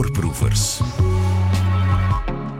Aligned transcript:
Voorproevers. 0.00 0.80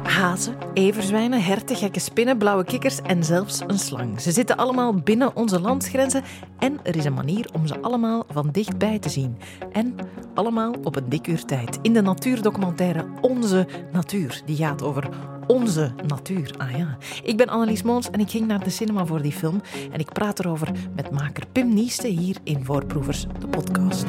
Hazen, 0.03 0.55
everzwijnen, 0.75 1.43
herten, 1.43 1.77
gekke 1.77 2.01
spinnen, 2.01 2.39
blauwe 2.39 2.65
kikkers 2.65 3.01
en 3.01 3.25
zelfs 3.25 3.61
een 3.67 3.79
slang. 3.79 4.21
Ze 4.21 4.33
zitten 4.33 4.57
allemaal 4.57 4.95
binnen 4.95 5.37
onze 5.37 5.61
landsgrenzen 5.61 6.23
en 6.59 6.79
er 6.83 6.97
is 6.97 7.05
een 7.05 7.15
manier 7.15 7.49
om 7.53 7.67
ze 7.67 7.81
allemaal 7.81 8.25
van 8.31 8.49
dichtbij 8.51 8.99
te 8.99 9.09
zien. 9.09 9.39
En 9.73 9.95
allemaal 10.35 10.75
op 10.83 10.97
een 10.97 11.09
dik 11.09 11.27
uur 11.27 11.45
tijd. 11.45 11.79
In 11.83 11.93
de 11.93 12.03
natuurdocumentaire 12.03 13.07
Onze 13.21 13.67
Natuur. 13.93 14.43
Die 14.45 14.57
gaat 14.57 14.83
over 14.83 15.09
onze 15.47 15.93
natuur. 16.07 16.55
Ah 16.59 16.77
ja. 16.77 16.97
Ik 17.23 17.37
ben 17.37 17.49
Annelies 17.49 17.83
Moons 17.83 18.11
en 18.11 18.21
ik 18.21 18.31
ging 18.31 18.47
naar 18.47 18.65
de 18.65 18.71
cinema 18.71 19.07
voor 19.07 19.23
die 19.23 19.33
film. 19.33 19.61
En 19.93 19.99
ik 19.99 20.13
praat 20.13 20.39
erover 20.39 20.71
met 20.97 21.11
maker 21.11 21.47
Pim 21.53 21.75
Nieste 21.75 22.09
hier 22.09 22.37
in 22.45 22.65
Voorproevers, 22.65 23.27
de 23.39 23.47
podcast. 23.47 24.05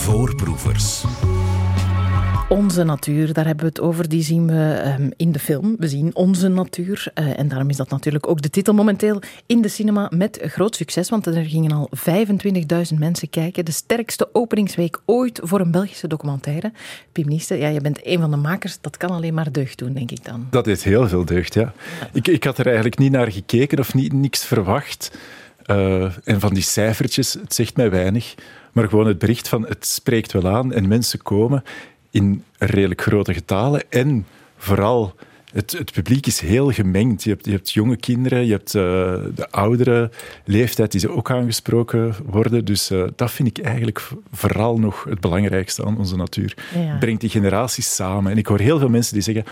Voorproevers. 0.00 1.04
Onze 2.48 2.84
natuur, 2.84 3.32
daar 3.32 3.46
hebben 3.46 3.64
we 3.64 3.70
het 3.70 3.80
over. 3.80 4.08
Die 4.08 4.22
zien 4.22 4.46
we 4.46 4.80
ehm, 4.84 5.10
in 5.16 5.32
de 5.32 5.38
film. 5.38 5.74
We 5.78 5.88
zien 5.88 6.14
onze 6.14 6.48
natuur. 6.48 7.10
Eh, 7.14 7.38
en 7.38 7.48
daarom 7.48 7.68
is 7.68 7.76
dat 7.76 7.90
natuurlijk 7.90 8.28
ook 8.28 8.42
de 8.42 8.50
titel 8.50 8.74
momenteel 8.74 9.20
in 9.46 9.60
de 9.60 9.68
cinema 9.68 10.10
met 10.14 10.38
groot 10.42 10.76
succes. 10.76 11.08
Want 11.08 11.26
er 11.26 11.44
gingen 11.44 11.72
al 11.72 11.90
25.000 12.92 12.98
mensen 12.98 13.30
kijken. 13.30 13.64
De 13.64 13.72
sterkste 13.72 14.28
openingsweek 14.32 15.00
ooit 15.04 15.40
voor 15.42 15.60
een 15.60 15.70
Belgische 15.70 16.08
documentaire. 16.08 16.72
Pim 17.12 17.28
Nieste, 17.28 17.54
ja, 17.54 17.68
je 17.68 17.80
bent 17.80 18.06
een 18.06 18.20
van 18.20 18.30
de 18.30 18.36
makers. 18.36 18.78
Dat 18.80 18.96
kan 18.96 19.10
alleen 19.10 19.34
maar 19.34 19.52
deugd 19.52 19.78
doen, 19.78 19.92
denk 19.92 20.10
ik 20.10 20.24
dan. 20.24 20.46
Dat 20.50 20.66
is 20.66 20.82
heel 20.82 21.08
veel 21.08 21.24
deugd, 21.24 21.54
ja. 21.54 21.72
Ik, 22.12 22.28
ik 22.28 22.44
had 22.44 22.58
er 22.58 22.66
eigenlijk 22.66 22.98
niet 22.98 23.12
naar 23.12 23.32
gekeken 23.32 23.78
of 23.78 23.94
niet, 23.94 24.12
niks 24.12 24.44
verwacht. 24.44 25.10
Uh, 25.66 26.02
en 26.24 26.40
van 26.40 26.54
die 26.54 26.62
cijfertjes, 26.62 27.32
het 27.32 27.54
zegt 27.54 27.76
mij 27.76 27.90
weinig. 27.90 28.34
Maar 28.72 28.88
gewoon 28.88 29.06
het 29.06 29.18
bericht 29.18 29.48
van 29.48 29.66
het 29.66 29.86
spreekt 29.86 30.32
wel 30.32 30.48
aan 30.48 30.72
en 30.72 30.88
mensen 30.88 31.22
komen 31.22 31.62
in 32.10 32.44
redelijk 32.58 33.02
grote 33.02 33.34
getalen. 33.34 33.82
En 33.88 34.26
vooral, 34.56 35.14
het, 35.52 35.72
het 35.72 35.92
publiek 35.92 36.26
is 36.26 36.40
heel 36.40 36.70
gemengd. 36.70 37.22
Je 37.22 37.30
hebt, 37.30 37.44
je 37.44 37.50
hebt 37.50 37.70
jonge 37.72 37.96
kinderen, 37.96 38.46
je 38.46 38.52
hebt 38.52 38.74
uh, 38.74 38.82
de 39.34 39.50
oudere 39.50 40.10
leeftijd 40.44 40.90
die 40.90 41.00
ze 41.00 41.10
ook 41.10 41.30
aangesproken 41.30 42.14
worden. 42.24 42.64
Dus 42.64 42.90
uh, 42.90 43.04
dat 43.16 43.30
vind 43.30 43.58
ik 43.58 43.64
eigenlijk 43.64 44.08
vooral 44.32 44.78
nog 44.78 45.04
het 45.04 45.20
belangrijkste 45.20 45.84
aan 45.84 45.98
onze 45.98 46.16
natuur. 46.16 46.54
Ja. 46.74 46.96
Brengt 46.98 47.20
die 47.20 47.30
generaties 47.30 47.94
samen. 47.94 48.32
En 48.32 48.38
ik 48.38 48.46
hoor 48.46 48.60
heel 48.60 48.78
veel 48.78 48.88
mensen 48.88 49.14
die 49.14 49.22
zeggen 49.22 49.44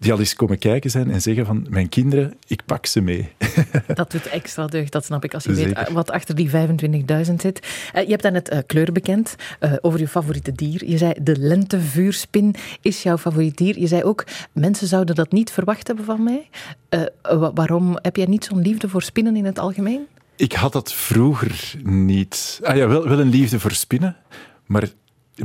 die 0.00 0.12
al 0.12 0.18
eens 0.18 0.34
komen 0.34 0.58
kijken 0.58 0.90
zijn 0.90 1.10
en 1.10 1.22
zeggen 1.22 1.46
van 1.46 1.66
mijn 1.68 1.88
kinderen, 1.88 2.34
ik 2.46 2.64
pak 2.64 2.86
ze 2.86 3.00
mee. 3.00 3.28
Dat 3.94 4.10
doet 4.10 4.26
extra 4.26 4.66
deugd, 4.66 4.92
dat 4.92 5.04
snap 5.04 5.24
ik, 5.24 5.34
als 5.34 5.44
je 5.44 5.54
Zeker. 5.54 5.74
weet 5.74 5.90
wat 5.90 6.10
achter 6.10 6.34
die 6.34 6.50
25.000 6.50 7.34
zit. 7.36 7.66
Uh, 7.94 8.02
je 8.02 8.10
hebt 8.10 8.22
dan 8.22 8.34
het 8.34 8.52
uh, 8.52 8.58
kleur 8.66 8.92
bekend 8.92 9.36
uh, 9.60 9.72
over 9.80 10.00
je 10.00 10.08
favoriete 10.08 10.52
dier. 10.52 10.88
Je 10.88 10.98
zei 10.98 11.12
de 11.22 11.38
lentevuurspin 11.38 12.54
is 12.80 13.02
jouw 13.02 13.18
favoriet 13.18 13.56
dier. 13.56 13.78
Je 13.78 13.86
zei 13.86 14.02
ook, 14.02 14.24
mensen 14.52 14.86
zouden 14.86 15.14
dat 15.14 15.32
niet 15.32 15.50
verwacht 15.50 15.86
hebben 15.86 16.04
van 16.04 16.22
mij. 16.22 16.48
waarom 17.54 17.98
heb 18.02 18.16
jij 18.16 18.26
niet 18.26 18.44
zo'n 18.44 18.62
liefde 18.62 18.88
voor 18.88 19.02
spinnen 19.02 19.36
in 19.36 19.44
het 19.44 19.58
algemeen? 19.58 20.06
Ik 20.36 20.52
had 20.52 20.72
dat 20.72 20.92
vroeger 20.92 21.74
niet. 21.82 22.60
Ah 22.62 22.76
ja, 22.76 22.88
wel, 22.88 23.08
wel 23.08 23.20
een 23.20 23.28
liefde 23.28 23.60
voor 23.60 23.72
spinnen, 23.72 24.16
maar 24.66 24.88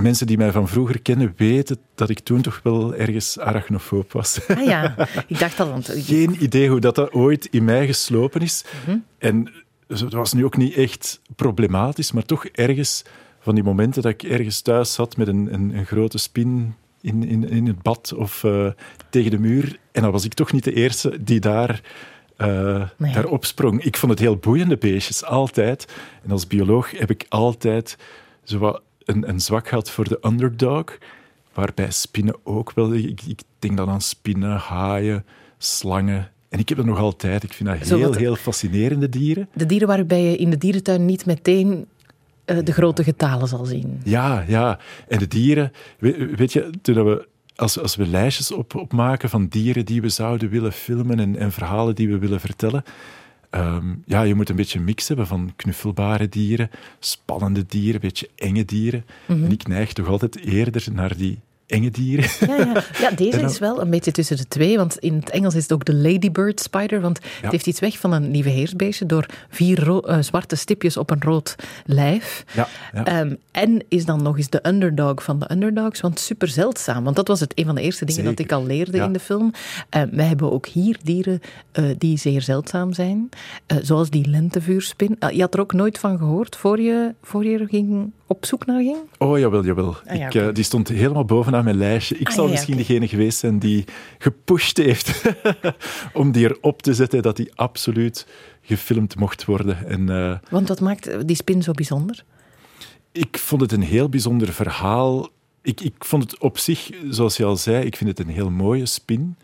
mensen 0.01 0.27
die 0.27 0.37
mij 0.37 0.51
van 0.51 0.67
vroeger 0.67 1.01
kennen 1.01 1.33
weten 1.37 1.77
dat 1.95 2.09
ik 2.09 2.19
toen 2.19 2.41
toch 2.41 2.59
wel 2.63 2.95
ergens 2.95 3.39
arachnofoob 3.39 4.11
was. 4.11 4.47
Ah 4.47 4.65
ja, 4.65 4.95
ik 5.27 5.39
dacht 5.39 5.59
al. 5.59 5.69
Want... 5.69 5.91
Geen 5.95 6.43
idee 6.43 6.69
hoe 6.69 6.79
dat, 6.79 6.95
dat 6.95 7.11
ooit 7.11 7.45
in 7.45 7.63
mij 7.63 7.85
geslopen 7.85 8.41
is. 8.41 8.63
Mm 8.65 8.79
-hmm. 8.85 9.03
En 9.17 9.51
het 9.87 10.13
was 10.13 10.33
nu 10.33 10.45
ook 10.45 10.57
niet 10.57 10.73
echt 10.73 11.21
problematisch, 11.35 12.11
maar 12.11 12.23
toch 12.23 12.45
ergens 12.45 13.03
van 13.39 13.55
die 13.55 13.63
momenten 13.63 14.01
dat 14.01 14.11
ik 14.11 14.23
ergens 14.23 14.61
thuis 14.61 14.93
zat 14.93 15.17
met 15.17 15.27
een, 15.27 15.53
een, 15.53 15.77
een 15.77 15.85
grote 15.85 16.17
spin 16.17 16.75
in, 17.01 17.23
in, 17.23 17.49
in 17.49 17.67
het 17.67 17.81
bad 17.81 18.13
of 18.15 18.43
uh, 18.43 18.67
tegen 19.09 19.31
de 19.31 19.39
muur. 19.39 19.79
En 19.91 20.01
dan 20.01 20.11
was 20.11 20.25
ik 20.25 20.33
toch 20.33 20.51
niet 20.51 20.63
de 20.63 20.73
eerste 20.73 21.23
die 21.23 21.39
daar... 21.39 21.81
Uh, 22.37 22.83
nee. 22.97 23.13
daar 23.13 23.25
opsprong. 23.25 23.83
Ik 23.83 23.97
vond 23.97 24.11
het 24.11 24.21
heel 24.21 24.37
boeiende 24.37 24.77
beestjes, 24.77 25.23
altijd. 25.23 25.93
En 26.23 26.31
als 26.31 26.47
bioloog 26.47 26.91
heb 26.91 27.09
ik 27.09 27.25
altijd 27.29 27.97
zo 28.43 28.57
wat 28.57 28.81
een, 29.05 29.29
een 29.29 29.39
zwak 29.39 29.69
had 29.69 29.91
voor 29.91 30.07
de 30.09 30.19
underdog, 30.21 30.97
waarbij 31.53 31.91
spinnen 31.91 32.35
ook 32.43 32.71
wel... 32.73 32.93
Ik, 32.93 33.21
ik 33.21 33.41
denk 33.59 33.77
dan 33.77 33.89
aan 33.89 34.01
spinnen, 34.01 34.57
haaien, 34.57 35.25
slangen, 35.57 36.29
en 36.49 36.59
ik 36.59 36.69
heb 36.69 36.77
dat 36.77 36.87
nog 36.87 36.99
altijd. 36.99 37.43
Ik 37.43 37.53
vind 37.53 37.69
dat 37.69 37.99
heel, 37.99 38.13
heel 38.13 38.35
fascinerende 38.35 39.09
dieren. 39.09 39.49
De 39.53 39.65
dieren 39.65 39.87
waarbij 39.87 40.23
je 40.23 40.37
in 40.37 40.49
de 40.49 40.57
dierentuin 40.57 41.05
niet 41.05 41.25
meteen 41.25 41.85
uh, 42.45 42.57
de 42.63 42.71
grote 42.71 43.03
getalen 43.03 43.47
zal 43.47 43.65
zien. 43.65 44.01
Ja, 44.03 44.43
ja. 44.47 44.79
En 45.07 45.19
de 45.19 45.27
dieren... 45.27 45.71
Weet, 45.99 46.35
weet 46.35 46.53
je, 46.53 46.69
toen 46.81 47.03
we, 47.03 47.27
als, 47.55 47.79
als 47.79 47.95
we 47.95 48.07
lijstjes 48.07 48.51
op, 48.51 48.75
opmaken 48.75 49.29
van 49.29 49.47
dieren 49.47 49.85
die 49.85 50.01
we 50.01 50.09
zouden 50.09 50.49
willen 50.49 50.71
filmen 50.71 51.19
en, 51.19 51.35
en 51.35 51.51
verhalen 51.51 51.95
die 51.95 52.09
we 52.09 52.17
willen 52.17 52.39
vertellen... 52.39 52.83
Um, 53.55 54.03
ja, 54.05 54.21
je 54.21 54.35
moet 54.35 54.49
een 54.49 54.55
beetje 54.55 54.79
een 54.79 54.85
mix 54.85 55.07
hebben 55.07 55.27
van 55.27 55.53
knuffelbare 55.55 56.29
dieren, 56.29 56.69
spannende 56.99 57.65
dieren, 57.67 57.93
een 57.93 58.07
beetje 58.07 58.29
enge 58.35 58.65
dieren. 58.65 59.05
Mm 59.27 59.35
-hmm. 59.35 59.45
En 59.45 59.51
ik 59.51 59.67
neig 59.67 59.93
toch 59.93 60.07
altijd 60.07 60.39
eerder 60.39 60.87
naar 60.91 61.17
die 61.17 61.39
enge 61.67 61.91
dieren. 61.91 62.29
Ja, 62.47 62.55
ja. 62.55 62.83
ja 62.99 63.11
deze 63.25 63.41
is 63.41 63.59
wel 63.59 63.81
een 63.81 63.89
beetje 63.89 64.11
tussen 64.11 64.37
de 64.37 64.47
twee, 64.47 64.77
want 64.77 64.97
in 64.97 65.15
het 65.15 65.29
Engels 65.29 65.55
is 65.55 65.63
het 65.63 65.73
ook 65.73 65.85
de 65.85 65.95
ladybird 65.95 66.59
spider, 66.59 67.01
want 67.01 67.19
ja. 67.21 67.29
het 67.41 67.51
heeft 67.51 67.67
iets 67.67 67.79
weg 67.79 67.99
van 67.99 68.11
een 68.11 68.31
lieve 68.31 68.49
heersbeestje 68.49 69.05
door 69.05 69.25
vier 69.49 69.87
uh, 69.87 70.17
zwarte 70.19 70.55
stipjes 70.55 70.97
op 70.97 71.09
een 71.09 71.21
rood 71.21 71.55
lijf. 71.85 72.45
Ja, 72.53 72.67
ja. 72.93 73.19
Um, 73.19 73.37
en 73.51 73.83
is 73.87 74.05
dan 74.05 74.23
nog 74.23 74.37
eens 74.37 74.49
de 74.49 74.67
underdog 74.67 75.23
van 75.23 75.39
de 75.39 75.51
underdogs, 75.51 76.01
want 76.01 76.19
super 76.19 76.47
zeldzaam. 76.47 77.03
Want 77.03 77.15
dat 77.15 77.27
was 77.27 77.39
het 77.39 77.51
een 77.55 77.65
van 77.65 77.75
de 77.75 77.81
eerste 77.81 78.05
dingen 78.05 78.21
Zeker. 78.21 78.35
dat 78.35 78.45
ik 78.45 78.51
al 78.51 78.65
leerde 78.65 78.97
in 78.97 79.13
de 79.13 79.19
film. 79.19 79.51
Uh, 79.95 80.01
wij 80.11 80.25
hebben 80.25 80.51
ook 80.51 80.67
hier 80.67 80.97
dieren 81.03 81.39
uh, 81.73 81.85
die 81.97 82.17
zeer 82.17 82.41
zeldzaam 82.41 82.93
zijn, 82.93 83.29
zoals 83.81 84.09
die 84.09 84.29
lentevuurspin. 84.29 85.17
je 85.31 85.41
had 85.41 85.53
er 85.53 85.59
ook 85.59 85.73
nooit 85.73 85.99
van 85.99 86.17
gehoord 86.17 86.55
voor 86.55 86.79
je, 86.79 87.13
voor 87.21 87.45
je 87.45 87.65
ging 87.67 88.11
op 88.27 88.45
zoek 88.45 88.65
naar 88.65 88.81
ging? 88.81 88.97
Oh, 89.17 89.39
jawel, 89.39 89.65
jawel. 89.65 89.95
Ah, 90.05 90.15
ik, 90.15 90.23
okay. 90.23 90.51
die 90.51 90.63
stond 90.63 90.87
helemaal 90.87 91.25
mijn 91.63 91.77
lijstje. 91.77 92.17
Ik 92.17 92.27
ah, 92.27 92.33
zal 92.33 92.45
ja, 92.45 92.51
misschien 92.51 92.73
okay. 92.73 92.85
degene 92.85 93.07
geweest 93.07 93.37
zijn 93.37 93.59
die 93.59 93.85
gepusht 94.17 94.77
heeft 94.77 95.21
om 96.13 96.31
die 96.31 96.43
erop 96.49 96.81
te 96.81 96.93
zetten 96.93 97.21
dat 97.21 97.35
die 97.35 97.51
absoluut 97.55 98.27
gefilmd 98.61 99.15
mocht 99.15 99.45
worden. 99.45 99.87
En, 99.87 100.01
uh, 100.07 100.37
Want 100.49 100.67
wat 100.67 100.79
maakt 100.79 101.27
die 101.27 101.35
spin 101.35 101.63
zo 101.63 101.71
bijzonder? 101.71 102.23
Ik 103.11 103.37
vond 103.37 103.61
het 103.61 103.71
een 103.71 103.81
heel 103.81 104.09
bijzonder 104.09 104.53
verhaal. 104.53 105.29
Ik, 105.61 105.81
ik 105.81 105.95
vond 106.05 106.23
het 106.23 106.39
op 106.39 106.57
zich, 106.57 106.89
zoals 107.09 107.37
je 107.37 107.45
al 107.45 107.57
zei, 107.57 107.85
ik 107.85 107.95
vind 107.95 108.09
het 108.09 108.27
een 108.27 108.33
heel 108.33 108.49
mooie 108.49 108.85
spin. 108.85 109.37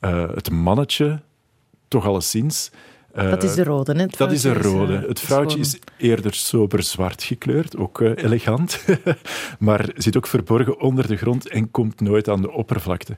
Uh, 0.00 0.28
het 0.34 0.50
mannetje, 0.50 1.22
toch 1.88 2.06
alleszins. 2.06 2.70
Uh, 3.16 3.30
dat 3.30 3.42
is 3.42 3.54
de 3.54 3.64
rode, 3.64 3.94
hè? 3.94 4.06
Dat 4.06 4.32
is 4.32 4.42
de 4.42 4.52
rode. 4.52 4.94
Is, 4.94 5.02
uh, 5.02 5.08
het 5.08 5.20
vrouwtje 5.20 5.58
is, 5.58 5.74
is 5.74 5.80
eerder 5.96 6.34
sober 6.34 6.82
zwart 6.82 7.22
gekleurd, 7.22 7.76
ook 7.76 8.00
uh, 8.00 8.10
elegant, 8.16 8.84
maar 9.58 9.90
zit 9.94 10.16
ook 10.16 10.26
verborgen 10.26 10.80
onder 10.80 11.06
de 11.06 11.16
grond 11.16 11.48
en 11.48 11.70
komt 11.70 12.00
nooit 12.00 12.28
aan 12.28 12.42
de 12.42 12.50
oppervlakte. 12.50 13.16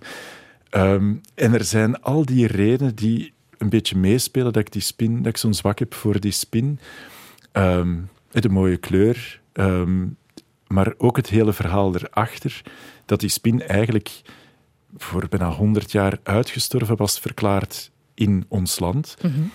Um, 0.70 1.20
en 1.34 1.54
er 1.54 1.64
zijn 1.64 2.00
al 2.02 2.24
die 2.24 2.46
redenen 2.46 2.94
die 2.94 3.32
een 3.58 3.68
beetje 3.68 3.96
meespelen 3.96 4.52
dat 4.52 4.62
ik 4.62 4.72
die 4.72 4.82
spin, 4.82 5.16
dat 5.16 5.26
ik 5.26 5.36
zo'n 5.36 5.54
zwak 5.54 5.78
heb 5.78 5.94
voor 5.94 6.20
die 6.20 6.32
spin. 6.32 6.78
Um, 7.52 8.08
de 8.30 8.48
mooie 8.48 8.76
kleur, 8.76 9.40
um, 9.52 10.16
maar 10.66 10.94
ook 10.98 11.16
het 11.16 11.28
hele 11.28 11.52
verhaal 11.52 11.94
erachter, 11.94 12.62
dat 13.04 13.20
die 13.20 13.28
spin 13.28 13.62
eigenlijk 13.62 14.22
voor 14.96 15.26
bijna 15.28 15.50
100 15.50 15.92
jaar 15.92 16.18
uitgestorven 16.22 16.96
was 16.96 17.18
verklaard 17.18 17.90
in 18.14 18.44
ons 18.48 18.78
land. 18.78 19.16
Mm 19.22 19.32
-hmm. 19.32 19.50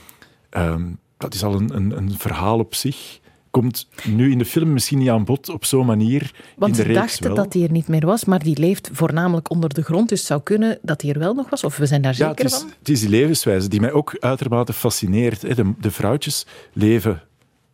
Um, 0.57 0.99
dat 1.17 1.33
is 1.33 1.43
al 1.43 1.55
een, 1.55 1.75
een, 1.75 1.97
een, 1.97 2.17
verhaal 2.17 2.59
op 2.59 2.75
zich. 2.75 3.19
Komt 3.49 3.87
nu 4.05 4.31
in 4.31 4.37
de 4.37 4.45
film 4.45 4.73
misschien 4.73 4.97
niet 4.97 5.09
aan 5.09 5.23
bod 5.23 5.49
op 5.49 5.65
zo'n 5.65 5.85
manier. 5.85 6.31
Want 6.57 6.77
in 6.77 6.83
de 6.83 6.93
ze 6.93 6.99
dachten 6.99 7.23
wel. 7.27 7.35
dat 7.35 7.53
hij 7.53 7.63
er 7.63 7.71
niet 7.71 7.87
meer 7.87 8.05
was, 8.05 8.25
maar 8.25 8.43
die 8.43 8.59
leeft 8.59 8.89
voornamelijk 8.93 9.49
onder 9.49 9.73
de 9.73 9.83
grond. 9.83 10.09
Dus 10.09 10.19
het 10.19 10.27
zou 10.27 10.41
kunnen 10.41 10.79
dat 10.81 11.01
hij 11.01 11.11
er 11.11 11.19
wel 11.19 11.33
nog 11.33 11.49
was, 11.49 11.63
of 11.63 11.77
we 11.77 11.85
zijn 11.85 12.01
daar 12.01 12.15
ja, 12.17 12.27
zeker 12.27 12.43
het 12.43 12.53
is, 12.53 12.59
van? 12.59 12.71
Het 12.79 12.89
is 12.89 12.99
die 12.99 13.09
levenswijze 13.09 13.67
die 13.67 13.79
mij 13.79 13.91
ook 13.91 14.17
uitermate 14.19 14.73
fascineert. 14.73 15.55
De, 15.55 15.73
de 15.79 15.91
vrouwtjes 15.91 16.45
leven 16.73 17.21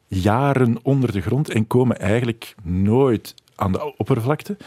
jaren 0.08 0.78
onder 0.82 1.12
de 1.12 1.22
grond 1.22 1.50
en 1.50 1.68
komen 1.68 2.00
eigenlijk 2.00 2.56
nooit 2.64 3.34
aan 3.56 3.72
de 3.72 3.98
oppervlakte. 3.98 4.58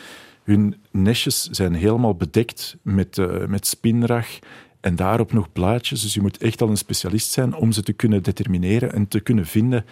Hun 0.44 0.76
nestjes 0.90 1.48
zijn 1.50 1.74
helemaal 1.74 2.14
bedekt 2.14 2.76
met, 2.82 3.18
uh, 3.18 3.46
met 3.46 3.66
spinrag 3.66 4.26
en 4.80 4.96
daarop 4.96 5.32
nog 5.32 5.52
blaadjes. 5.52 6.02
Dus 6.02 6.14
je 6.14 6.20
moet 6.20 6.38
echt 6.38 6.62
al 6.62 6.68
een 6.68 6.76
specialist 6.76 7.30
zijn 7.30 7.54
om 7.54 7.72
ze 7.72 7.82
te 7.82 7.92
kunnen 7.92 8.22
determineren 8.22 8.92
en 8.92 9.08
te 9.08 9.20
kunnen 9.20 9.46
vinden 9.46 9.84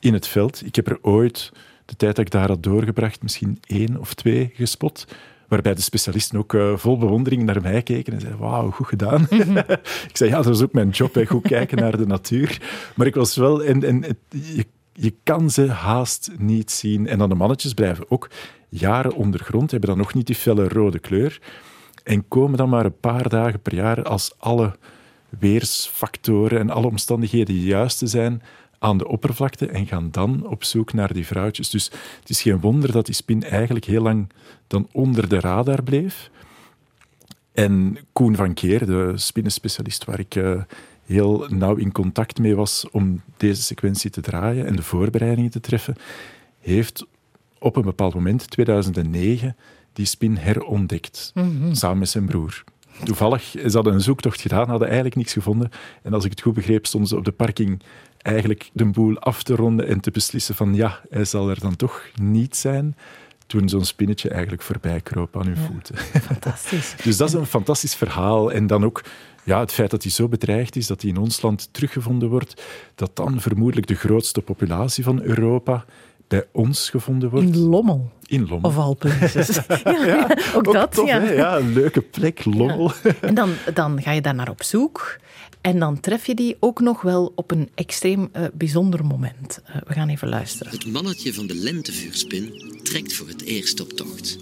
in 0.00 0.12
het 0.12 0.26
veld. 0.26 0.66
Ik 0.66 0.74
heb 0.74 0.88
er 0.88 0.98
ooit, 1.02 1.52
de 1.84 1.96
tijd 1.96 2.16
dat 2.16 2.24
ik 2.24 2.30
daar 2.30 2.48
had 2.48 2.62
doorgebracht, 2.62 3.22
misschien 3.22 3.60
één 3.66 3.96
of 4.00 4.14
twee 4.14 4.50
gespot. 4.54 5.06
Waarbij 5.48 5.74
de 5.74 5.80
specialisten 5.80 6.38
ook 6.38 6.52
uh, 6.52 6.76
vol 6.76 6.98
bewondering 6.98 7.42
naar 7.42 7.62
mij 7.62 7.82
keken 7.82 8.12
en 8.12 8.20
zeiden: 8.20 8.40
Wauw, 8.40 8.70
goed 8.70 8.86
gedaan. 8.86 9.26
-hmm. 9.30 9.56
ik 10.08 10.10
zei: 10.12 10.30
Ja, 10.30 10.42
dat 10.42 10.54
is 10.54 10.62
ook 10.62 10.72
mijn 10.72 10.88
job, 10.88 11.14
hè, 11.14 11.26
goed 11.26 11.48
kijken 11.48 11.78
naar 11.78 11.96
de 11.96 12.06
natuur. 12.06 12.60
Maar 12.94 13.06
ik 13.06 13.14
was 13.14 13.36
wel, 13.36 13.64
en, 13.64 13.84
en 13.84 14.02
het, 14.02 14.18
je, 14.30 14.66
je 14.92 15.14
kan 15.22 15.50
ze 15.50 15.66
haast 15.66 16.30
niet 16.38 16.70
zien. 16.70 17.06
En 17.06 17.18
dan 17.18 17.28
de 17.28 17.34
mannetjes 17.34 17.74
blijven 17.74 18.10
ook 18.10 18.30
jaren 18.68 19.14
ondergrond, 19.14 19.70
hebben 19.70 19.88
dan 19.88 19.98
nog 19.98 20.14
niet 20.14 20.26
die 20.26 20.36
felle 20.36 20.68
rode 20.68 20.98
kleur. 20.98 21.40
En 22.08 22.28
komen 22.28 22.58
dan 22.58 22.68
maar 22.68 22.84
een 22.84 23.00
paar 23.00 23.28
dagen 23.28 23.60
per 23.60 23.74
jaar 23.74 24.02
als 24.02 24.34
alle 24.38 24.76
weersfactoren 25.38 26.58
en 26.58 26.70
alle 26.70 26.86
omstandigheden 26.86 27.54
juist 27.54 27.98
te 27.98 28.06
zijn 28.06 28.42
aan 28.78 28.98
de 28.98 29.08
oppervlakte 29.08 29.66
en 29.66 29.86
gaan 29.86 30.10
dan 30.10 30.46
op 30.46 30.64
zoek 30.64 30.92
naar 30.92 31.12
die 31.12 31.26
vrouwtjes. 31.26 31.70
Dus 31.70 31.84
het 32.20 32.28
is 32.28 32.42
geen 32.42 32.60
wonder 32.60 32.92
dat 32.92 33.06
die 33.06 33.14
spin 33.14 33.42
eigenlijk 33.42 33.84
heel 33.84 34.02
lang 34.02 34.28
dan 34.66 34.88
onder 34.92 35.28
de 35.28 35.40
radar 35.40 35.82
bleef. 35.82 36.30
En 37.52 37.98
Koen 38.12 38.36
van 38.36 38.54
Keer, 38.54 38.86
de 38.86 39.12
spinnenspecialist 39.14 40.04
waar 40.04 40.18
ik 40.18 40.34
uh, 40.34 40.62
heel 41.04 41.46
nauw 41.48 41.74
in 41.74 41.92
contact 41.92 42.38
mee 42.38 42.56
was 42.56 42.90
om 42.90 43.22
deze 43.36 43.62
sequentie 43.62 44.10
te 44.10 44.20
draaien 44.20 44.66
en 44.66 44.76
de 44.76 44.82
voorbereidingen 44.82 45.50
te 45.50 45.60
treffen, 45.60 45.96
heeft 46.60 47.06
op 47.58 47.76
een 47.76 47.82
bepaald 47.82 48.14
moment, 48.14 48.50
2009, 48.50 49.56
die 49.98 50.06
spin 50.06 50.36
herontdekt, 50.36 51.30
mm 51.34 51.74
samen 51.74 51.98
met 51.98 52.08
zijn 52.08 52.26
broer. 52.26 52.64
Toevallig, 53.04 53.42
ze 53.42 53.70
hadden 53.72 53.94
een 53.94 54.00
zoektocht 54.00 54.40
gedaan, 54.40 54.68
hadden 54.68 54.86
eigenlijk 54.86 55.16
niks 55.16 55.32
gevonden. 55.32 55.70
En 56.02 56.12
als 56.12 56.24
ik 56.24 56.30
het 56.30 56.40
goed 56.40 56.54
begreep, 56.54 56.86
stonden 56.86 57.08
ze 57.08 57.16
op 57.16 57.24
de 57.24 57.32
parking 57.32 57.82
eigenlijk 58.18 58.70
de 58.72 58.84
boel 58.84 59.18
af 59.18 59.42
te 59.42 59.54
ronden 59.54 59.86
en 59.86 60.00
te 60.00 60.10
beslissen 60.10 60.54
van 60.54 60.74
ja, 60.74 61.00
hij 61.10 61.24
zal 61.24 61.48
er 61.48 61.60
dan 61.60 61.76
toch 61.76 62.02
niet 62.20 62.56
zijn 62.56 62.96
toen 63.46 63.68
zo'n 63.68 63.84
spinnetje 63.84 64.28
eigenlijk 64.28 64.62
voorbij 64.62 65.00
kroop 65.00 65.36
aan 65.36 65.46
hun 65.46 65.56
voeten. 65.56 65.96
Fantastisch. 65.96 66.94
dus 67.04 67.16
dat 67.16 67.28
is 67.28 67.34
een 67.34 67.46
fantastisch 67.46 67.94
verhaal. 67.94 68.52
En 68.52 68.66
dan 68.66 68.84
ook 68.84 69.02
ja, 69.44 69.60
het 69.60 69.72
feit 69.72 69.90
dat 69.90 70.02
hij 70.02 70.12
zo 70.12 70.28
bedreigd 70.28 70.76
is, 70.76 70.86
dat 70.86 71.02
hij 71.02 71.10
in 71.10 71.16
ons 71.16 71.42
land 71.42 71.68
teruggevonden 71.72 72.28
wordt, 72.28 72.62
dat 72.94 73.16
dan 73.16 73.40
vermoedelijk 73.40 73.86
de 73.86 73.94
grootste 73.94 74.42
populatie 74.42 75.04
van 75.04 75.22
Europa 75.22 75.84
bij 76.28 76.46
ons 76.52 76.90
gevonden 76.90 77.30
wordt. 77.30 77.46
In 77.46 77.56
Lommel. 77.56 78.10
In 78.26 78.48
Lommel. 78.48 78.70
Of 78.70 78.76
Alpenses. 78.76 79.48
ja, 79.84 80.04
ja, 80.04 80.38
ook, 80.54 80.72
dat. 80.72 80.92
Tof, 80.92 81.06
ja. 81.06 81.22
ja, 81.22 81.56
een 81.56 81.72
leuke 81.72 82.00
plek, 82.00 82.44
Lommel. 82.44 82.92
En 83.20 83.34
dan, 83.34 83.50
dan 83.74 84.02
ga 84.02 84.12
je 84.12 84.20
daar 84.20 84.34
naar 84.34 84.50
op 84.50 84.62
zoek. 84.62 85.18
En 85.60 85.78
dan 85.78 86.00
tref 86.00 86.26
je 86.26 86.34
die 86.34 86.56
ook 86.60 86.80
nog 86.80 87.02
wel 87.02 87.32
op 87.34 87.50
een 87.50 87.70
extreem 87.74 88.28
uh, 88.36 88.42
bijzonder 88.52 89.04
moment. 89.04 89.60
Uh, 89.68 89.76
we 89.86 89.92
gaan 89.92 90.08
even 90.08 90.28
luisteren. 90.28 90.72
Het 90.72 90.86
mannetje 90.86 91.34
van 91.34 91.46
de 91.46 91.54
lentevuurspin 91.54 92.72
trekt 92.82 93.12
voor 93.12 93.28
het 93.28 93.42
eerst 93.42 93.80
op 93.80 93.92
tocht. 93.92 94.38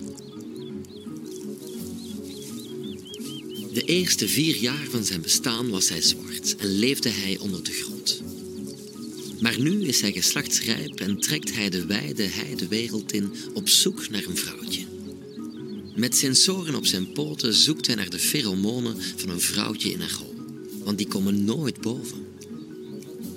De 3.73 3.83
eerste 3.85 4.29
vier 4.29 4.57
jaar 4.57 4.87
van 4.91 5.05
zijn 5.05 5.23
bestaan 5.23 5.71
was 5.71 5.89
hij 5.89 6.03
zwart 6.03 6.57
en 6.57 6.69
leefde 6.69 7.11
hij 7.11 7.39
onder 7.41 7.65
de 7.65 7.73
grond. 7.73 8.23
Maar 9.41 9.61
nu 9.61 9.85
is 9.85 10.01
hij 10.01 10.13
geslachtsrijp 10.13 11.01
en 11.01 11.21
trekt 11.21 11.55
hij 11.55 11.69
de 11.69 11.87
wijde 11.87 12.23
heidewereld 12.23 13.13
in 13.13 13.33
op 13.55 13.69
zoek 13.69 14.09
naar 14.11 14.25
een 14.25 14.37
vrouwtje. 14.37 14.85
Met 15.95 16.17
sensoren 16.17 16.75
op 16.75 16.87
zijn 16.87 17.13
poten 17.13 17.55
zoekt 17.55 17.87
hij 17.87 17.95
naar 17.95 18.11
de 18.11 18.19
pheromonen 18.19 18.97
van 19.17 19.29
een 19.29 19.41
vrouwtje 19.41 19.91
in 19.91 20.01
haar 20.01 20.17
hol, 20.19 20.35
want 20.85 20.99
die 20.99 21.09
komen 21.09 21.45
nooit 21.45 21.81
boven. 21.81 22.27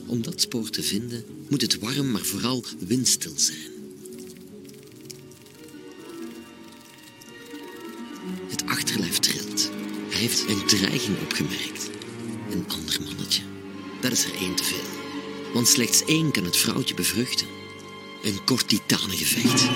Om 0.06 0.22
dat 0.22 0.42
spoor 0.42 0.70
te 0.70 0.84
vinden 0.84 1.24
moet 1.48 1.62
het 1.62 1.80
warm, 1.80 2.12
maar 2.12 2.26
vooral 2.26 2.64
windstil 2.88 3.34
zijn. 3.36 3.78
Het 8.48 8.66
achterlijf 8.66 9.18
trilt. 9.18 9.70
Hij 10.10 10.20
heeft 10.20 10.50
een 10.50 10.68
dreiging 10.68 11.18
opgemerkt. 11.22 11.90
Een 12.52 12.66
ander 12.68 13.00
mannetje. 13.06 13.42
Dat 14.02 14.12
is 14.12 14.24
er 14.24 14.34
één 14.34 14.56
te 14.56 14.64
veel. 14.64 14.99
Want 15.54 15.68
slechts 15.68 16.06
één 16.06 16.32
kan 16.32 16.44
het 16.44 16.58
vrouwtje 16.58 16.94
bevruchten. 16.94 17.48
Een 18.24 18.44
kort 18.44 18.68
titanengevecht. 18.68 19.68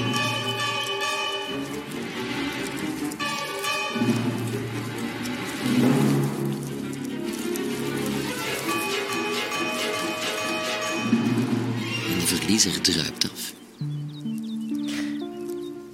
En 12.08 12.20
de 12.20 12.26
verliezer 12.26 12.82
druipt 12.82 13.32
af. 13.32 13.63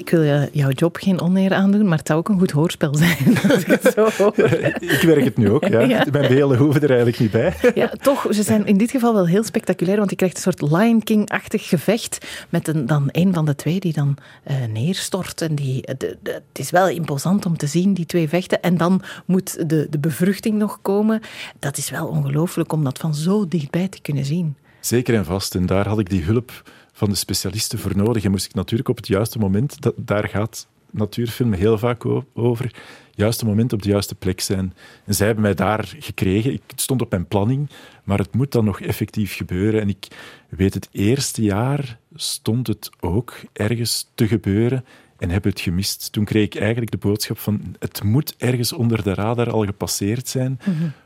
Ik 0.10 0.16
wil 0.16 0.48
jouw 0.52 0.70
job 0.70 0.98
geen 0.98 1.22
oneer 1.22 1.54
aandoen, 1.54 1.88
maar 1.88 1.98
het 1.98 2.08
zou 2.08 2.20
ook 2.20 2.30
een 2.30 2.40
goed 2.40 2.52
hoorspel 2.52 2.96
zijn. 2.96 3.38
Als 3.50 3.62
ik, 3.62 3.68
het 3.68 3.94
zo 3.94 4.06
ik 4.96 5.02
werk 5.06 5.24
het 5.24 5.38
nu 5.38 5.50
ook, 5.50 5.68
ja. 5.68 5.80
ja. 5.96 6.06
Mijn 6.12 6.28
belen 6.28 6.58
hoeven 6.58 6.82
er 6.82 6.90
eigenlijk 6.90 7.20
niet 7.20 7.32
bij. 7.32 7.54
Ja, 7.76 7.88
toch, 7.88 8.28
ze 8.30 8.44
zijn 8.44 8.66
in 8.66 8.78
dit 8.78 8.92
geval 8.92 9.14
wel 9.14 9.28
heel 9.28 9.44
spectaculair, 9.44 9.98
want 9.98 10.10
je 10.10 10.16
krijgt 10.16 10.36
een 10.36 10.42
soort 10.42 10.62
Lion 10.62 11.04
King-achtig 11.04 11.68
gevecht 11.68 12.26
met 12.50 12.68
een, 12.68 12.86
dan 12.86 13.10
een 13.12 13.34
van 13.34 13.46
de 13.46 13.56
twee 13.56 13.80
die 13.80 13.94
dan 13.94 14.18
uh, 14.48 14.56
neerstort. 14.74 15.42
En 15.42 15.56
die, 15.56 15.82
de, 15.98 16.18
de, 16.22 16.32
het 16.32 16.60
is 16.60 16.70
wel 16.70 16.90
imposant 16.90 17.46
om 17.46 17.58
te 17.58 17.68
zien, 17.68 17.94
die 17.94 18.06
twee 18.06 18.30
vechten. 18.30 18.62
En 18.62 18.78
dan 18.78 19.02
moet 19.26 19.70
de, 19.70 19.88
de 19.90 20.00
bevruchting 20.00 20.58
nog 20.58 20.80
komen. 20.82 21.22
Dat 21.60 21.78
is 21.78 21.90
wel 21.90 22.08
ongelooflijk 22.08 22.74
om 22.74 22.84
dat 22.84 22.98
van 22.98 23.16
zo 23.16 23.48
dichtbij 23.48 23.88
te 23.88 24.02
kunnen 24.02 24.26
zien. 24.26 24.56
Zeker 24.80 25.16
en 25.16 25.26
vast. 25.26 25.56
En 25.56 25.66
daar 25.66 25.88
had 25.88 26.00
ik 26.00 26.10
die 26.10 26.24
hulp 26.24 26.52
van 27.00 27.10
de 27.10 27.16
specialisten 27.16 27.80
voor 27.80 27.98
nodig. 27.98 28.24
En 28.24 28.32
moest 28.32 28.46
ik 28.46 28.54
natuurlijk 28.54 28.90
op 28.90 28.98
het 28.98 29.08
juiste 29.08 29.40
moment, 29.40 29.82
dat, 29.82 29.94
daar 29.98 30.28
gaat 30.28 30.68
natuurfilm 30.92 31.54
heel 31.54 31.78
vaak 31.78 32.06
over, 32.34 32.74
juiste 33.12 33.46
moment 33.46 33.74
op 33.74 33.82
de 33.82 33.90
juiste 33.90 34.16
plek 34.16 34.42
zijn. 34.42 34.74
En 35.06 35.14
zij 35.14 35.26
hebben 35.26 35.44
mij 35.44 35.54
daar 35.54 35.96
gekregen. 36.00 36.54
Ik, 36.54 36.62
het 36.68 36.82
stond 36.82 37.02
op 37.02 37.12
mijn 37.12 37.28
planning, 37.28 37.70
maar 38.04 38.18
het 38.18 38.34
moet 38.36 38.52
dan 38.52 38.66
nog 38.66 38.82
effectief 38.82 39.36
gebeuren. 39.36 39.82
En 39.82 39.90
ik 39.90 40.08
weet, 40.50 40.74
het 40.74 40.90
eerste 40.92 41.42
jaar 41.42 42.00
stond 42.16 42.68
het 42.68 42.90
ook 43.00 43.36
ergens 43.54 44.12
te 44.16 44.28
gebeuren 44.28 44.86
en 45.18 45.30
heb 45.30 45.44
het 45.44 45.60
gemist. 45.60 46.12
Toen 46.12 46.26
kreeg 46.26 46.46
ik 46.46 46.56
eigenlijk 46.56 46.92
de 46.92 46.98
boodschap 46.98 47.38
van 47.38 47.76
het 47.80 48.04
moet 48.04 48.36
ergens 48.38 48.74
onder 48.74 49.04
de 49.04 49.14
radar 49.14 49.50
al 49.52 49.66
gepasseerd 49.66 50.28
zijn, 50.28 50.60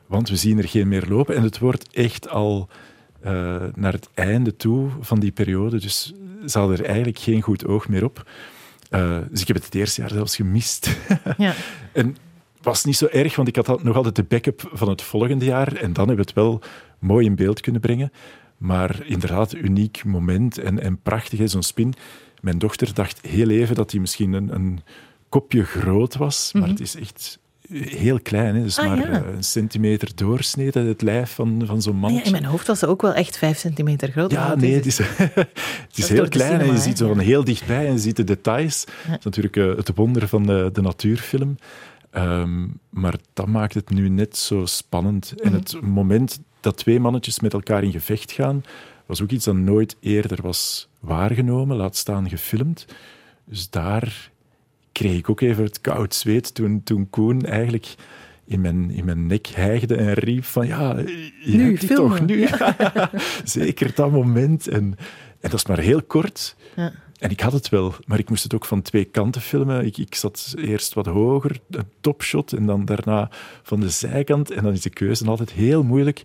want 0.08 0.30
we 0.30 0.36
zien 0.36 0.58
er 0.58 0.68
geen 0.68 0.88
meer 0.88 1.06
lopen 1.08 1.36
en 1.36 1.44
het 1.44 1.60
wordt 1.60 1.88
echt 1.92 2.30
al 2.30 2.70
uh, 3.26 3.64
naar 3.76 3.94
het 3.94 4.10
einde 4.14 4.56
toe 4.56 4.90
van 5.00 5.20
die 5.20 5.32
periode. 5.32 5.80
Dus 5.80 6.14
ze 6.46 6.60
hadden 6.60 6.78
er 6.78 6.86
eigenlijk 6.86 7.20
geen 7.20 7.42
goed 7.42 7.66
oog 7.66 7.88
meer 7.88 8.04
op. 8.04 8.30
Uh, 8.92 9.18
dus 9.30 9.42
ik 9.42 9.48
heb 9.48 9.56
het 9.56 9.66
het 9.66 9.76
eerste 9.76 10.02
jaar 10.02 10.10
zelfs 10.10 10.36
gemist. 10.36 10.90
Ja. 11.38 11.54
en 11.92 12.18
was 12.62 12.84
niet 12.84 12.98
zo 12.98 13.06
erg, 13.06 13.36
want 13.36 13.48
ik 13.48 13.56
had 13.56 13.84
nog 13.84 13.96
altijd 13.96 14.16
de 14.16 14.24
backup 14.24 14.70
van 14.74 14.90
het 14.90 15.02
volgende 15.02 15.46
jaar. 15.46 15.76
En 15.76 15.94
dan 15.94 16.08
hebben 16.08 16.16
we 16.16 16.22
het 16.22 16.34
wel 16.34 16.62
mooi 17.00 17.26
in 17.26 17.36
beeld 17.36 17.62
kunnen 17.62 17.82
brengen. 17.82 18.12
Maar 18.58 19.06
inderdaad, 19.06 19.54
uniek 19.54 20.04
moment 20.06 20.58
en, 20.58 20.80
en 20.80 21.02
prachtig, 21.02 21.50
zo'n 21.50 21.64
spin. 21.64 21.94
Mijn 22.42 22.58
dochter 22.58 22.94
dacht 22.94 23.26
heel 23.26 23.50
even 23.50 23.76
dat 23.76 23.92
hij 23.92 24.00
misschien 24.00 24.34
een, 24.34 24.54
een 24.54 24.80
kopje 25.30 25.64
groot 25.64 26.16
was, 26.16 26.54
maar 26.54 26.62
mm 26.62 26.68
-hmm. 26.68 26.78
het 26.78 26.88
is 26.88 26.96
echt 26.96 27.40
heel 27.72 28.20
klein, 28.20 28.56
hè? 28.56 28.64
dus 28.64 28.78
ah, 28.78 28.88
maar 28.88 28.98
ja. 28.98 29.10
uh, 29.10 29.34
een 29.36 29.44
centimeter 29.44 30.16
doorsnede, 30.16 30.80
het 30.80 31.02
lijf 31.02 31.32
van, 31.32 31.62
van 31.66 31.82
zo'n 31.82 31.96
man. 31.96 32.14
Ja, 32.14 32.24
in 32.24 32.32
mijn 32.32 32.46
hoofd 32.46 32.68
was 32.68 32.80
ze 32.80 32.88
ook 32.88 33.02
wel 33.02 33.14
echt 33.14 33.38
vijf 33.38 33.58
centimeter 33.58 34.12
groot. 34.12 34.32
Ja, 34.32 34.56
nee, 34.56 34.74
het 34.74 34.86
is, 34.86 34.98
het 34.98 35.96
is 35.96 36.10
heel 36.16 36.28
klein 36.28 36.52
cinema, 36.52 36.70
en 36.70 36.76
je 36.76 36.82
ziet 36.82 36.98
zo 36.98 37.08
van 37.08 37.20
heel 37.20 37.44
dichtbij 37.44 37.88
en 37.88 37.94
je 37.94 38.00
ziet 38.00 38.16
de 38.16 38.24
details. 38.24 38.86
Dat 38.86 39.18
is 39.18 39.26
natuurlijk 39.26 39.56
uh, 39.56 39.76
het 39.76 39.92
wonder 39.96 40.28
van 40.28 40.44
de, 40.44 40.70
de 40.74 40.82
natuurfilm. 40.82 41.58
Um, 42.16 42.80
maar 42.90 43.16
dat 43.34 43.48
maakt 43.48 43.74
het 43.74 43.90
nu 43.90 44.10
net 44.10 44.38
zo 44.38 44.66
spannend. 44.66 45.34
Mm. 45.36 45.44
En 45.46 45.54
het 45.54 45.82
moment 45.82 46.40
dat 46.60 46.78
twee 46.78 47.00
mannetjes 47.00 47.40
met 47.40 47.54
elkaar 47.54 47.84
in 47.84 47.92
gevecht 47.92 48.32
gaan, 48.32 48.64
was 49.06 49.22
ook 49.22 49.30
iets 49.30 49.46
dat 49.46 49.56
nooit 49.56 49.96
eerder 50.00 50.42
was 50.42 50.90
waargenomen, 51.00 51.78
laat 51.78 51.96
staan 51.96 52.30
gefilmd. 52.30 52.86
Dus 53.46 53.70
daar 53.70 54.32
kreeg 54.94 55.18
ik 55.18 55.30
ook 55.30 55.42
even 55.42 55.64
het 55.64 55.82
koud 55.82 56.16
zweet 56.16 56.54
toen, 56.54 56.84
toen 56.84 57.10
Koen 57.10 57.42
eigenlijk 57.42 57.96
in 58.46 58.62
mijn, 58.62 58.92
in 58.92 59.06
mijn 59.06 59.26
nek 59.26 59.48
hijgde 59.48 59.96
en 59.96 60.14
riep 60.14 60.44
van 60.44 60.68
ja, 60.68 60.98
je 60.98 61.58
nu, 61.58 61.78
hebt 61.78 61.96
toch 61.96 62.26
nu. 62.26 62.40
Ja. 62.40 63.12
Zeker 63.44 63.92
dat 63.96 64.12
moment. 64.12 64.68
En, 64.68 64.98
en 65.40 65.50
dat 65.50 65.54
is 65.54 65.66
maar 65.66 65.80
heel 65.80 66.02
kort. 66.02 66.56
Ja. 66.76 66.92
En 67.20 67.30
ik 67.30 67.40
had 67.40 67.54
het 67.54 67.70
wel, 67.70 67.94
maar 68.06 68.20
ik 68.20 68.30
moest 68.30 68.44
het 68.44 68.54
ook 68.54 68.66
van 68.66 68.82
twee 68.82 69.06
kanten 69.06 69.42
filmen. 69.42 69.86
Ik, 69.86 69.98
ik 69.98 70.16
zat 70.16 70.54
eerst 70.58 70.94
wat 70.94 71.06
hoger, 71.06 71.60
een 71.70 71.90
topshot, 72.02 72.54
en 72.54 72.66
dan 72.66 72.86
daarna 72.86 73.30
van 73.62 73.80
de 73.80 73.90
zijkant. 73.90 74.52
En 74.52 74.64
dan 74.64 74.74
is 74.74 74.82
de 74.82 74.90
keuze 74.90 75.26
altijd 75.26 75.52
heel 75.52 75.84
moeilijk. 75.84 76.22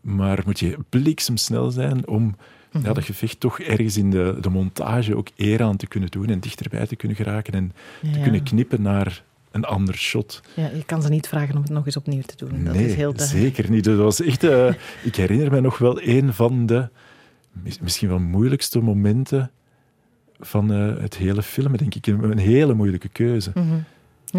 Maar 0.00 0.42
moet 0.44 0.58
je 0.58 0.78
bliksemsnel 0.88 1.70
zijn 1.70 2.08
om 2.08 2.36
ja, 2.82 2.92
dat 2.92 3.04
gevecht 3.04 3.40
toch 3.40 3.60
ergens 3.60 3.96
in 3.96 4.10
de, 4.10 4.36
de 4.40 4.50
montage 4.50 5.16
ook 5.16 5.28
eer 5.36 5.62
aan 5.62 5.76
te 5.76 5.86
kunnen 5.86 6.10
doen 6.10 6.26
en 6.26 6.40
dichterbij 6.40 6.86
te 6.86 6.96
kunnen 6.96 7.16
geraken 7.16 7.52
en 7.52 7.72
te 8.12 8.20
kunnen 8.20 8.42
knippen 8.42 8.82
naar 8.82 9.22
een 9.50 9.64
ander 9.64 9.94
shot. 9.94 10.42
Ja, 10.54 10.70
je 10.74 10.84
kan 10.84 11.02
ze 11.02 11.08
niet 11.08 11.28
vragen 11.28 11.54
om 11.54 11.62
het 11.62 11.70
nog 11.70 11.86
eens 11.86 11.96
opnieuw 11.96 12.22
te 12.22 12.36
doen. 12.36 12.64
Dat 12.64 12.74
nee, 12.74 12.86
is 12.86 12.94
heel 12.94 13.12
zeker 13.16 13.70
niet. 13.70 13.84
Dat 13.84 13.96
was 13.96 14.20
echt, 14.20 14.44
uh, 14.44 14.72
ik 15.02 15.16
herinner 15.16 15.50
me 15.50 15.60
nog 15.60 15.78
wel 15.78 16.02
een 16.02 16.32
van 16.32 16.66
de 16.66 16.88
mis- 17.52 17.80
misschien 17.80 18.08
wel 18.08 18.18
moeilijkste 18.18 18.80
momenten 18.80 19.50
van 20.40 20.72
uh, 20.72 21.00
het 21.00 21.16
hele 21.16 21.42
filmen, 21.42 21.78
denk 21.78 21.94
ik. 21.94 22.06
Een 22.06 22.38
hele 22.38 22.74
moeilijke 22.74 23.08
keuze. 23.08 23.50
Mm-hmm. 23.54 23.84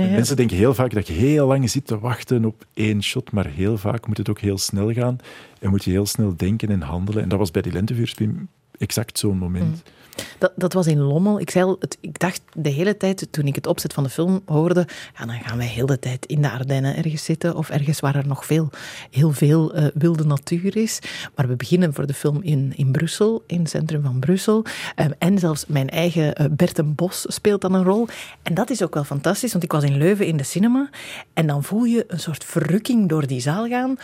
Ja. 0.04 0.10
Mensen 0.10 0.36
denken 0.36 0.58
heel 0.58 0.74
vaak 0.74 0.94
dat 0.94 1.08
je 1.08 1.14
heel 1.14 1.48
lang 1.48 1.70
zit 1.70 1.88
te 1.88 2.00
wachten 2.00 2.46
op 2.46 2.66
één 2.74 3.04
shot, 3.04 3.32
maar 3.32 3.48
heel 3.48 3.78
vaak 3.78 4.08
moet 4.08 4.18
het 4.18 4.30
ook 4.30 4.40
heel 4.40 4.58
snel 4.58 4.94
gaan 4.94 5.18
en 5.60 5.70
moet 5.70 5.84
je 5.84 5.92
heel 5.92 6.06
snel 6.06 6.34
denken 6.38 6.70
en 6.70 6.82
handelen. 6.82 7.24
En 7.24 7.30
dat 7.30 7.40
was 7.40 7.52
bij 7.52 7.62
die 7.62 7.72
lentevuurspin 7.72 8.48
exact 8.78 9.20
zo'n 9.20 9.38
moment. 9.38 9.84
Mm. 9.86 9.94
Dat, 10.38 10.52
dat 10.56 10.74
was 10.74 10.88
in 10.88 11.00
Lommel. 11.00 11.40
Ik, 11.40 11.50
zei 11.50 11.66
al, 11.66 11.76
het, 11.80 11.98
ik 12.02 12.20
dacht 12.20 12.42
de 12.54 12.70
hele 12.70 12.98
tijd, 12.98 13.28
toen 13.32 13.46
ik 13.46 13.56
het 13.56 13.68
opzet 13.68 13.94
van 13.94 14.04
de 14.04 14.10
film 14.10 14.42
hoorde, 14.46 14.88
ja, 15.18 15.26
dan 15.26 15.40
gaan 15.40 15.58
wij 15.58 15.68
heel 15.68 15.86
de 15.86 16.00
tijd 16.00 16.26
in 16.26 16.42
de 16.42 16.52
Ardennen 16.52 16.96
ergens 16.96 17.24
zitten 17.24 17.56
of 17.56 17.70
ergens 17.70 18.00
waar 18.00 18.16
er 18.16 18.28
nog 18.28 18.46
veel, 18.46 18.70
heel 19.12 19.32
veel 19.32 19.78
uh, 19.78 19.86
wilde 19.94 20.26
natuur 20.26 20.78
is. 20.78 21.00
Maar 21.36 21.48
we 21.48 21.56
beginnen 21.56 21.94
voor 21.94 22.06
de 22.06 22.14
film 22.14 22.42
in, 22.42 22.74
in 22.76 22.92
Brussel, 22.92 23.44
in 23.48 23.60
het 23.60 23.70
centrum 23.70 24.02
van 24.02 24.20
Brussel. 24.20 24.66
Um, 24.96 25.14
en 25.20 25.40
zelfs 25.40 25.66
mijn 25.68 25.90
eigen 25.90 26.42
uh, 26.42 26.48
Berten 26.52 26.96
Bos 26.96 27.26
speelt 27.28 27.62
dan 27.62 27.74
een 27.74 27.84
rol. 27.84 28.08
En 28.44 28.54
dat 28.54 28.70
is 28.70 28.84
ook 28.84 28.94
wel 28.94 29.04
fantastisch, 29.04 29.52
want 29.52 29.64
ik 29.64 29.72
was 29.72 29.84
in 29.84 29.98
Leuven 29.98 30.26
in 30.26 30.38
de 30.38 30.44
cinema 30.44 30.90
en 31.34 31.48
dan 31.48 31.64
voel 31.64 31.84
je 31.84 32.06
een 32.08 32.20
soort 32.20 32.44
verrukking 32.44 33.10
door 33.10 33.28
die 33.28 33.42
zaal 33.42 33.68
gaan 33.68 33.98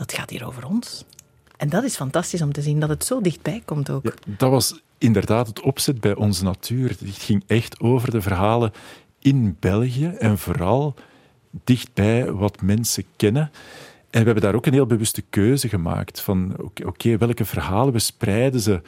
dat 0.00 0.12
gaat 0.12 0.30
hier 0.30 0.46
over 0.46 0.66
ons. 0.66 1.04
En 1.56 1.68
dat 1.68 1.84
is 1.84 1.96
fantastisch 1.96 2.42
om 2.42 2.52
te 2.52 2.62
zien 2.62 2.80
dat 2.80 2.88
het 2.88 3.04
zo 3.04 3.20
dichtbij 3.20 3.62
komt 3.64 3.90
ook. 3.90 4.14
Dat 4.24 4.50
was 4.50 4.80
inderdaad 5.00 5.46
het 5.46 5.60
opzet 5.60 6.00
bij 6.00 6.14
onze 6.14 6.44
natuur. 6.44 6.88
Het 6.88 7.00
ging 7.02 7.42
echt 7.46 7.80
over 7.80 8.10
de 8.10 8.20
verhalen 8.20 8.72
in 9.18 9.56
België 9.60 10.06
en 10.06 10.38
vooral 10.38 10.94
dichtbij 11.64 12.32
wat 12.32 12.62
mensen 12.62 13.04
kennen. 13.16 13.50
En 14.10 14.20
we 14.20 14.24
hebben 14.24 14.42
daar 14.42 14.54
ook 14.54 14.66
een 14.66 14.72
heel 14.72 14.86
bewuste 14.86 15.22
keuze 15.30 15.68
gemaakt 15.68 16.20
van 16.20 16.56
oké, 16.84 17.16
welke 17.16 17.44
verhalen 17.44 17.92
we 17.92 17.98
spreiden 17.98 18.60
ze 18.60 18.80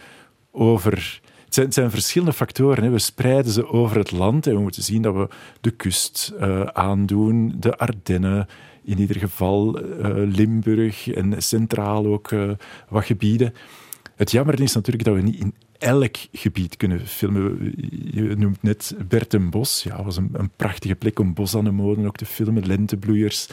over... 0.51 1.21
Het 1.45 1.55
zijn, 1.61 1.73
zijn 1.73 1.91
verschillende 1.91 2.33
factoren. 2.33 2.85
Hè. 2.85 2.91
We 2.91 2.99
spreiden 2.99 3.53
ze 3.53 3.69
over 3.69 3.97
het 3.97 4.11
land 4.11 4.47
en 4.47 4.55
we 4.55 4.61
moeten 4.61 4.83
zien 4.83 5.03
dat 5.03 5.15
we 5.15 5.29
de 5.61 5.71
kust 5.71 6.33
uh, 6.41 6.63
aandoen, 6.63 7.55
de 7.59 7.77
Ardennen, 7.77 8.47
in 8.85 8.99
ieder 8.99 9.17
geval 9.17 9.81
uh, 9.81 10.35
Limburg 10.35 11.09
en 11.09 11.43
centraal 11.43 12.07
ook 12.07 12.31
uh, 12.31 12.51
wat 12.89 13.05
gebieden. 13.05 13.55
Het 14.17 14.31
jammer 14.31 14.61
is 14.61 14.75
natuurlijk 14.75 15.05
dat 15.05 15.15
we 15.15 15.21
niet 15.21 15.41
in 15.41 15.55
elk 15.83 16.17
gebied 16.33 16.77
kunnen 16.77 17.07
filmen. 17.07 17.73
Je 18.11 18.35
noemt 18.37 18.63
net 18.63 18.95
Bertenbos. 19.09 19.83
Ja, 19.83 19.97
dat 19.97 20.05
was 20.05 20.17
een, 20.17 20.31
een 20.33 20.51
prachtige 20.57 20.95
plek 20.95 21.19
om 21.19 21.35
bosanemonen 21.35 22.07
ook 22.07 22.17
te 22.17 22.27
filmen, 22.27 22.67
lentebloeiers 22.67 23.49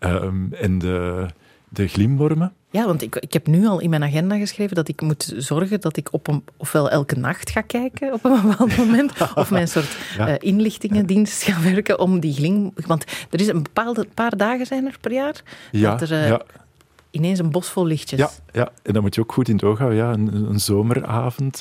um, 0.00 0.52
en 0.52 0.78
de, 0.78 1.26
de 1.68 1.88
glimwormen. 1.88 2.52
Ja, 2.70 2.86
want 2.86 3.02
ik, 3.02 3.16
ik 3.16 3.32
heb 3.32 3.46
nu 3.46 3.66
al 3.66 3.80
in 3.80 3.90
mijn 3.90 4.02
agenda 4.02 4.38
geschreven 4.38 4.76
dat 4.76 4.88
ik 4.88 5.00
moet 5.00 5.34
zorgen 5.36 5.80
dat 5.80 5.96
ik 5.96 6.12
op 6.12 6.28
een, 6.28 6.44
ofwel 6.56 6.90
elke 6.90 7.14
nacht 7.14 7.50
ga 7.50 7.60
kijken 7.60 8.12
op 8.12 8.24
een 8.24 8.40
bepaald 8.48 8.76
moment, 8.76 9.12
of 9.34 9.50
mijn 9.50 9.68
soort 9.68 9.96
ja. 10.16 10.28
uh, 10.28 10.34
inlichtingendienst 10.38 11.42
ga 11.42 11.60
werken 11.62 11.98
om 11.98 12.20
die 12.20 12.34
glim... 12.34 12.72
Want 12.86 13.04
er 13.30 13.40
is 13.40 13.48
een 13.48 13.62
bepaalde 13.62 14.06
paar 14.14 14.36
dagen 14.36 14.66
zijn 14.66 14.86
er 14.86 14.96
per 15.00 15.12
jaar 15.12 15.42
ja, 15.70 15.96
dat 15.96 16.10
er... 16.10 16.22
Uh, 16.22 16.28
ja 16.28 16.42
ineens 17.16 17.38
een 17.38 17.50
bos 17.50 17.68
vol 17.68 17.86
lichtjes. 17.86 18.20
Ja, 18.20 18.30
ja, 18.52 18.72
en 18.82 18.92
dan 18.92 19.02
moet 19.02 19.14
je 19.14 19.20
ook 19.20 19.32
goed 19.32 19.48
in 19.48 19.54
het 19.54 19.64
oog 19.64 19.78
houden. 19.78 19.98
Ja, 19.98 20.12
een, 20.12 20.34
een 20.34 20.60
zomeravond. 20.60 21.60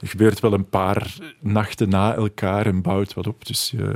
Er 0.00 0.08
gebeurt 0.08 0.40
wel 0.40 0.52
een 0.52 0.68
paar 0.68 1.16
nachten 1.40 1.88
na 1.88 2.14
elkaar 2.14 2.66
en 2.66 2.82
bouwt 2.82 3.14
wat 3.14 3.26
op. 3.26 3.46
Dus, 3.46 3.72
uh, 3.72 3.88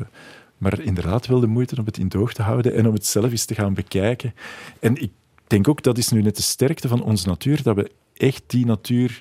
maar 0.58 0.80
inderdaad 0.80 1.26
wel 1.26 1.40
de 1.40 1.46
moeite 1.46 1.76
om 1.78 1.84
het 1.84 1.98
in 1.98 2.04
het 2.04 2.16
oog 2.16 2.32
te 2.32 2.42
houden 2.42 2.74
en 2.74 2.86
om 2.86 2.94
het 2.94 3.06
zelf 3.06 3.30
eens 3.30 3.44
te 3.44 3.54
gaan 3.54 3.74
bekijken. 3.74 4.34
En 4.80 4.96
ik 5.02 5.10
denk 5.46 5.68
ook, 5.68 5.82
dat 5.82 5.98
is 5.98 6.08
nu 6.08 6.22
net 6.22 6.36
de 6.36 6.42
sterkte 6.42 6.88
van 6.88 7.02
onze 7.02 7.28
natuur, 7.28 7.62
dat 7.62 7.76
we 7.76 7.90
echt 8.16 8.42
die 8.46 8.66
natuur 8.66 9.20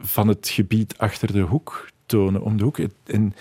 van 0.00 0.28
het 0.28 0.48
gebied 0.48 0.98
achter 0.98 1.32
de 1.32 1.40
hoek 1.40 1.88
tonen, 2.06 2.42
om 2.42 2.56
de 2.56 2.64
hoek. 2.64 2.78
En 3.04 3.34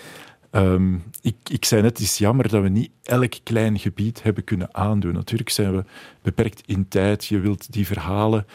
Um, 0.56 1.04
ik, 1.22 1.36
ik 1.50 1.66
zei 1.66 1.82
net, 1.82 1.98
het 1.98 2.00
is 2.00 2.18
jammer 2.18 2.50
dat 2.50 2.62
we 2.62 2.70
niet 2.70 2.92
elk 3.04 3.34
klein 3.44 3.80
gebied 3.80 4.24
hebben 4.24 4.44
kunnen 4.44 4.76
aandoen. 4.76 5.14
Natuurlijk 5.14 5.50
zijn 5.50 5.76
we 5.76 5.84
beperkt 6.22 6.64
in 6.66 6.88
tijd. 6.88 7.26
Je 7.26 7.40
wilt 7.40 7.72
die 7.74 7.86
verhalen 7.88 8.46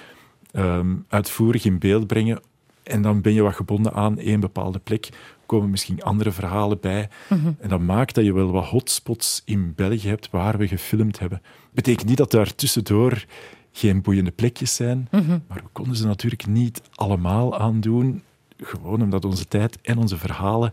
um, 0.53 1.05
uitvoerig 1.09 1.65
in 1.65 1.79
beeld 1.79 2.07
brengen. 2.07 2.41
En 2.83 3.03
dan 3.03 3.21
ben 3.21 3.33
je 3.33 3.43
wat 3.43 3.55
gebonden 3.55 3.93
aan 3.93 4.19
één 4.19 4.41
bepaalde 4.41 4.79
plek. 4.79 5.07
Er 5.07 5.15
komen 5.47 5.71
misschien 5.71 6.03
andere 6.03 6.33
verhalen 6.33 6.81
bij. 6.81 7.09
Mm 7.29 7.41
-hmm. 7.43 7.57
En 7.61 7.69
dat 7.69 7.81
maakt 7.81 8.15
dat 8.15 8.25
je 8.25 8.33
wel 8.33 8.51
wat 8.51 8.65
hotspots 8.65 9.43
in 9.45 9.73
België 9.77 10.09
hebt 10.09 10.31
waar 10.31 10.59
we 10.59 10.69
gefilmd 10.69 11.19
hebben. 11.19 11.43
Betekent 11.73 12.09
niet 12.09 12.17
dat 12.17 12.31
daar 12.31 12.55
tussendoor 12.55 13.25
geen 13.73 14.03
boeiende 14.03 14.31
plekjes 14.31 14.75
zijn. 14.75 15.09
Mm 15.11 15.21
-hmm. 15.21 15.43
Maar 15.47 15.61
we 15.63 15.69
konden 15.73 15.97
ze 15.97 16.07
natuurlijk 16.07 16.47
niet 16.47 16.83
allemaal 16.95 17.59
aandoen. 17.59 18.23
Gewoon 18.63 19.03
omdat 19.03 19.25
onze 19.25 19.45
tijd 19.45 19.79
en 19.83 19.99
onze 19.99 20.19
verhalen 20.19 20.73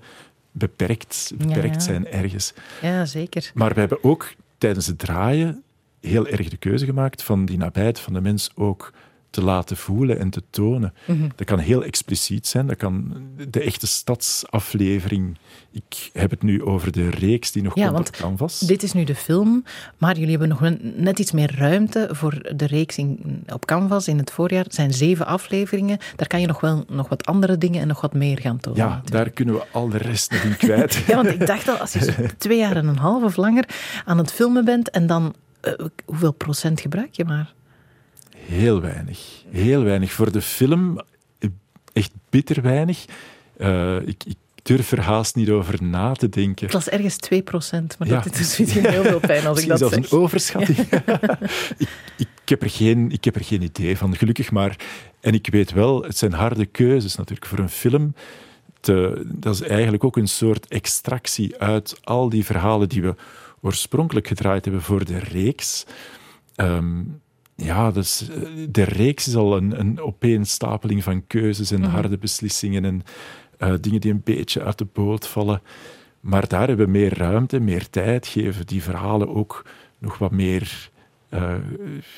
beperkt, 0.57 1.31
beperkt 1.37 1.65
ja, 1.65 1.71
ja. 1.73 1.79
zijn 1.79 2.07
ergens. 2.07 2.53
Ja, 2.81 3.05
zeker. 3.05 3.51
Maar 3.53 3.73
we 3.73 3.79
hebben 3.79 4.03
ook 4.03 4.33
tijdens 4.57 4.87
het 4.87 4.99
draaien 4.99 5.63
heel 5.99 6.27
erg 6.27 6.49
de 6.49 6.57
keuze 6.57 6.85
gemaakt 6.85 7.23
van 7.23 7.45
die 7.45 7.57
nabijheid 7.57 7.99
van 7.99 8.13
de 8.13 8.21
mens 8.21 8.51
ook 8.55 8.93
te 9.35 9.43
laten 9.43 9.77
voelen 9.77 10.19
en 10.19 10.29
te 10.29 10.41
tonen. 10.49 10.93
Mm 11.05 11.19
-hmm. 11.19 11.31
Dat 11.35 11.47
kan 11.47 11.59
heel 11.59 11.83
expliciet 11.83 12.47
zijn, 12.47 12.67
dat 12.67 12.77
kan 12.77 13.13
de 13.49 13.61
echte 13.61 13.87
stadsaflevering. 13.87 15.37
Ik 15.71 16.09
heb 16.13 16.29
het 16.29 16.43
nu 16.43 16.63
over 16.63 16.91
de 16.91 17.09
reeks 17.09 17.51
die 17.51 17.63
nog 17.63 17.75
ja, 17.75 17.89
komt 17.89 18.07
op 18.07 18.15
Canvas. 18.15 18.59
Dit 18.59 18.83
is 18.83 18.93
nu 18.93 19.03
de 19.03 19.15
film, 19.15 19.63
maar 19.97 20.15
jullie 20.17 20.37
hebben 20.37 20.47
nog 20.47 20.61
net 20.95 21.19
iets 21.19 21.31
meer 21.31 21.55
ruimte 21.57 22.09
voor 22.11 22.53
de 22.55 22.65
reeks 22.65 22.97
in, 22.97 23.19
op 23.53 23.65
Canvas 23.65 24.07
in 24.07 24.17
het 24.17 24.31
voorjaar. 24.31 24.63
Het 24.63 24.75
zijn 24.75 24.93
zeven 24.93 25.25
afleveringen. 25.25 25.97
Daar 26.15 26.27
kan 26.27 26.41
je 26.41 26.47
nog 26.47 26.59
wel 26.59 26.85
nog 26.87 27.09
wat 27.09 27.25
andere 27.25 27.57
dingen 27.57 27.81
en 27.81 27.87
nog 27.87 28.01
wat 28.01 28.13
meer 28.13 28.39
gaan 28.39 28.59
tonen. 28.59 28.79
Ja, 28.79 28.85
natuurlijk. 28.85 29.13
daar 29.13 29.29
kunnen 29.29 29.55
we 29.55 29.65
al 29.71 29.89
de 29.89 29.97
rest 29.97 30.31
nog 30.31 30.41
in 30.41 30.57
kwijt. 30.57 30.93
ja, 31.07 31.15
want 31.15 31.27
ik 31.27 31.47
dacht 31.47 31.67
al, 31.67 31.75
als 31.75 31.93
je 31.93 32.29
twee 32.37 32.57
jaar 32.57 32.75
en 32.75 32.87
een 32.87 32.97
half 32.97 33.23
of 33.23 33.35
langer 33.35 33.65
aan 34.05 34.17
het 34.17 34.31
filmen 34.31 34.65
bent 34.65 34.89
en 34.89 35.07
dan, 35.07 35.35
uh, 35.61 35.73
hoeveel 36.05 36.33
procent 36.33 36.81
gebruik 36.81 37.13
je 37.13 37.25
maar? 37.25 37.53
Heel 38.45 38.81
weinig. 38.81 39.43
Heel 39.49 39.83
weinig. 39.83 40.11
Voor 40.11 40.31
de 40.31 40.41
film 40.41 41.01
echt 41.93 42.11
bitter 42.29 42.61
weinig. 42.61 43.05
Uh, 43.57 44.07
ik, 44.07 44.23
ik, 44.23 44.35
durf 44.63 44.91
er 44.91 45.01
haast 45.01 45.35
niet 45.35 45.49
over 45.49 45.83
na 45.83 46.11
te 46.11 46.29
denken. 46.29 46.65
Het 46.65 46.73
was 46.73 46.89
ergens 46.89 47.17
2 47.17 47.41
procent, 47.41 47.97
maar 47.99 48.07
ja. 48.07 48.21
dat 48.21 48.39
is 48.39 48.57
misschien 48.57 48.89
heel 48.89 49.03
veel 49.03 49.19
pijn 49.29 49.45
als 49.45 49.61
ik 49.61 49.67
dat 49.67 49.79
zeg. 49.79 49.89
Dat 49.89 49.99
is 50.03 50.11
een 50.11 50.17
overschatting. 50.17 50.77
ik, 51.77 51.87
ik, 52.17 52.49
heb 52.49 52.61
er 52.61 52.69
geen, 52.69 53.11
ik 53.11 53.23
heb 53.23 53.35
er 53.35 53.43
geen 53.43 53.61
idee 53.61 53.97
van, 53.97 54.15
gelukkig 54.15 54.51
maar. 54.51 54.75
En 55.19 55.33
ik 55.33 55.47
weet 55.51 55.71
wel, 55.71 56.03
het 56.03 56.17
zijn 56.17 56.33
harde 56.33 56.65
keuzes 56.65 57.15
natuurlijk 57.15 57.47
voor 57.47 57.59
een 57.59 57.69
film. 57.69 58.13
Te, 58.79 59.23
dat 59.25 59.53
is 59.53 59.61
eigenlijk 59.61 60.03
ook 60.03 60.17
een 60.17 60.27
soort 60.27 60.67
extractie 60.67 61.57
uit 61.57 61.99
al 62.03 62.29
die 62.29 62.45
verhalen 62.45 62.89
die 62.89 63.01
we 63.01 63.15
oorspronkelijk 63.61 64.27
gedraaid 64.27 64.65
hebben 64.65 64.81
voor 64.81 65.05
de 65.05 65.17
reeks. 65.17 65.85
Um, 66.55 67.21
ja, 67.55 67.91
dus 67.91 68.29
de 68.69 68.83
reeks 68.83 69.27
is 69.27 69.35
al 69.35 69.57
een, 69.57 69.79
een 69.79 69.99
opeenstapeling 69.99 71.03
van 71.03 71.27
keuzes 71.27 71.71
en 71.71 71.77
mm 71.77 71.83
-hmm. 71.83 71.93
harde 71.93 72.17
beslissingen 72.17 72.85
en 72.85 73.03
uh, 73.59 73.73
dingen 73.81 74.01
die 74.01 74.11
een 74.11 74.21
beetje 74.23 74.63
uit 74.63 74.77
de 74.77 74.87
boot 74.93 75.27
vallen. 75.27 75.61
Maar 76.19 76.47
daar 76.47 76.67
hebben 76.67 76.85
we 76.85 76.91
meer 76.91 77.17
ruimte, 77.17 77.59
meer 77.59 77.89
tijd, 77.89 78.27
geven 78.27 78.67
die 78.67 78.83
verhalen 78.83 79.35
ook 79.35 79.65
nog 79.97 80.17
wat 80.17 80.31
meer, 80.31 80.89
uh, 81.29 81.55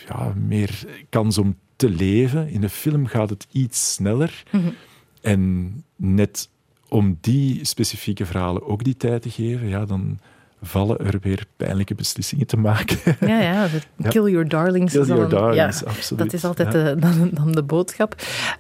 ja, 0.07 0.33
meer 0.47 0.87
kans 1.09 1.37
om 1.37 1.57
te 1.75 1.89
leven. 1.89 2.49
In 2.49 2.61
de 2.61 2.69
film 2.69 3.05
gaat 3.05 3.29
het 3.29 3.47
iets 3.51 3.93
sneller. 3.93 4.43
Mm 4.51 4.61
-hmm. 4.61 4.73
En 5.21 5.73
net 5.95 6.49
om 6.89 7.17
die 7.21 7.65
specifieke 7.65 8.25
verhalen 8.25 8.67
ook 8.67 8.83
die 8.83 8.97
tijd 8.97 9.21
te 9.21 9.29
geven, 9.29 9.67
ja, 9.67 9.85
dan 9.85 10.19
vallen 10.61 10.99
er 10.99 11.19
weer 11.21 11.45
pijnlijke 11.55 11.95
beslissingen 11.95 12.47
te 12.47 12.57
maken. 12.57 12.97
Ja, 13.19 13.39
ja, 13.39 13.67
kill 14.09 14.29
your 14.29 14.47
darlings. 14.47 14.93
Kill 14.93 15.05
your 15.05 15.29
darlings, 15.29 15.79
ja, 15.79 15.87
absoluut. 15.87 16.23
Dat 16.23 16.33
is 16.33 16.45
altijd 16.45 16.73
ja. 16.73 16.83
de, 16.83 16.99
dan, 17.05 17.29
dan, 17.33 17.51
de 17.51 17.63
boodschap. 17.63 18.15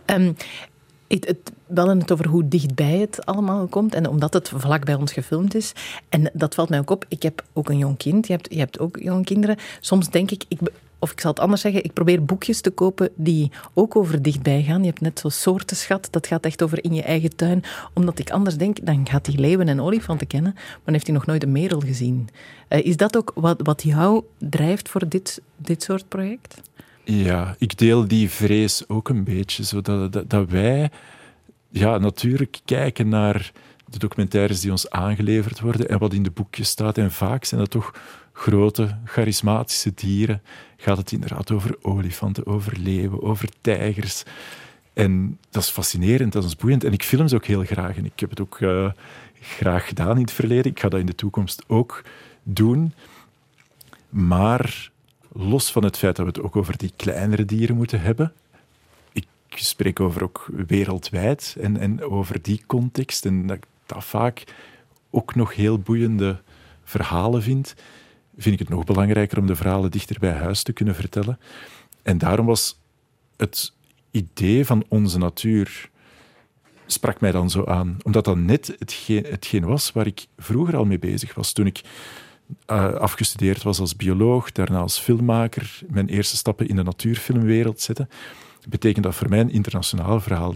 Um, 0.05 0.35
het, 1.07 1.27
het, 1.27 1.51
we 1.67 1.79
hadden 1.79 1.99
het 1.99 2.11
over 2.11 2.27
hoe 2.27 2.47
dichtbij 2.47 2.97
het 2.97 3.25
allemaal 3.25 3.67
komt 3.67 3.93
en 3.93 4.07
omdat 4.07 4.33
het 4.33 4.51
vlak 4.55 4.85
bij 4.85 4.95
ons 4.95 5.13
gefilmd 5.13 5.55
is. 5.55 5.73
En 6.09 6.29
dat 6.33 6.55
valt 6.55 6.69
mij 6.69 6.79
ook 6.79 6.89
op. 6.89 7.05
Ik 7.07 7.23
heb 7.23 7.43
ook 7.53 7.69
een 7.69 7.77
jong 7.77 7.97
kind. 7.97 8.27
Je 8.27 8.33
hebt, 8.33 8.53
je 8.53 8.59
hebt 8.59 8.79
ook 8.79 8.97
jonge 8.99 9.23
kinderen. 9.23 9.57
Soms 9.79 10.09
denk 10.09 10.31
ik, 10.31 10.43
ik, 10.47 10.59
of 10.99 11.11
ik 11.11 11.19
zal 11.21 11.31
het 11.31 11.39
anders 11.39 11.61
zeggen, 11.61 11.83
ik 11.83 11.93
probeer 11.93 12.25
boekjes 12.25 12.61
te 12.61 12.69
kopen 12.69 13.09
die 13.15 13.51
ook 13.73 13.95
over 13.95 14.21
dichtbij 14.21 14.63
gaan. 14.63 14.81
Je 14.81 14.87
hebt 14.87 15.01
net 15.01 15.19
zo'n 15.19 15.31
soortenschat, 15.31 16.07
dat 16.11 16.27
gaat 16.27 16.45
echt 16.45 16.63
over 16.63 16.83
in 16.83 16.93
je 16.93 17.03
eigen 17.03 17.35
tuin. 17.35 17.63
Omdat 17.93 18.19
ik 18.19 18.29
anders 18.29 18.57
denk, 18.57 18.85
dan 18.85 19.07
gaat 19.09 19.25
hij 19.25 19.35
leeuwen 19.35 19.67
en 19.67 19.81
olifanten 19.81 20.27
kennen, 20.27 20.51
maar 20.53 20.81
dan 20.83 20.93
heeft 20.93 21.07
hij 21.07 21.15
nog 21.15 21.25
nooit 21.25 21.43
een 21.43 21.51
merel 21.51 21.79
gezien. 21.79 22.29
Uh, 22.69 22.85
is 22.85 22.97
dat 22.97 23.17
ook 23.17 23.31
wat, 23.35 23.59
wat 23.63 23.83
jou 23.83 24.23
drijft 24.37 24.89
voor 24.89 25.09
dit, 25.09 25.41
dit 25.57 25.83
soort 25.83 26.07
project? 26.07 26.61
Ja, 27.03 27.55
ik 27.59 27.77
deel 27.77 28.07
die 28.07 28.29
vrees 28.29 28.89
ook 28.89 29.09
een 29.09 29.23
beetje. 29.23 29.63
Zodat 29.63 30.13
dat, 30.13 30.29
dat 30.29 30.49
wij 30.49 30.89
ja, 31.69 31.97
natuurlijk 31.97 32.59
kijken 32.65 33.09
naar 33.09 33.51
de 33.85 33.97
documentaires 33.97 34.61
die 34.61 34.71
ons 34.71 34.89
aangeleverd 34.89 35.59
worden 35.59 35.89
en 35.89 35.99
wat 35.99 36.13
in 36.13 36.23
de 36.23 36.31
boekjes 36.31 36.69
staat. 36.69 36.97
En 36.97 37.11
vaak 37.11 37.45
zijn 37.45 37.59
dat 37.59 37.69
toch 37.69 37.93
grote, 38.37 38.97
charismatische 39.05 39.91
dieren. 39.93 40.41
Gaat 40.77 40.97
het 40.97 41.11
inderdaad 41.11 41.51
over 41.51 41.77
olifanten, 41.81 42.45
over 42.45 42.77
leeuwen, 42.79 43.21
over 43.21 43.49
tijgers. 43.61 44.23
En 44.93 45.39
dat 45.49 45.63
is 45.63 45.69
fascinerend, 45.69 46.33
dat 46.33 46.43
is 46.43 46.55
boeiend. 46.55 46.83
En 46.83 46.93
ik 46.93 47.03
film 47.03 47.27
ze 47.27 47.35
ook 47.35 47.45
heel 47.45 47.63
graag. 47.63 47.97
En 47.97 48.05
ik 48.05 48.19
heb 48.19 48.29
het 48.29 48.41
ook 48.41 48.59
uh, 48.59 48.91
graag 49.41 49.87
gedaan 49.87 50.15
in 50.15 50.21
het 50.21 50.31
verleden. 50.31 50.71
Ik 50.71 50.79
ga 50.79 50.89
dat 50.89 50.99
in 50.99 51.05
de 51.05 51.15
toekomst 51.15 51.63
ook 51.67 52.03
doen. 52.43 52.93
Maar 54.09 54.91
los 55.31 55.71
van 55.71 55.83
het 55.83 55.97
feit 55.97 56.15
dat 56.15 56.25
we 56.25 56.31
het 56.31 56.41
ook 56.41 56.55
over 56.55 56.77
die 56.77 56.93
kleinere 56.95 57.45
dieren 57.45 57.75
moeten 57.75 58.01
hebben, 58.01 58.33
ik 59.11 59.27
spreek 59.49 59.99
over 59.99 60.23
ook 60.23 60.47
wereldwijd 60.67 61.55
en, 61.59 61.77
en 61.77 62.03
over 62.03 62.41
die 62.41 62.63
context. 62.65 63.25
En 63.25 63.47
dat 63.47 63.57
ik 63.57 63.63
dat 63.85 64.05
vaak 64.05 64.43
ook 65.09 65.35
nog 65.35 65.55
heel 65.55 65.79
boeiende 65.79 66.41
verhalen 66.83 67.43
vind, 67.43 67.75
vind 68.37 68.53
ik 68.53 68.59
het 68.59 68.69
nog 68.69 68.83
belangrijker 68.83 69.37
om 69.39 69.47
de 69.47 69.55
verhalen 69.55 69.91
dichter 69.91 70.19
bij 70.19 70.31
huis 70.31 70.63
te 70.63 70.73
kunnen 70.73 70.95
vertellen. 70.95 71.39
En 72.03 72.17
daarom 72.17 72.45
was 72.45 72.79
het 73.37 73.73
idee 74.11 74.65
van 74.65 74.85
onze 74.87 75.17
natuur 75.17 75.89
sprak 76.85 77.19
mij 77.19 77.31
dan 77.31 77.49
zo 77.49 77.65
aan. 77.65 77.97
Omdat 78.03 78.25
dat 78.25 78.37
net 78.37 78.75
hetgeen, 78.79 79.23
hetgeen 79.29 79.65
was 79.65 79.91
waar 79.91 80.05
ik 80.05 80.27
vroeger 80.37 80.75
al 80.75 80.85
mee 80.85 80.99
bezig 80.99 81.33
was. 81.33 81.53
Toen 81.53 81.65
ik 81.65 81.81
uh, 82.67 82.93
afgestudeerd 82.93 83.63
was 83.63 83.79
als 83.79 83.95
bioloog, 83.95 84.51
daarna 84.51 84.79
als 84.79 84.99
filmmaker, 84.99 85.79
mijn 85.89 86.07
eerste 86.07 86.35
stappen 86.35 86.67
in 86.67 86.75
de 86.75 86.83
natuurfilmwereld 86.83 87.81
zette, 87.81 88.07
betekent 88.69 89.03
dat 89.03 89.15
voor 89.15 89.29
mij 89.29 89.39
een 89.39 89.51
internationaal 89.51 90.19
verhaal. 90.19 90.55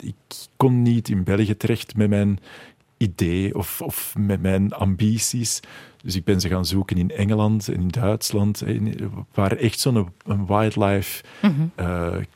Ik 0.00 0.14
kon 0.56 0.82
niet 0.82 1.08
in 1.08 1.24
België 1.24 1.56
terecht 1.56 1.96
met 1.96 2.08
mijn 2.08 2.38
idee 2.96 3.54
of, 3.54 3.82
of 3.82 4.14
met 4.18 4.42
mijn 4.42 4.72
ambities. 4.72 5.60
Dus 6.02 6.16
ik 6.16 6.24
ben 6.24 6.40
ze 6.40 6.48
gaan 6.48 6.66
zoeken 6.66 6.96
in 6.96 7.10
Engeland 7.10 7.68
en 7.68 7.80
in 7.80 7.88
Duitsland, 7.88 8.62
waar 9.34 9.56
echt 9.56 9.80
zo'n 9.80 10.12
wildlife 10.46 11.22
mm 11.42 11.70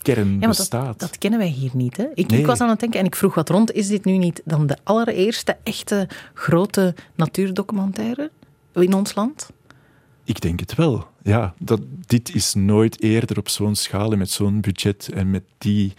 kern 0.02 0.40
ja, 0.40 0.48
bestaat. 0.48 0.86
Dat, 0.86 0.98
dat, 0.98 1.18
kennen 1.18 1.38
wij 1.38 1.48
hier 1.48 1.70
niet. 1.74 1.96
Hè? 1.96 2.06
Ik, 2.14 2.32
ik, 2.32 2.46
was 2.46 2.60
aan 2.60 2.68
het 2.68 2.80
denken 2.80 3.00
en 3.00 3.06
ik 3.06 3.16
vroeg 3.16 3.34
wat 3.34 3.48
rond. 3.48 3.72
Is 3.72 3.88
dit 3.88 4.04
nu 4.04 4.16
niet 4.16 4.42
dan 4.44 4.66
de 4.66 4.76
allereerste 4.82 5.56
echte 5.62 6.08
grote 6.34 6.94
natuurdocumentaire 7.14 8.30
in 8.72 8.94
ons 8.94 9.14
land? 9.14 9.50
Ik 10.24 10.40
denk 10.40 10.60
het 10.60 10.74
wel. 10.74 11.06
Ja, 11.22 11.54
dat, 11.58 11.80
dit 12.06 12.34
is 12.34 12.54
nooit 12.54 13.02
eerder 13.02 13.38
op 13.38 13.48
zo'n 13.48 13.74
schaal 13.74 14.12
en 14.12 14.18
met 14.18 14.30
zo'n 14.30 14.60
budget 14.60 15.10
en 15.14 15.30
met 15.30 15.42
die 15.58 15.92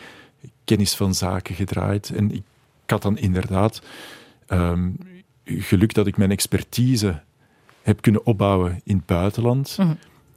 kennis 0.64 0.96
van 0.96 1.14
zaken 1.14 1.56
gedraaid. 1.56 2.10
En 2.16 2.32
ik, 2.32 2.44
had 2.86 3.02
dan 3.02 3.18
inderdaad 3.18 3.82
um, 4.48 4.98
geluk 5.46 5.94
dat 5.94 6.08
ik 6.08 6.18
mijn 6.18 6.32
expertise 6.32 7.22
heb 7.88 8.02
kunnen 8.02 8.26
opbouwen 8.26 8.82
in 8.84 8.96
het 8.96 9.06
buitenland. 9.06 9.76
Mhm. 9.78 9.94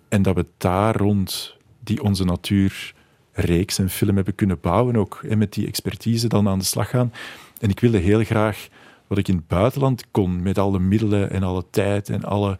En 0.08 0.22
dat 0.22 0.34
we 0.34 0.46
daar 0.56 0.96
rond 0.96 1.56
die 1.84 2.02
onze 2.02 2.24
natuur 2.24 2.94
reeks 3.32 3.78
en 3.78 3.90
film 3.90 4.16
hebben 4.16 4.34
kunnen 4.34 4.60
bouwen 4.60 4.96
ook. 4.96 5.24
En 5.28 5.38
met 5.38 5.52
die 5.52 5.66
expertise 5.66 6.28
dan 6.28 6.48
aan 6.48 6.58
de 6.58 6.64
slag 6.64 6.90
gaan. 6.90 7.12
En 7.58 7.70
ik 7.70 7.80
wilde 7.80 7.98
heel 7.98 8.24
graag 8.24 8.68
wat 9.06 9.18
ik 9.18 9.28
in 9.28 9.36
het 9.36 9.46
buitenland 9.46 10.04
kon, 10.10 10.42
met 10.42 10.58
alle 10.58 10.78
middelen 10.78 11.30
en 11.30 11.42
alle 11.42 11.64
tijd 11.70 12.08
en 12.08 12.24
alle, 12.24 12.58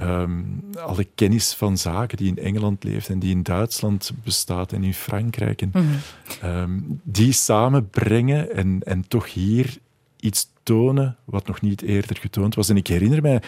um, 0.00 0.64
alle 0.78 1.06
kennis 1.14 1.54
van 1.54 1.78
zaken 1.78 2.16
die 2.16 2.28
in 2.28 2.44
Engeland 2.44 2.84
leeft 2.84 3.08
en 3.08 3.18
die 3.18 3.30
in 3.30 3.42
Duitsland 3.42 4.12
bestaat 4.24 4.72
en 4.72 4.84
in 4.84 4.94
Frankrijk. 4.94 5.62
En, 5.62 5.70
mhm. 5.72 5.84
ehm, 6.40 6.80
die 7.02 7.32
samenbrengen 7.32 8.54
en, 8.54 8.80
en 8.84 9.08
toch 9.08 9.32
hier 9.32 9.78
iets 10.20 10.50
tonen 10.62 11.16
wat 11.24 11.46
nog 11.46 11.60
niet 11.60 11.82
eerder 11.82 12.16
getoond 12.16 12.54
was. 12.54 12.68
En 12.68 12.76
ik 12.76 12.86
herinner 12.86 13.22
mij 13.22 13.42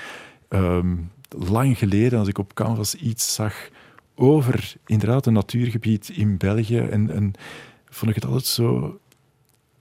Ehm, 0.48 0.96
lang 1.28 1.78
geleden, 1.78 2.18
als 2.18 2.28
ik 2.28 2.38
op 2.38 2.54
Canvas 2.54 2.94
iets 2.94 3.34
zag 3.34 3.68
over 4.14 4.74
inderdaad 4.86 5.26
een 5.26 5.32
natuurgebied 5.32 6.08
in 6.08 6.36
België, 6.36 6.78
en, 6.78 7.10
en 7.10 7.32
vond 7.88 8.10
ik 8.10 8.16
het 8.16 8.24
altijd 8.24 8.46
zo 8.46 8.98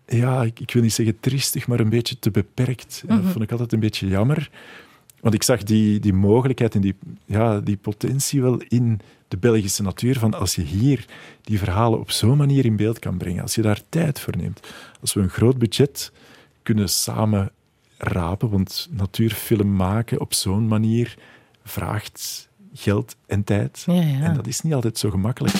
ja, 0.05 0.43
ik, 0.43 0.59
ik, 0.59 0.73
wil 0.73 0.81
niet 0.81 0.93
zeggen 0.93 1.19
triestig, 1.19 1.67
maar 1.67 1.79
een 1.79 1.89
beetje 1.89 2.19
te 2.19 2.31
beperkt. 2.31 3.03
Dat 3.07 3.21
mhm. 3.21 3.29
vond 3.29 3.43
ik 3.43 3.51
altijd 3.51 3.73
een 3.73 3.79
beetje 3.79 4.07
jammer. 4.07 4.49
Want 5.19 5.35
ik 5.35 5.43
zag 5.43 5.63
die, 5.63 5.99
die 5.99 6.13
mogelijkheid 6.13 6.75
en 6.75 6.81
die, 6.81 6.95
ja, 7.25 7.59
die 7.59 7.77
potentie 7.77 8.41
wel 8.41 8.61
in 8.67 8.99
de 9.27 9.37
Belgische 9.37 9.83
natuur. 9.83 10.19
Van 10.19 10.33
als 10.33 10.55
je 10.55 10.61
hier 10.61 11.05
die 11.41 11.57
verhalen 11.57 11.99
op 11.99 12.11
zo'n 12.11 12.37
manier 12.37 12.65
in 12.65 12.75
beeld 12.75 12.99
kan 12.99 13.17
brengen, 13.17 13.41
als 13.41 13.55
je 13.55 13.61
daar 13.61 13.81
tijd 13.89 14.19
voor 14.19 14.37
neemt, 14.37 14.67
als 15.01 15.13
we 15.13 15.21
een 15.21 15.29
groot 15.29 15.57
budget 15.57 16.11
kunnen 16.63 16.89
samen 16.89 17.51
rapen, 18.03 18.49
want 18.49 18.87
natuurfilm 18.91 19.75
maken 19.75 20.19
op 20.19 20.33
zo'n 20.33 20.67
manier 20.67 21.17
vraagt 21.63 22.49
geld 22.73 23.15
en 23.25 23.43
tijd. 23.43 23.83
Ja, 23.85 23.93
ja. 23.93 24.21
En 24.21 24.33
dat 24.33 24.47
is 24.47 24.61
niet 24.61 24.73
altijd 24.73 24.97
zo 24.97 25.09
gemakkelijk. 25.09 25.55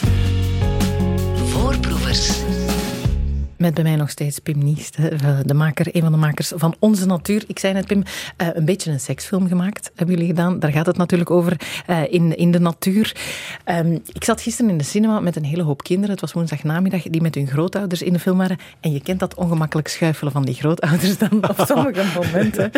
Met 3.64 3.74
bij 3.74 3.84
mij 3.84 3.96
nog 3.96 4.10
steeds 4.10 4.40
Pim 4.40 4.64
Niest, 4.64 4.98
de 5.46 5.54
maker, 5.54 5.96
een 5.96 6.02
van 6.02 6.12
de 6.12 6.18
makers 6.18 6.52
van 6.56 6.76
Onze 6.80 7.06
Natuur. 7.06 7.44
Ik 7.48 7.60
zei 7.60 7.74
net, 7.74 7.88
Pim, 7.88 8.04
eh, 8.38 8.48
een 8.54 8.66
beetje 8.66 8.92
een 8.92 9.00
seksfilm 9.00 9.48
gemaakt, 9.48 9.92
hebben 9.96 10.16
jullie 10.16 10.30
gedaan. 10.30 10.60
Daar 10.60 10.72
gaat 10.72 10.86
het 10.86 10.98
natuurlijk 10.98 11.32
over 11.32 11.58
eh, 11.86 12.14
in, 12.14 12.38
in 12.38 12.52
de 12.52 12.60
natuur. 12.60 13.16
Ehm, 13.64 13.98
ik 14.14 14.24
zat 14.24 14.42
gisteren 14.42 14.72
in 14.72 14.78
de 14.78 14.84
cinema 14.84 15.20
met 15.20 15.36
een 15.36 15.44
hele 15.44 15.64
hoop 15.64 15.84
kinderen. 15.84 16.12
Het 16.12 16.22
was 16.22 16.34
woensdagnamiddag, 16.34 17.02
die 17.02 17.22
met 17.22 17.36
hun 17.36 17.48
grootouders 17.48 18.02
in 18.02 18.14
de 18.14 18.20
film 18.20 18.38
waren. 18.38 18.58
En 18.80 18.92
je 18.92 19.02
kent 19.02 19.20
dat 19.20 19.36
ongemakkelijk 19.36 19.88
schuifelen 19.88 20.32
van 20.32 20.46
die 20.46 20.56
grootouders 20.56 21.18
dan 21.18 21.50
op 21.50 21.64
sommige 21.68 22.04
momenten. 22.16 22.72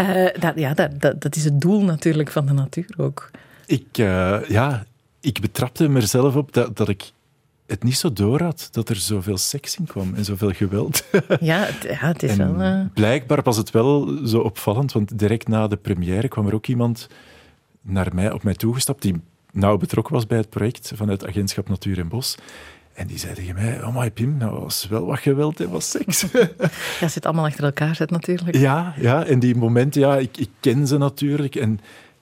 Uh, 0.00 0.26
dat, 0.40 0.52
ja, 0.56 0.74
dat, 0.74 1.00
dat, 1.00 1.20
dat, 1.22 1.36
is 1.36 1.44
het 1.44 1.60
doel 1.60 1.82
natuurlijk 1.82 2.30
van 2.30 2.46
de 2.46 2.52
natuur 2.52 2.94
ook. 2.96 3.30
Ik, 3.66 3.96
ja, 4.48 4.84
ik 5.20 5.40
betrapte 5.40 5.88
mezelf 5.88 6.36
op 6.36 6.52
dat, 6.52 6.76
dat 6.76 6.88
ik 6.88 7.12
het 7.70 7.82
niet 7.82 7.96
zo 7.96 8.12
door 8.12 8.42
had 8.42 8.68
dat 8.70 8.88
er 8.88 8.96
zoveel 8.96 9.38
seks 9.38 9.76
in 9.76 9.84
kwam 9.84 10.14
en 10.14 10.24
zoveel 10.24 10.52
geweld. 10.52 11.04
Ja, 11.40 11.58
het, 11.58 11.82
ja, 11.82 12.06
het 12.06 12.22
is 12.22 12.36
wel... 12.36 12.60
Uh... 12.60 12.80
Blijkbaar 12.94 13.42
was 13.42 13.56
het 13.56 13.70
wel 13.70 14.18
zo 14.24 14.38
opvallend, 14.38 14.92
want 14.92 15.18
direct 15.18 15.48
na 15.48 15.66
de 15.66 15.76
première 15.76 16.28
kwam 16.28 16.46
er 16.46 16.54
ook 16.54 16.66
iemand 16.66 17.08
naar 17.82 18.14
mij, 18.14 18.32
op 18.32 18.42
mij 18.42 18.54
toegestapt 18.54 19.02
die 19.02 19.20
nauw 19.52 19.76
betrokken 19.76 20.14
was 20.14 20.26
bij 20.26 20.38
het 20.38 20.50
project 20.50 20.92
vanuit 20.94 21.26
Agentschap 21.26 21.68
Natuur 21.68 21.98
en 21.98 22.08
Bos. 22.08 22.36
En 22.92 23.06
die 23.06 23.18
zei 23.18 23.34
tegen 23.34 23.54
mij, 23.54 23.82
oh 23.82 23.96
my 23.96 24.10
Pim, 24.10 24.36
nou 24.36 24.60
was 24.60 24.88
wel 24.88 25.06
wat 25.06 25.18
geweld 25.18 25.60
en 25.60 25.70
wat 25.70 25.82
seks. 25.84 26.24
Ja, 27.00 27.08
zit 27.08 27.26
allemaal 27.26 27.44
achter 27.44 27.64
elkaar 27.64 27.94
zit 27.94 28.10
natuurlijk. 28.10 28.56
Ja, 28.56 28.94
ja, 28.96 29.24
en 29.24 29.38
die 29.38 29.56
momenten, 29.56 30.00
ja, 30.00 30.16
ik, 30.16 30.36
ik 30.36 30.48
ken 30.60 30.86
ze 30.86 30.98
natuurlijk. 30.98 31.54
En 31.54 31.80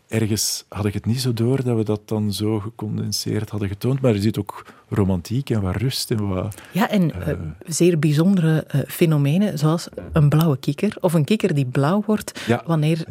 ergens 0.09 0.65
had 0.69 0.85
ik 0.85 0.95
het 0.95 1.07
niet 1.07 1.21
zo 1.21 1.33
door 1.33 1.65
dat 1.65 1.77
we 1.77 1.85
dat 1.85 2.09
dan 2.09 2.33
zo 2.33 2.61
gecondenseerd 2.61 3.51
hadden 3.51 3.69
getoond. 3.69 4.01
Maar 4.01 4.15
er 4.15 4.21
zit 4.21 4.39
ook 4.39 4.67
romantiek 4.89 5.51
en 5.51 5.61
wat 5.61 5.77
rust 5.77 6.11
en 6.11 6.29
wat... 6.29 6.63
Ja, 6.73 6.91
en 6.91 7.03
uh, 7.03 7.35
zeer 7.67 7.99
bijzondere 7.99 8.67
uh, 8.75 8.81
fenomenen, 8.87 9.59
zoals 9.59 9.89
een 10.13 10.29
blauwe 10.29 10.59
kikker. 10.59 10.97
Of 11.01 11.13
een 11.13 11.25
kikker 11.25 11.55
die 11.55 11.67
blauw 11.67 12.03
wordt 12.07 12.47
wanneer 12.67 13.05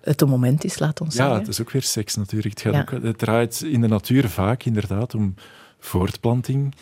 het 0.00 0.20
een 0.20 0.28
moment 0.28 0.64
is, 0.64 0.78
laat 0.78 1.00
ons 1.00 1.10
ja, 1.10 1.16
zeggen. 1.16 1.34
Ja, 1.34 1.40
het 1.40 1.48
is 1.48 1.60
ook 1.60 1.70
weer 1.70 1.82
seks 1.82 2.16
natuurlijk. 2.16 2.58
Het, 2.58 2.74
gaat 2.74 2.94
ook, 2.94 3.02
het 3.02 3.18
draait 3.18 3.62
in 3.62 3.80
de 3.80 3.88
natuur 3.88 4.28
vaak 4.28 4.64
inderdaad 4.64 5.14
om 5.14 5.34
voortplanting, 5.78 6.74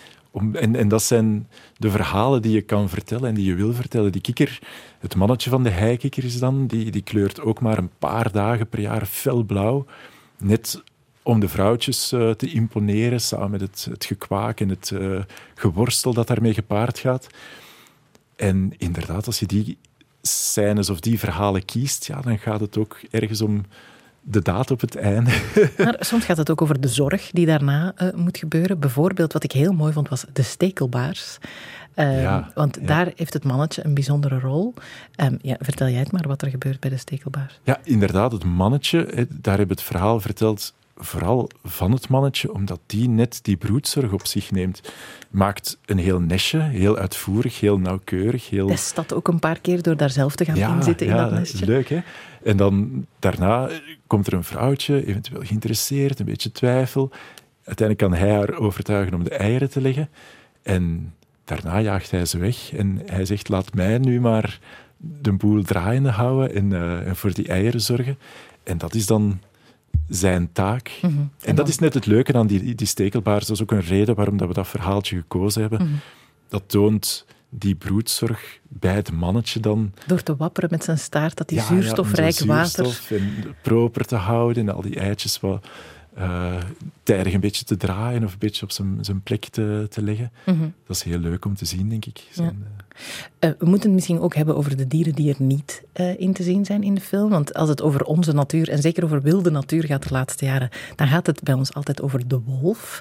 en, 0.53 0.77
en 0.77 0.89
dat 0.89 1.03
zijn 1.03 1.49
de 1.77 1.91
verhalen 1.91 2.43
die 2.43 2.53
je 2.53 2.63
kan 2.63 2.89
vertellen 2.89 3.29
en 3.29 3.35
die 3.35 3.45
je 3.45 3.55
wil 3.55 3.73
vertellen. 3.73 4.13
Die 4.13 4.21
kikker, 4.21 4.59
het 4.99 5.17
mannetje 5.17 5.51
van 5.51 5.63
de 5.63 5.71
heikikker 5.71 6.25
is 6.25 6.39
dan, 6.39 6.67
die, 6.67 6.91
die 6.91 7.03
kleurt 7.03 7.41
ook 7.41 7.61
maar 7.61 7.79
een 7.79 7.91
paar 7.99 8.33
dagen 8.33 8.69
per 8.69 8.81
jaar 8.81 9.07
felblauw. 9.07 9.87
Net 10.39 10.83
om 11.23 11.41
de 11.41 11.49
vrouwtjes 11.49 12.13
uh, 12.13 12.31
te 12.31 12.51
imponeren, 12.51 13.21
samen 13.21 13.51
met 13.51 13.61
het, 13.61 13.87
het 13.91 14.05
gekwaak 14.05 14.61
en 14.61 14.69
het 14.69 14.91
uh, 14.91 15.21
geworstel 15.55 16.13
dat 16.13 16.27
daarmee 16.27 16.55
gepaard 16.55 16.99
gaat. 16.99 17.27
En 18.37 18.73
inderdaad, 18.77 19.27
als 19.27 19.39
je 19.39 19.47
die 19.47 19.79
scènes 20.23 20.91
of 20.91 21.01
die 21.01 21.19
verhalen 21.19 21.65
kiest, 21.65 22.07
ja, 22.07 22.21
dan 22.21 22.39
gaat 22.39 22.61
het 22.61 22.79
ook 22.79 23.01
ergens 23.11 23.41
om 23.41 23.65
de 24.31 24.43
daad 24.43 24.71
op 24.71 24.81
het 24.81 24.97
einde. 24.97 25.31
Maar 25.85 25.97
soms 25.99 26.25
gaat 26.25 26.37
het 26.37 26.51
ook 26.51 26.63
over 26.63 26.81
de 26.81 26.89
zorg 26.89 27.31
die 27.31 27.47
daarna 27.47 27.93
uh, 28.03 28.09
moet 28.15 28.39
gebeuren. 28.39 28.79
Bijvoorbeeld, 28.79 29.33
wat 29.33 29.45
ik 29.45 29.53
heel 29.53 29.73
mooi 29.73 29.93
vond, 29.93 30.09
was 30.09 30.25
de 30.33 30.43
stekelbaars. 30.43 31.39
Uh, 31.95 32.23
ja, 32.23 32.51
want 32.55 32.87
daar 32.87 33.13
heeft 33.17 33.33
het 33.33 33.45
mannetje 33.45 33.85
een 33.85 33.95
bijzondere 33.95 34.39
rol. 34.39 34.75
Um, 35.17 35.39
ja, 35.43 35.57
vertel 35.61 35.89
jij 35.89 35.99
het 35.99 36.13
maar 36.13 36.29
wat 36.29 36.43
er 36.43 36.51
gebeurt 36.51 36.81
bij 36.81 36.91
de 36.91 36.97
stekelbaars. 36.97 37.61
Ja, 37.63 37.79
inderdaad, 37.83 38.33
het 38.33 38.45
mannetje, 38.45 39.27
daar 39.31 39.59
heb 39.59 39.69
het 39.69 39.83
verhaal 39.83 40.21
verteld 40.21 40.73
vooral 40.99 41.51
van 41.65 41.93
het 41.93 42.09
mannetje, 42.09 42.53
omdat 42.53 42.81
die 42.87 43.09
net 43.09 43.39
die 43.43 43.57
broedzorg 43.57 44.13
op 44.13 44.27
zich 44.27 44.51
neemt. 44.51 44.93
Maakt 45.31 45.79
een 45.85 45.99
heel 45.99 46.21
nestje, 46.21 46.61
heel 46.61 46.97
uitvoerig, 46.97 47.61
heel 47.61 47.79
nauwkeurig. 47.79 48.51
Heel... 48.51 48.67
Test 48.67 48.97
dat 48.97 49.15
ook 49.15 49.29
een 49.29 49.39
paar 49.39 49.61
keer 49.61 49.83
door 49.83 49.97
daar 49.97 50.11
zelf 50.11 50.35
te 50.35 50.45
gaan 50.45 50.57
ja, 50.57 50.75
inzitten 50.75 51.07
in 51.07 51.17
dat 51.17 51.31
nestje. 51.31 51.67
leuk 51.67 51.89
hè. 51.89 52.01
En 52.49 52.57
dan 52.57 53.07
daarna 53.19 53.69
komt 54.07 54.27
er 54.27 54.33
een 54.33 54.45
vrouwtje, 54.45 55.07
eventueel 55.07 55.41
geïnteresseerd, 55.45 56.19
een 56.19 56.27
beetje 56.27 56.53
twijfel. 56.53 57.11
Uiteindelijk 57.65 58.11
kan 58.11 58.21
hij 58.21 58.37
haar 58.37 58.59
overtuigen 58.59 59.15
om 59.15 59.25
de 59.25 59.35
eieren 59.35 59.71
te 59.71 59.81
leggen. 59.81 60.09
En 60.63 61.15
daarna 61.45 61.79
jaagt 61.79 62.11
hij 62.11 62.25
ze 62.25 62.39
weg 62.39 62.73
en 62.75 63.03
hij 63.07 63.25
zegt, 63.25 63.49
laat 63.49 63.75
mij 63.75 63.99
nu 63.99 64.21
maar 64.21 64.61
de 64.97 65.33
boel 65.33 65.63
draaiende 65.63 66.11
houden 66.11 66.55
en, 66.55 66.71
uh, 66.71 67.07
en 67.07 67.17
voor 67.17 67.35
die 67.35 67.49
eieren 67.49 67.81
zorgen. 67.81 68.19
En 68.63 68.79
dat 68.79 68.95
is 68.95 69.07
dan 69.07 69.41
zijn 70.09 70.53
taak. 70.53 70.91
Mhm. 71.03 71.13
En, 71.41 71.55
dat 71.55 71.69
is 71.69 71.79
net 71.79 71.95
het 71.95 72.07
leuke 72.07 72.33
aan 72.33 72.47
die, 72.47 72.75
die 72.75 72.87
stekelbaars. 72.87 73.47
Dat 73.47 73.57
is 73.57 73.63
ook 73.63 73.73
een 73.73 73.81
reden 73.81 74.15
waarom 74.15 74.37
dat 74.37 74.49
we 74.49 74.55
dat 74.55 74.69
verhaaltje 74.69 75.17
gekozen 75.17 75.61
hebben. 75.61 75.83
Mhm. 75.83 75.95
Dat 76.49 76.63
toont 76.67 77.27
die 77.49 77.75
broedzorg 77.75 78.59
bij 78.63 78.95
het 78.95 79.13
mannetje 79.13 79.61
dan. 79.61 79.93
Door 80.07 80.23
te 80.23 80.37
wapperen 80.37 80.69
met 80.73 80.85
zijn 80.85 80.99
staart, 80.99 81.37
dat 81.37 81.49
die 81.49 81.61
zuurstofrijk 81.61 82.39
water... 82.39 83.01
en 83.11 83.55
proper 83.63 84.05
te 84.05 84.17
houden 84.17 84.69
en 84.69 84.75
al 84.75 84.83
die 84.83 85.01
eitjes 85.01 85.41
wat 85.41 85.67
uh, 86.19 86.55
tijdig 87.03 87.33
een 87.33 87.41
beetje 87.41 87.65
te 87.65 87.77
draaien 87.77 88.25
of 88.25 88.33
een 88.33 88.39
beetje 88.39 88.63
op 88.63 88.71
zijn, 88.71 88.99
zijn 89.01 89.23
plek 89.23 89.45
te, 89.45 89.87
te 89.91 90.03
leggen. 90.03 90.33
Mhm. 90.47 90.69
Dat 90.87 90.97
is 90.97 91.03
heel 91.03 91.19
leuk 91.19 91.45
om 91.45 91.55
te 91.55 91.65
zien, 91.65 91.89
denk 91.89 92.05
ik. 92.05 92.29
Zijn, 92.31 92.67
uh, 93.41 93.51
we 93.59 93.67
moeten 93.67 93.87
het 93.87 93.93
misschien 93.93 94.21
ook 94.21 94.35
hebben 94.35 94.57
over 94.57 94.77
de 94.77 94.87
dieren 94.87 95.15
die 95.15 95.35
er 95.35 95.43
niet 95.43 95.83
uh, 95.97 96.21
in 96.21 96.33
te 96.33 96.43
zien 96.43 96.65
zijn 96.65 96.83
in 96.83 96.95
de 96.95 97.01
film. 97.01 97.31
Want 97.31 97.55
als 97.55 97.69
het 97.69 97.83
over 97.83 98.05
onze 98.05 98.33
natuur, 98.33 98.69
en 98.69 98.79
zeker 98.79 99.05
over 99.05 99.23
wilde 99.23 99.51
natuur 99.51 99.85
gaat 99.85 100.03
de 100.03 100.13
laatste 100.15 100.45
jaren, 100.45 100.71
dan 100.97 101.09
gaat 101.09 101.27
het 101.27 101.43
bij 101.43 101.55
ons 101.55 101.75
altijd 101.75 102.03
over 102.03 102.29
de 102.29 102.41
wolf. 102.41 103.01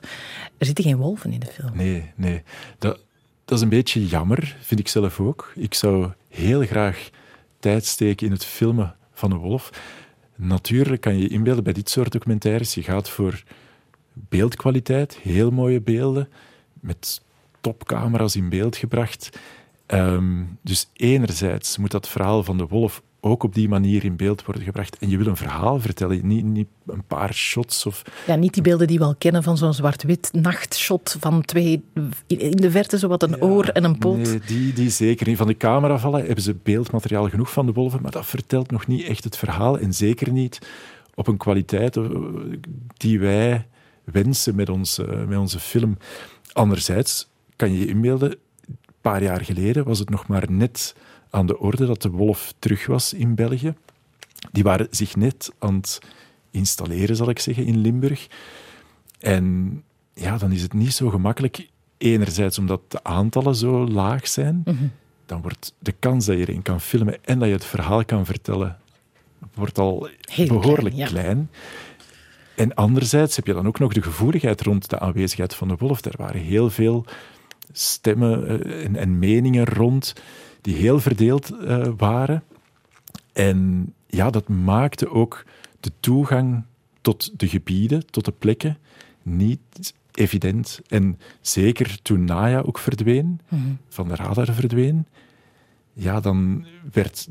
Er 0.58 0.66
zitten 0.66 0.84
geen 0.84 0.98
wolven 0.98 1.32
in 1.32 1.40
de 1.40 1.46
film. 1.46 1.72
Nee, 1.76 2.12
nee. 2.16 2.44
Dat, 2.80 3.00
dat 3.48 3.58
is 3.58 3.64
een 3.64 3.70
beetje 3.70 4.08
jammer, 4.08 4.56
vind 4.60 4.80
ik 4.80 4.88
zelf 4.88 5.20
ook. 5.20 5.52
Ik 5.56 5.74
zou 5.74 6.12
heel 6.30 6.66
graag 6.66 7.10
tijd 7.60 7.86
steken 7.86 8.26
in 8.26 8.32
het 8.32 8.46
filmen 8.46 8.96
van 9.14 9.32
een 9.32 9.38
wolf. 9.38 9.70
Natuurlijk 10.36 11.02
kan 11.02 11.18
je 11.18 11.28
inbeelden 11.28 11.64
bij 11.64 11.74
dit 11.74 11.90
soort 11.90 12.12
documentaires. 12.12 12.74
Je 12.74 12.84
gaat 12.84 13.10
voor 13.10 13.44
beeldkwaliteit, 14.14 15.18
heel 15.18 15.52
mooie 15.52 15.82
beelden, 15.82 16.30
met 16.74 17.22
topcamera's 17.62 18.36
in 18.36 18.50
beeld 18.50 18.76
gebracht. 18.76 19.40
Ehm, 19.86 20.44
dus 20.62 20.90
enerzijds 20.94 21.78
moet 21.78 21.92
dat 21.92 22.08
verhaal 22.08 22.44
van 22.44 22.58
de 22.58 22.68
wolf 22.68 23.02
ook 23.28 23.44
op 23.44 23.54
die 23.54 23.70
manier 23.70 24.04
in 24.04 24.16
beeld 24.16 24.46
worden 24.46 24.64
gebracht. 24.64 24.98
En 24.98 25.10
je 25.10 25.18
wil 25.18 25.28
een 25.28 25.38
verhaal 25.38 25.80
vertellen, 25.80 26.28
niet, 26.28 26.46
niet 26.46 26.68
een 26.86 27.04
paar 27.08 27.34
shots. 27.34 27.86
Of... 27.86 28.02
Ja, 28.28 28.36
niet 28.36 28.54
die 28.54 28.64
beelden 28.64 28.88
die 28.88 28.98
we 28.98 29.04
al 29.04 29.16
kennen 29.18 29.44
van 29.44 29.58
zo'n 29.58 29.74
zwart-wit 29.74 30.30
nachtshot 30.34 31.18
van 31.20 31.42
twee 31.42 31.84
in 32.28 32.52
de 32.52 32.72
verte, 32.72 33.00
zo 33.00 33.08
wat 33.08 33.24
een 33.24 33.42
oor 33.42 33.68
en 33.68 33.84
een 33.84 33.98
poot. 33.98 34.18
Nee, 34.18 34.40
die, 34.46 34.74
die 34.74 34.90
zeker 34.90 35.28
niet. 35.28 35.38
Van 35.38 35.48
de 35.48 35.58
camera 35.58 35.98
vallen 35.98 36.26
hebben 36.26 36.44
ze 36.44 36.56
beeldmateriaal 36.64 37.30
genoeg 37.30 37.52
van 37.52 37.66
de 37.66 37.74
wolven, 37.74 38.02
maar 38.02 38.12
dat 38.12 38.26
vertelt 38.26 38.72
nog 38.72 38.88
niet 38.88 39.06
echt 39.06 39.24
het 39.24 39.38
verhaal. 39.38 39.80
En 39.80 39.94
zeker 39.94 40.32
niet 40.32 40.60
op 41.16 41.28
een 41.28 41.38
kwaliteit 41.38 41.98
eh, 41.98 42.04
die 42.98 43.20
wij 43.20 43.68
wensen 44.04 44.56
met 44.56 44.70
onze, 44.70 45.26
met 45.28 45.38
onze 45.38 45.60
film. 45.60 45.98
Anderzijds 46.52 47.30
kan 47.56 47.72
je 47.72 47.80
je 47.80 47.88
inbeelden, 47.88 48.32
een 48.68 48.78
paar 49.02 49.24
jaar 49.24 49.42
geleden 49.42 49.84
was 49.84 50.00
het 50.00 50.10
nog 50.10 50.28
maar 50.28 50.52
net 50.52 50.96
aan 51.30 51.46
de 51.46 51.60
orde 51.60 51.86
dat 51.86 52.02
de 52.02 52.10
wolf 52.10 52.54
terug 52.60 52.86
was 52.86 53.14
in 53.14 53.36
België. 53.36 53.74
Die 54.52 54.64
waren 54.64 54.88
zich 54.92 55.16
net 55.16 55.52
aan 55.60 55.76
het 55.76 56.00
installeren, 56.52 57.16
zal 57.16 57.30
ik 57.30 57.40
zeggen, 57.40 57.66
in 57.66 57.78
Limburg. 57.78 58.28
En 59.20 59.84
ja, 60.14 60.38
dan 60.38 60.52
is 60.52 60.62
het 60.62 60.74
niet 60.74 60.94
zo 60.94 61.10
gemakkelijk. 61.10 61.68
Enerzijds 61.98 62.58
omdat 62.60 62.82
de 62.88 63.04
aantallen 63.04 63.56
zo 63.56 63.88
laag 63.88 64.28
zijn, 64.28 64.62
Mhm. 64.66 64.76
dan 65.26 65.42
wordt 65.42 65.74
de 65.80 65.92
kans 66.00 66.26
dat 66.26 66.36
je 66.38 66.42
erin 66.42 66.62
kan 66.62 66.82
filmen 66.82 67.26
en 67.26 67.40
dat 67.40 67.48
je 67.48 67.54
het 67.54 67.66
verhaal 67.66 68.06
kan 68.06 68.26
vertellen, 68.26 68.78
wordt 69.54 69.78
al 69.78 70.10
Heel 70.22 70.48
behoorlijk 70.48 70.96
klein, 70.96 70.96
ja. 70.96 71.08
klein. 71.08 71.50
En 72.56 72.74
anderzijds 72.74 73.36
heb 73.36 73.46
je 73.48 73.54
dan 73.54 73.68
ook 73.68 73.80
nog 73.80 73.94
de 73.94 74.02
gevoeligheid 74.02 74.62
rond 74.62 74.90
de 74.90 75.00
aanwezigheid 75.00 75.56
van 75.56 75.68
de 75.68 75.76
wolf. 75.78 76.06
Er 76.06 76.14
waren 76.18 76.42
heel 76.42 76.70
veel 76.70 77.06
stemmen 77.72 78.64
eh, 78.66 78.86
en, 78.86 78.96
en 78.96 79.20
meningen 79.20 79.66
rond 79.66 80.14
die 80.62 80.76
heel 80.76 81.00
verdeeld 81.00 81.50
eh, 81.60 81.88
waren. 81.98 82.44
En 83.34 83.94
ja, 84.08 84.30
dat 84.30 84.48
maakte 84.48 85.10
ook 85.10 85.46
de 85.80 85.92
toegang 86.00 86.64
tot 87.02 87.40
de 87.40 87.48
gebieden, 87.48 88.06
tot 88.06 88.26
de 88.26 88.32
plekken, 88.32 88.78
niet 89.24 89.94
evident. 90.12 90.80
En 90.88 91.20
zeker 91.42 92.02
toen 92.02 92.24
Naya 92.24 92.60
ook 92.60 92.78
verdween, 92.80 93.40
Mhm. 93.50 93.62
van 93.90 94.08
de 94.08 94.16
radar 94.16 94.54
verdween, 94.54 95.08
ja, 95.94 96.20
dan 96.20 96.66
werd 96.92 97.28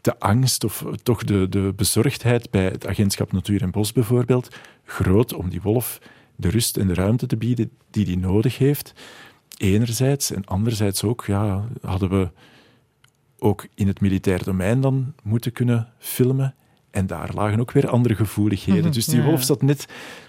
de 0.00 0.18
angst 0.18 0.64
of 0.64 0.84
toch 1.02 1.24
de, 1.24 1.48
de 1.48 1.72
bezorgdheid 1.76 2.50
bij 2.50 2.64
het 2.64 2.86
agentschap 2.86 3.32
Natuur 3.32 3.62
en 3.62 3.70
Bos 3.70 3.92
bijvoorbeeld 3.92 4.56
groot 4.84 5.32
om 5.34 5.48
die 5.48 5.62
wolf 5.62 5.98
de 6.36 6.48
rust 6.48 6.76
en 6.76 6.86
de 6.86 6.94
ruimte 6.94 7.26
te 7.26 7.36
bieden 7.36 7.70
die 7.90 8.04
die 8.04 8.18
nodig 8.18 8.58
heeft. 8.58 8.92
Enerzijds 9.56 10.30
en 10.32 10.44
anderzijds 10.44 11.02
ook 11.04 11.24
ja, 11.26 11.64
hadden 11.80 12.10
we 12.10 12.28
ook 13.38 13.66
in 13.74 13.86
het 13.86 14.00
militair 14.00 14.44
domein 14.44 14.80
dan 14.80 15.12
moeten 15.22 15.52
kunnen 15.52 15.88
filmen. 15.98 16.54
En 16.90 17.06
daar 17.06 17.30
lagen 17.34 17.60
ook 17.60 17.72
weer 17.72 17.88
andere 17.88 18.14
gevoeligheden. 18.14 18.82
Mhm, 18.82 18.92
dus 18.92 19.06
die 19.06 19.18
ja. 19.20 19.24
wolf 19.24 19.42
zat 19.42 19.62
net, 19.62 19.86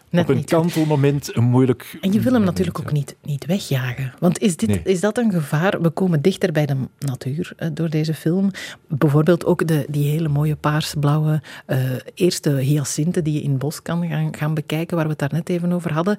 Net 0.10 0.24
op 0.24 0.30
een 0.30 0.36
niet. 0.36 0.46
kantelmoment 0.50 1.36
een 1.36 1.44
moeilijk... 1.44 1.98
En 2.02 2.12
je 2.14 2.20
wil 2.20 2.34
hem 2.34 2.44
natuurlijk 2.44 2.80
ook 2.80 2.92
niet, 2.92 3.16
niet 3.22 3.46
wegjagen. 3.46 4.14
Want 4.20 4.40
is, 4.40 4.58
dit, 4.58 4.70
Nee. 4.70 4.82
is 4.84 5.00
dat 5.00 5.18
een 5.18 5.32
gevaar? 5.32 5.82
We 5.82 5.90
komen 5.90 6.22
dichter 6.22 6.52
bij 6.52 6.66
de 6.66 6.76
natuur 7.00 7.54
eh, 7.58 7.70
door 7.74 7.90
deze 7.90 8.14
film. 8.14 8.52
Bijvoorbeeld 8.88 9.46
ook 9.46 9.68
de, 9.68 9.86
die 9.90 10.10
hele 10.10 10.28
mooie 10.28 10.56
paarsblauwe 10.56 11.42
eh, 11.66 11.80
eerste 12.14 12.50
hyacinten 12.50 13.24
die 13.24 13.34
je 13.34 13.42
in 13.42 13.50
het 13.50 13.60
bos 13.60 13.82
kan 13.82 14.08
gaan, 14.08 14.36
gaan 14.36 14.54
bekijken, 14.54 14.96
waar 14.96 15.06
we 15.06 15.12
het 15.12 15.20
daar 15.20 15.34
net 15.34 15.50
even 15.50 15.72
over 15.72 15.94
hadden. 15.94 16.18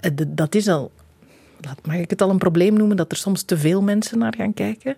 Eh, 0.00 0.10
de- 0.14 0.34
dat 0.34 0.54
is 0.54 0.68
al... 0.68 0.90
laat- 1.64 1.86
Mag 1.86 1.96
ik 1.96 2.10
het 2.10 2.22
al 2.22 2.30
een 2.30 2.38
probleem 2.38 2.74
noemen 2.74 2.96
dat 2.96 3.10
er 3.10 3.16
soms 3.16 3.42
te 3.42 3.58
veel 3.58 3.82
mensen 3.82 4.18
naar 4.18 4.34
gaan 4.36 4.54
kijken? 4.54 4.96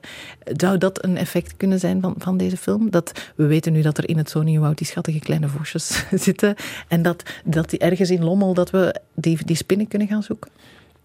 Zou 0.56 0.78
dat 0.78 1.04
een 1.04 1.16
effect 1.16 1.56
kunnen 1.56 1.78
zijn 1.80 2.00
van, 2.00 2.14
van 2.18 2.36
deze 2.36 2.56
film? 2.56 2.90
Dat, 2.90 3.32
we 3.36 3.46
weten 3.46 3.72
nu 3.72 3.82
dat 3.82 3.98
er 3.98 4.08
in 4.08 4.16
het 4.16 4.30
Soniewoud 4.30 4.78
die 4.78 4.86
schattige 4.86 5.18
kleine 5.18 5.48
vosjes 5.48 6.04
zitten. 6.26 6.54
En 6.88 7.02
dat, 7.02 7.22
dat 7.44 7.70
die 7.70 7.78
ergens 7.78 8.10
in 8.10 8.24
Lommel 8.24 8.54
dat 8.54 8.70
we 8.70 9.00
die, 9.14 9.38
die 9.44 9.56
spinnen 9.56 9.88
kunnen 9.88 10.08
gaan 10.08 10.22
zoeken? 10.22 10.50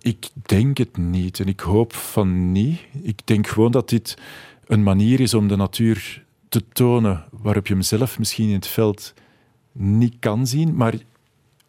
Ik 0.02 0.30
denk 0.46 0.78
het 0.78 0.98
niet 0.98 1.40
en 1.40 1.48
ik 1.48 1.60
hoop 1.60 1.94
van 1.94 2.52
niet. 2.52 2.80
Ik 3.04 3.20
denk 3.28 3.48
gewoon 3.48 3.72
dat 3.72 3.90
dit 3.90 4.18
een 4.68 4.84
manier 4.84 5.20
is 5.20 5.34
om 5.34 5.48
de 5.48 5.56
natuur 5.56 6.24
te 6.50 6.64
tonen 6.74 7.24
waarop 7.32 7.68
je 7.68 7.74
hem 7.74 7.82
zelf 7.84 8.20
misschien 8.20 8.48
in 8.48 8.56
het 8.56 8.68
veld 8.68 9.14
niet 9.72 10.16
kan 10.20 10.48
zien. 10.48 10.76
Maar 10.76 10.94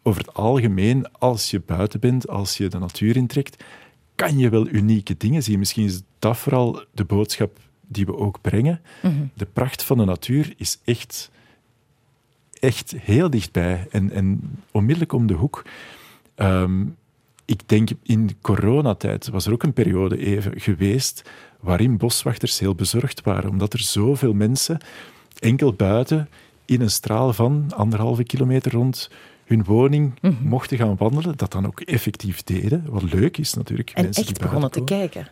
over 0.02 0.20
het 0.20 0.34
algemeen, 0.34 1.06
als 1.18 1.50
je 1.50 1.60
buiten 1.66 2.00
bent, 2.00 2.28
als 2.28 2.56
je 2.56 2.68
de 2.68 2.78
natuur 2.78 3.16
intrekt, 3.16 3.64
kan 4.26 4.38
je 4.38 4.48
wel 4.48 4.68
unieke 4.68 5.14
dingen 5.16 5.42
zien. 5.42 5.58
Misschien 5.58 5.84
is 5.84 6.00
dat 6.18 6.36
vooral 6.36 6.84
de 6.92 7.04
boodschap 7.04 7.58
die 7.80 8.06
we 8.06 8.16
ook 8.16 8.40
brengen. 8.40 8.80
De 9.34 9.46
pracht 9.52 9.84
van 9.84 9.98
de 9.98 10.04
natuur 10.04 10.54
is 10.56 10.78
echt, 10.84 11.30
echt 12.60 12.94
heel 12.96 13.30
dichtbij 13.30 13.86
en, 13.90 14.10
en 14.10 14.40
onmiddellijk 14.70 15.12
om 15.12 15.26
de 15.26 15.34
hoek. 15.34 15.64
Ehm, 16.34 16.84
ik 17.44 17.68
denk 17.68 17.88
in 18.02 18.36
coronatijd 18.40 19.28
was 19.28 19.46
er 19.46 19.52
ook 19.52 19.62
een 19.62 19.72
periode 19.72 20.18
even 20.18 20.60
geweest 20.60 21.30
waarin 21.60 21.96
boswachters 21.96 22.58
heel 22.58 22.74
bezorgd 22.74 23.22
waren, 23.22 23.50
omdat 23.50 23.72
er 23.72 23.80
zoveel 23.80 24.32
mensen 24.32 24.80
enkel 25.38 25.72
buiten 25.72 26.28
in 26.64 26.80
een 26.80 26.90
straal 26.90 27.32
van 27.32 27.72
anderhalve 27.74 28.24
kilometer 28.24 28.72
rond 28.72 29.10
hun 29.44 29.64
woning 29.64 30.12
mochten 30.42 30.76
gaan 30.76 30.96
wandelen, 30.96 31.36
dat 31.36 31.52
dan 31.52 31.66
ook 31.66 31.80
effectief 31.80 32.42
deden. 32.42 32.84
Wat 32.88 33.12
leuk 33.12 33.38
is 33.38 33.54
natuurlijk. 33.54 33.90
En 33.90 34.02
mensen 34.04 34.22
die 34.22 34.32
echt 34.32 34.42
begonnen 34.42 34.70
te 34.70 34.84
kijken. 34.84 35.28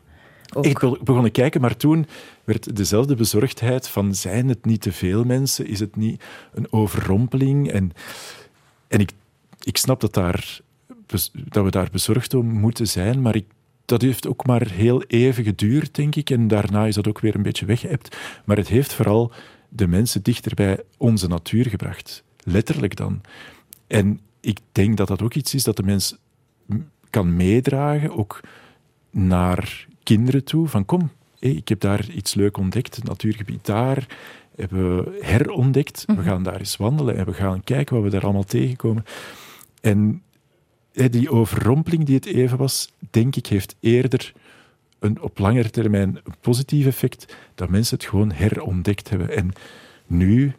Ook. 0.55 0.64
Ik 0.64 0.79
be- 0.79 0.99
begonnen 1.05 1.33
kijken, 1.33 1.61
maar 1.61 1.77
toen 1.77 2.07
werd 2.44 2.77
dezelfde 2.77 3.14
bezorgdheid 3.14 3.88
van 3.88 4.14
zijn 4.14 4.49
het 4.49 4.64
niet 4.64 4.81
te 4.81 4.92
veel 4.92 5.25
mensen? 5.25 5.66
Is 5.66 5.81
het 5.81 5.96
niet 5.96 6.23
een 6.55 6.73
overrompeling? 6.73 7.70
En, 7.70 7.92
en 8.88 9.01
ik, 9.01 9.11
ik 9.62 9.77
snap 9.77 10.01
dat, 10.01 10.14
daar, 10.14 10.61
dat 11.33 11.64
we 11.64 11.70
daar 11.70 11.88
bezorgd 11.92 12.35
om 12.35 12.46
moeten 12.46 12.87
zijn, 12.87 13.23
maar 13.23 13.35
ik, 13.37 13.46
dat 13.85 14.03
heeft 14.03 14.27
ook 14.27 14.46
maar 14.46 14.70
heel 14.70 15.03
even 15.03 15.44
geduurd, 15.44 15.94
denk 15.94 16.16
ik. 16.16 16.31
En 16.31 16.49
daarna 16.49 16.87
is 16.87 16.94
dat 16.94 17.09
ook 17.09 17.20
weer 17.20 17.35
een 17.35 17.42
beetje 17.42 17.66
weggeëpt. 17.66 18.16
Maar 18.44 18.57
het 18.57 18.68
heeft 18.68 18.92
vooral 18.92 19.33
de 19.68 19.87
mensen 19.87 20.23
dichter 20.23 20.55
bij 20.55 20.81
onze 20.96 21.29
natuur 21.29 21.66
gebracht. 21.66 22.25
Letterlijk 22.44 22.96
dan. 22.96 23.20
En 23.90 24.20
ik 24.40 24.59
denk 24.72 24.96
dat 24.96 25.09
dat 25.09 25.22
ook 25.22 25.35
iets 25.35 25.55
is 25.55 25.64
dat 25.64 25.76
de 25.76 25.83
mens 25.83 26.16
kan 27.11 27.37
meedragen, 27.37 28.16
ook 28.16 28.40
naar 29.11 29.87
kinderen 30.03 30.44
toe. 30.44 30.68
Van 30.68 30.85
kom, 30.85 31.11
hé, 31.38 31.48
ik 31.48 31.68
heb 31.68 31.81
daar 31.81 32.11
iets 32.11 32.35
leuk 32.35 32.57
ontdekt, 32.57 32.96
het 32.96 33.05
natuurgebied 33.05 33.66
daar 33.66 34.07
hebben 34.57 34.96
we 34.96 35.18
herontdekt. 35.20 36.05
We 36.07 36.22
gaan 36.22 36.42
daar 36.42 36.59
eens 36.59 36.76
wandelen 36.76 37.16
en 37.16 37.24
we 37.24 37.33
gaan 37.33 37.64
kijken 37.64 37.94
wat 37.94 38.05
we 38.05 38.11
daar 38.11 38.24
allemaal 38.24 38.44
tegenkomen. 38.44 39.05
En 39.81 40.22
hé, 40.92 41.09
die 41.09 41.31
overrompeling 41.31 42.05
die 42.05 42.14
het 42.14 42.26
even 42.26 42.59
was, 42.59 42.92
denk 43.11 43.37
ik, 43.37 43.46
heeft 43.46 43.76
eerder 43.81 44.33
een, 44.98 45.20
op 45.20 45.38
langere 45.38 45.70
termijn 45.70 46.20
een 46.24 46.35
positief 46.40 46.87
effect, 46.87 47.37
dat 47.55 47.68
mensen 47.68 47.96
het 47.96 48.07
gewoon 48.07 48.33
herontdekt 48.33 49.11
hebben. 49.11 49.37
En 49.37 49.53
nu, 50.07 50.53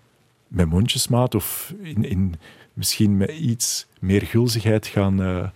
met 0.48 0.70
mondjesmaat 0.70 1.36
of 1.36 1.74
in, 1.82 2.04
in, 2.04 2.36
misschien 2.74 3.18
met 3.18 3.30
iets 3.30 3.88
meer 4.00 4.22
gulzigheid 4.22 4.88
gaan, 4.88 5.22
eh, 5.22 5.48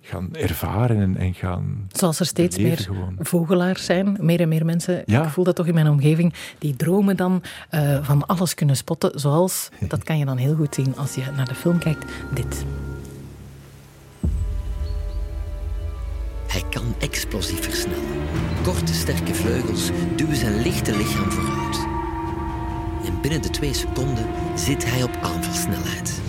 gaan 0.00 0.28
ervaren 0.34 0.96
en, 1.00 1.16
en 1.16 1.34
gaan 1.34 1.86
Zoals 1.92 2.20
er 2.20 2.26
steeds 2.26 2.58
meer 2.58 2.78
gewoon. 2.78 3.16
vogelaars 3.18 3.84
zijn, 3.84 4.16
meer 4.20 4.40
en 4.40 4.48
meer 4.48 4.64
mensen, 4.64 5.02
Ja. 5.06 5.22
ik 5.24 5.28
voel 5.30 5.44
dat 5.44 5.56
toch 5.56 5.66
in 5.66 5.74
mijn 5.74 5.88
omgeving, 5.88 6.34
die 6.58 6.76
dromen 6.76 7.16
dan 7.16 7.42
eh, 7.70 8.04
van 8.04 8.26
alles 8.26 8.54
kunnen 8.54 8.76
spotten, 8.76 9.20
zoals, 9.20 9.68
dat 9.88 10.02
kan 10.02 10.18
je 10.18 10.24
dan 10.24 10.36
heel 10.36 10.54
goed 10.54 10.74
zien 10.74 10.96
als 10.96 11.14
je 11.14 11.22
naar 11.36 11.48
de 11.48 11.54
film 11.54 11.78
kijkt, 11.78 12.04
dit. 12.34 12.64
Hij 16.46 16.62
kan 16.70 16.94
explosief 16.98 17.62
versnellen. 17.62 18.02
Korte, 18.62 18.94
sterke 18.94 19.34
vleugels 19.34 19.90
duwen 20.16 20.36
zijn 20.36 20.62
lichte 20.62 20.96
lichaam 20.96 21.30
vooruit. 21.30 21.76
En 23.06 23.20
binnen 23.20 23.42
de 23.42 23.50
twee 23.50 23.74
seconden 23.74 24.26
zit 24.54 24.90
hij 24.90 25.02
op 25.02 25.18
aanvalsnelheid. 25.22 26.20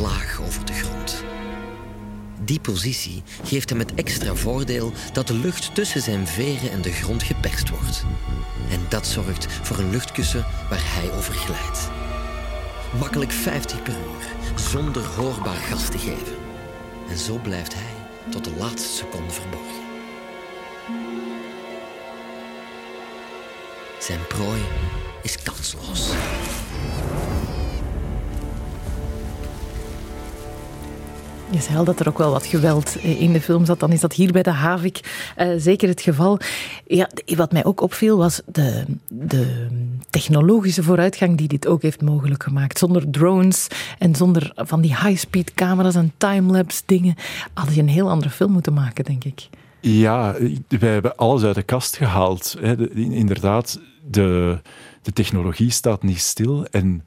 Laag 0.00 0.40
over 0.40 0.64
de 0.64 0.72
grond. 0.72 1.24
Die 2.40 2.60
positie 2.60 3.22
geeft 3.44 3.68
hem 3.70 3.78
het 3.78 3.94
extra 3.94 4.34
voordeel 4.34 4.92
dat 5.12 5.26
de 5.26 5.34
lucht 5.34 5.74
tussen 5.74 6.00
zijn 6.00 6.26
veren 6.26 6.70
en 6.70 6.82
de 6.82 6.92
grond 6.92 7.22
geperst 7.22 7.68
wordt. 7.70 8.04
En 8.70 8.80
dat 8.88 9.06
zorgt 9.06 9.46
voor 9.62 9.78
een 9.78 9.90
luchtkussen 9.90 10.44
waar 10.70 10.82
hij 10.82 11.12
over 11.12 11.34
glijdt. 11.34 11.90
Makkelijk 12.98 13.32
50 13.32 13.82
per 13.82 13.92
uur, 13.92 14.60
zonder 14.70 15.04
hoorbaar 15.04 15.56
gas 15.56 15.88
te 15.88 15.98
geven. 15.98 16.36
En 17.08 17.18
zo 17.18 17.38
blijft 17.38 17.74
hij 17.74 18.30
tot 18.30 18.44
de 18.44 18.52
laatste 18.58 18.88
seconde 18.88 19.32
verborgen. 19.32 19.82
Zijn 24.00 24.26
prooi 24.26 24.60
is 25.22 25.42
kansloos. 25.42 26.10
Je 31.52 31.60
zei 31.60 31.78
al 31.78 31.84
dat 31.84 32.00
er 32.00 32.08
ook 32.08 32.18
wel 32.18 32.30
wat 32.30 32.46
geweld 32.46 32.96
eh, 32.96 33.20
in 33.20 33.32
de 33.32 33.40
film 33.40 33.64
zat. 33.64 33.80
Dan 33.80 33.92
is 33.92 34.00
dat 34.00 34.12
hier 34.12 34.32
bij 34.32 34.42
de 34.42 34.50
Havik 34.50 35.32
uh, 35.38 35.48
zeker 35.56 35.88
het 35.88 36.00
geval. 36.00 36.38
Ja, 36.86 37.08
wat 37.36 37.52
mij 37.52 37.64
ook 37.64 37.80
opviel 37.80 38.16
was 38.16 38.40
de, 38.46 38.84
de 39.08 39.66
technologische 40.10 40.82
vooruitgang 40.82 41.36
die 41.36 41.48
dit 41.48 41.66
ook 41.66 41.82
heeft 41.82 42.02
mogelijk 42.02 42.42
gemaakt. 42.42 42.78
Zonder 42.78 43.10
drones 43.10 43.66
en 43.98 44.14
zonder 44.14 44.52
van 44.54 44.80
die 44.80 44.96
high-speed 44.96 45.54
camera's 45.54 45.94
en 45.94 46.12
timelapse 46.16 46.82
dingen 46.86 47.14
had 47.54 47.74
je 47.74 47.80
een 47.80 47.88
heel 47.88 48.10
andere 48.10 48.30
film 48.30 48.52
moeten 48.52 48.72
maken, 48.72 49.04
denk 49.04 49.24
ik. 49.24 49.48
Ja, 49.80 50.34
wij 50.68 50.92
hebben 50.92 51.16
alles 51.16 51.42
uit 51.42 51.54
de 51.54 51.62
kast 51.62 51.96
gehaald. 51.96 52.56
Inderdaad, 52.94 53.80
de, 54.10 54.58
de 55.02 55.12
technologie 55.12 55.70
staat 55.70 56.02
niet 56.02 56.20
stil 56.20 56.66
en 56.70 57.04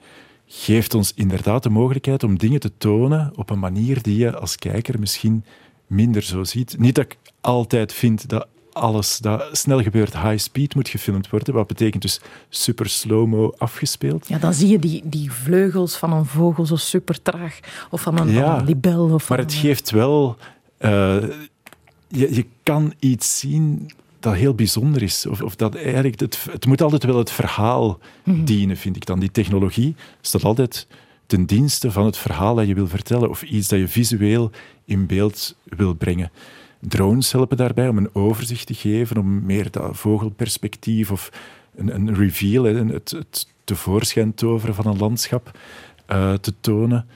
geeft 0.47 0.93
ons 0.93 1.13
inderdaad 1.15 1.63
de 1.63 1.69
mogelijkheid 1.69 2.23
om 2.23 2.37
dingen 2.37 2.59
te 2.59 2.71
tonen 2.77 3.31
op 3.35 3.49
een 3.49 3.59
manier 3.59 4.01
die 4.01 4.17
je 4.17 4.37
als 4.37 4.55
kijker 4.55 4.99
misschien 4.99 5.43
minder 5.87 6.21
zo 6.21 6.43
ziet. 6.43 6.75
Niet 6.79 6.95
dat 6.95 7.05
ik 7.05 7.17
altijd 7.41 7.93
vind 7.93 8.29
dat 8.29 8.47
alles 8.71 9.17
dat 9.17 9.49
snel 9.51 9.81
gebeurt 9.81 10.13
high 10.13 10.37
speed 10.37 10.75
moet 10.75 10.89
gefilmd 10.89 11.29
worden, 11.29 11.53
wat 11.53 11.67
betekent 11.67 12.01
dus 12.01 12.21
super 12.49 12.89
slow-mo 12.89 13.53
afgespeeld. 13.57 14.27
Ja, 14.27 14.37
dan 14.37 14.53
zie 14.53 14.67
je 14.67 14.79
die, 14.79 15.01
die 15.05 15.31
vleugels 15.31 15.97
van 15.97 16.13
een 16.13 16.25
vogel 16.25 16.65
zo 16.65 16.75
super 16.75 17.21
traag, 17.21 17.59
of 17.89 18.01
van 18.01 18.19
een, 18.19 18.29
ja, 18.29 18.57
libel. 18.57 19.13
Of 19.13 19.29
maar 19.29 19.37
het 19.37 19.53
geeft 19.53 19.91
wel... 19.91 20.37
Uh, 20.79 21.23
je, 22.07 22.35
je 22.35 22.45
kan 22.63 22.93
iets 22.99 23.39
zien 23.39 23.91
dat 24.25 24.35
heel 24.35 24.55
bijzonder 24.55 25.01
is. 25.01 25.25
Of, 25.25 25.41
of 25.41 25.55
dat 25.55 25.75
eigenlijk 25.75 26.19
het, 26.19 26.45
het 26.51 26.65
moet 26.65 26.81
altijd 26.81 27.03
wel 27.03 27.17
het 27.17 27.31
verhaal 27.31 27.99
mhm. 28.23 28.43
dienen, 28.43 28.77
vind 28.77 28.95
ik 28.95 29.05
dan. 29.05 29.19
Die 29.19 29.31
technologie 29.31 29.95
staat 30.21 30.43
altijd 30.43 30.87
ten 31.25 31.45
dienste 31.45 31.91
van 31.91 32.05
het 32.05 32.17
verhaal 32.17 32.55
dat 32.55 32.67
je 32.67 32.73
wil 32.73 32.87
vertellen 32.87 33.29
of 33.29 33.43
iets 33.43 33.67
dat 33.67 33.79
je 33.79 33.87
visueel 33.87 34.51
in 34.85 35.05
beeld 35.05 35.55
wil 35.63 35.93
brengen. 35.93 36.31
Drones 36.79 37.31
helpen 37.31 37.57
daarbij 37.57 37.87
om 37.87 37.97
een 37.97 38.15
overzicht 38.15 38.67
te 38.67 38.73
geven, 38.73 39.17
om 39.17 39.45
meer 39.45 39.71
dat 39.71 39.97
vogelperspectief 39.97 41.11
of 41.11 41.29
een, 41.75 41.95
een 41.95 42.15
reveal, 42.15 42.63
het, 42.63 43.11
het 43.11 43.47
tevoorschijn 43.63 44.33
toveren 44.33 44.75
van 44.75 44.87
een 44.87 44.97
landschap 44.97 45.59
uh, 46.09 46.33
te 46.33 46.53
tonen. 46.59 47.07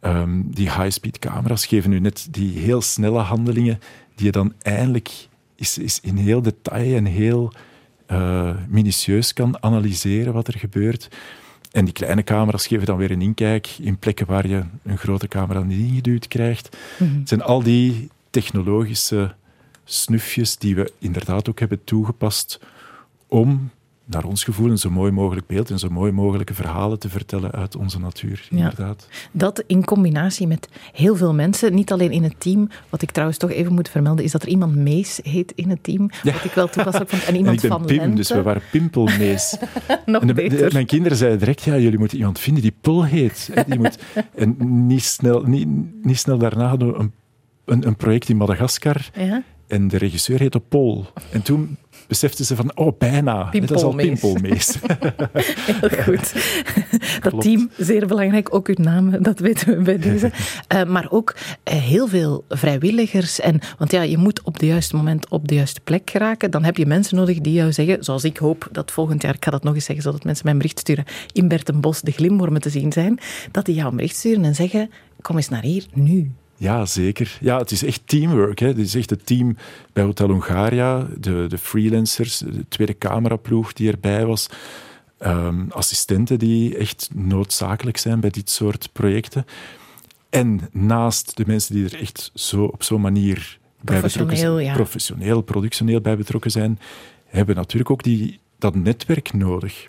Um, 0.00 0.54
die 0.54 0.70
high-speed 0.70 1.18
camera's 1.18 1.66
geven 1.66 1.90
nu 1.90 2.00
net 2.00 2.28
die 2.30 2.58
heel 2.58 2.80
snelle 2.80 3.18
handelingen 3.18 3.78
die 4.14 4.26
je 4.26 4.32
dan 4.32 4.52
eindelijk 4.58 5.28
is, 5.58 5.78
is 5.78 6.00
in 6.00 6.16
heel 6.16 6.42
detail 6.42 6.96
en 6.96 7.04
heel 7.04 7.52
uh, 8.10 8.54
minutieus 8.68 9.32
kan 9.32 9.62
analyseren 9.62 10.32
wat 10.32 10.48
er 10.48 10.58
gebeurt. 10.58 11.08
En 11.72 11.84
die 11.84 11.94
kleine 11.94 12.24
camera's 12.24 12.66
geven 12.66 12.86
dan 12.86 12.96
weer 12.96 13.10
een 13.10 13.22
inkijk 13.22 13.68
in 13.80 13.98
plekken 13.98 14.26
waar 14.26 14.46
je 14.46 14.62
een 14.82 14.98
grote 14.98 15.28
camera 15.28 15.62
niet 15.62 15.88
ingeduwd 15.88 16.28
krijgt. 16.28 16.76
Mhm. 16.98 17.18
Het 17.18 17.28
zijn 17.28 17.42
al 17.42 17.62
die 17.62 18.08
technologische 18.30 19.34
snufjes 19.84 20.56
die 20.56 20.74
we 20.74 20.92
inderdaad 20.98 21.48
ook 21.48 21.58
hebben 21.58 21.84
toegepast 21.84 22.60
om 23.26 23.70
naar 24.08 24.24
ons 24.24 24.44
gevoel 24.44 24.70
een 24.70 24.78
zo 24.78 24.90
mooi 24.90 25.12
mogelijk 25.12 25.46
beeld 25.46 25.70
en 25.70 25.78
zo 25.78 25.88
mooi 25.88 26.12
mogelijke 26.12 26.54
verhalen 26.54 26.98
te 26.98 27.08
vertellen 27.08 27.52
uit 27.52 27.76
onze 27.76 27.98
natuur. 27.98 28.46
Inderdaad. 28.50 29.08
Dat 29.32 29.64
in 29.66 29.84
combinatie 29.84 30.46
met 30.46 30.68
heel 30.92 31.16
veel 31.16 31.34
mensen, 31.34 31.74
niet 31.74 31.92
alleen 31.92 32.10
in 32.10 32.22
het 32.22 32.40
team. 32.40 32.68
Wat 32.88 33.02
ik 33.02 33.10
trouwens 33.10 33.38
toch 33.38 33.50
even 33.50 33.72
moet 33.72 33.88
vermelden, 33.88 34.24
is 34.24 34.32
dat 34.32 34.42
er 34.42 34.48
iemand 34.48 34.76
Mees 34.76 35.20
heet 35.22 35.52
in 35.54 35.70
het 35.70 35.82
team. 35.82 36.10
Wat 36.22 36.44
ik 36.44 36.52
wel 36.52 36.68
toepasselijk 36.68 37.10
vond. 37.10 37.24
En 37.28 37.36
iemand 37.36 37.56
en 37.56 37.62
ik 37.62 37.68
ben 37.68 37.78
van 37.78 37.86
Pim, 37.86 37.96
Lente. 37.96 38.16
dus 38.16 38.30
we 38.30 38.42
waren 38.42 38.62
Pimpelmees. 38.70 39.56
Nog 40.06 40.22
en 40.22 40.34
beter. 40.34 40.72
mijn 40.72 40.86
kinderen 40.86 41.18
zeiden 41.18 41.38
direct, 41.38 41.62
ja, 41.62 41.78
jullie 41.78 41.98
moeten 41.98 42.18
iemand 42.18 42.38
vinden 42.38 42.62
die 42.62 42.74
Pul 42.80 43.04
heet. 43.04 43.50
Die 43.66 43.78
moet, 43.78 43.98
en 44.34 44.56
niet 44.86 45.04
snel, 45.04 45.42
niet, 45.42 45.68
niet 46.02 46.18
snel 46.18 46.38
daarna 46.38 46.68
hadden 46.68 46.92
we 46.92 46.98
een, 46.98 47.12
een, 47.64 47.86
een 47.86 47.96
project 47.96 48.28
in 48.28 48.36
Madagaskar. 48.36 49.10
Ja? 49.14 49.42
En 49.66 49.88
de 49.88 49.96
regisseur 49.96 50.38
heette 50.38 50.60
Paul. 50.60 51.06
En 51.32 51.42
toen 51.42 51.76
beseften 52.08 52.44
ze 52.44 52.56
van, 52.56 52.76
oh, 52.76 52.98
bijna. 52.98 53.50
Dat 53.50 53.70
is 53.70 53.82
al 53.82 53.94
pimpelmees. 53.94 54.76
Heel 55.80 56.02
goed. 56.02 56.34
Dat 57.22 57.40
team, 57.40 57.70
zeer 57.76 58.06
belangrijk. 58.06 58.54
Ook 58.54 58.68
uw 58.68 58.84
naam, 58.84 59.22
dat 59.22 59.38
weten 59.38 59.76
we 59.76 59.82
bij 59.82 59.98
deze. 60.08 60.30
Uh, 60.74 60.84
maar 60.84 61.06
ook 61.10 61.34
uh, 61.36 61.74
heel 61.74 62.08
veel 62.08 62.44
vrijwilligers. 62.48 63.40
En, 63.40 63.60
want 63.78 63.90
ja, 63.90 64.02
je 64.02 64.18
moet 64.18 64.42
op 64.42 64.52
het 64.52 64.62
juiste 64.62 64.96
moment 64.96 65.28
op 65.28 65.48
de 65.48 65.54
juiste 65.54 65.80
plek 65.80 66.10
geraken. 66.10 66.50
Dan 66.50 66.64
heb 66.64 66.76
je 66.76 66.86
mensen 66.86 67.16
nodig 67.16 67.40
die 67.40 67.52
jou 67.52 67.72
zeggen, 67.72 68.04
zoals 68.04 68.24
ik 68.24 68.36
hoop 68.36 68.68
dat 68.72 68.90
volgend 68.90 69.22
jaar, 69.22 69.34
ik 69.34 69.44
ga 69.44 69.50
dat 69.50 69.62
nog 69.62 69.74
eens 69.74 69.84
zeggen, 69.84 70.04
zodat 70.04 70.24
mensen 70.24 70.44
mijn 70.44 70.58
bericht 70.58 70.78
sturen, 70.78 71.04
in 71.32 71.48
Bertenbos 71.48 72.00
de 72.00 72.10
glimwormen 72.10 72.60
te 72.60 72.70
zien 72.70 72.92
zijn, 72.92 73.18
dat 73.50 73.64
die 73.64 73.74
jou 73.74 73.90
een 73.90 73.96
bericht 73.96 74.16
sturen 74.16 74.44
en 74.44 74.54
zeggen, 74.54 74.90
kom 75.20 75.36
eens 75.36 75.48
naar 75.48 75.62
hier, 75.62 75.86
nu. 75.92 76.32
Ja, 76.60 76.86
zeker. 76.86 77.38
Ja, 77.40 77.58
het 77.58 77.70
is 77.70 77.84
echt 77.84 78.00
teamwork. 78.04 78.58
Hè. 78.58 78.66
Het 78.66 78.78
is 78.78 78.94
echt 78.94 79.10
het 79.10 79.26
team 79.26 79.56
bij 79.92 80.04
Hotel 80.04 80.28
Hongaria, 80.28 81.06
de, 81.18 81.44
de 81.48 81.58
freelancers, 81.58 82.38
de 82.38 82.64
tweede 82.68 82.98
cameraploeg 82.98 83.72
die 83.72 83.90
erbij 83.90 84.26
was, 84.26 84.48
um, 85.20 85.66
assistenten 85.70 86.38
die 86.38 86.76
echt 86.76 87.08
noodzakelijk 87.14 87.96
zijn 87.96 88.20
bij 88.20 88.30
dit 88.30 88.50
soort 88.50 88.88
projecten. 88.92 89.46
En 90.30 90.60
naast 90.72 91.36
de 91.36 91.44
mensen 91.46 91.74
die 91.74 91.84
er 91.84 92.00
echt 92.00 92.30
zo, 92.34 92.64
op 92.64 92.82
zo'n 92.82 93.00
manier 93.00 93.58
bij 93.80 94.00
betrokken 94.00 94.36
zijn, 94.36 94.62
ja. 94.62 94.72
professioneel, 94.72 95.40
productioneel 95.40 96.00
bij 96.00 96.16
betrokken 96.16 96.50
zijn, 96.50 96.78
hebben 97.26 97.54
we 97.54 97.60
natuurlijk 97.60 97.90
ook 97.90 98.02
die, 98.02 98.38
dat 98.58 98.74
netwerk 98.74 99.32
nodig. 99.32 99.88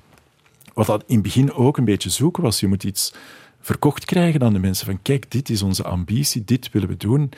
Wat 0.73 0.85
dat 0.85 1.03
in 1.07 1.13
het 1.13 1.23
begin 1.23 1.53
ook 1.53 1.77
een 1.77 1.85
beetje 1.85 2.09
zoeken 2.09 2.43
was. 2.43 2.59
Je 2.59 2.67
moet 2.67 2.83
iets 2.83 3.13
verkocht 3.59 4.05
krijgen 4.05 4.43
aan 4.43 4.53
de 4.53 4.59
mensen. 4.59 4.85
Van 4.85 5.01
kijk, 5.01 5.31
dit 5.31 5.49
is 5.49 5.61
onze 5.61 5.83
ambitie, 5.83 6.43
dit 6.43 6.71
willen 6.71 6.89
we 6.89 6.97
doen. 6.97 7.31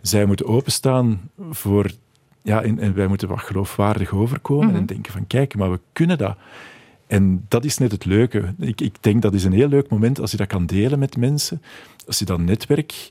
Zij 0.00 0.24
moeten 0.24 0.46
openstaan 0.46 1.30
voor... 1.50 1.90
Ja, 2.42 2.62
en, 2.62 2.78
en 2.78 2.94
wij 2.94 3.06
moeten 3.06 3.28
wat 3.28 3.40
geloofwaardig 3.40 4.12
overkomen 4.12 4.68
en 4.68 4.74
mhm. 4.74 4.84
denken 4.84 5.12
van 5.12 5.26
kijk, 5.26 5.56
maar 5.56 5.70
we 5.70 5.80
kunnen 5.92 6.18
dat. 6.18 6.36
En 7.06 7.44
dat 7.48 7.64
is 7.64 7.78
net 7.78 7.92
het 7.92 8.04
leuke. 8.04 8.54
Ik, 8.58 8.80
ik 8.80 8.96
denk 9.00 9.22
dat 9.22 9.34
is 9.34 9.44
een 9.44 9.52
heel 9.52 9.68
leuk 9.68 9.88
moment 9.88 10.20
als 10.20 10.30
je 10.30 10.36
dat 10.36 10.46
kan 10.46 10.66
delen 10.66 10.98
met 10.98 11.16
mensen. 11.16 11.62
Als 12.06 12.18
je 12.18 12.24
dat 12.24 12.38
netwerk 12.38 13.10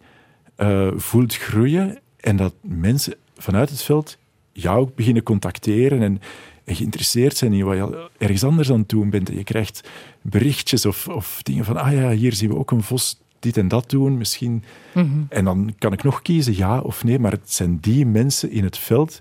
uh, 0.58 0.91
voelt 0.95 1.36
groeien 1.36 1.99
en 2.17 2.36
dat 2.36 2.53
mensen 2.62 3.13
vanuit 3.38 3.69
het 3.69 3.82
veld 3.82 4.17
jou 4.51 4.89
beginnen 4.95 5.23
contacteren 5.23 6.01
en, 6.01 6.21
en 6.67 6.75
geïnteresseerd 6.75 7.38
zijn 7.38 7.53
in 7.53 7.65
wat 7.65 7.75
je 7.75 8.10
ergens 8.17 8.43
anders 8.43 8.71
aan 8.71 8.80
het 8.80 8.89
doen 8.89 9.10
bent. 9.10 9.27
je 9.30 9.43
krijgt 9.43 9.89
berichtjes 10.21 10.86
of, 10.86 11.08
of 11.08 11.39
dingen 11.43 11.65
van, 11.65 11.77
ah 11.77 11.91
ja, 11.91 12.12
hier 12.12 12.34
zien 12.34 12.49
we 12.49 12.58
ook 12.58 12.71
een 12.71 12.84
vos 12.84 13.19
dit 13.39 13.58
en 13.58 13.67
dat 13.67 13.89
doen, 13.89 14.17
misschien. 14.17 14.63
Mhm. 14.93 15.21
En 15.30 15.45
dan 15.45 15.73
kan 15.77 15.93
ik 15.93 16.03
nog 16.03 16.21
kiezen, 16.21 16.56
ja 16.56 16.80
of 16.80 17.03
nee, 17.03 17.19
maar 17.19 17.32
het 17.32 17.53
zijn 17.53 17.77
die 17.80 18.06
mensen 18.06 18.51
in 18.51 18.63
het 18.63 18.77
veld 18.77 19.19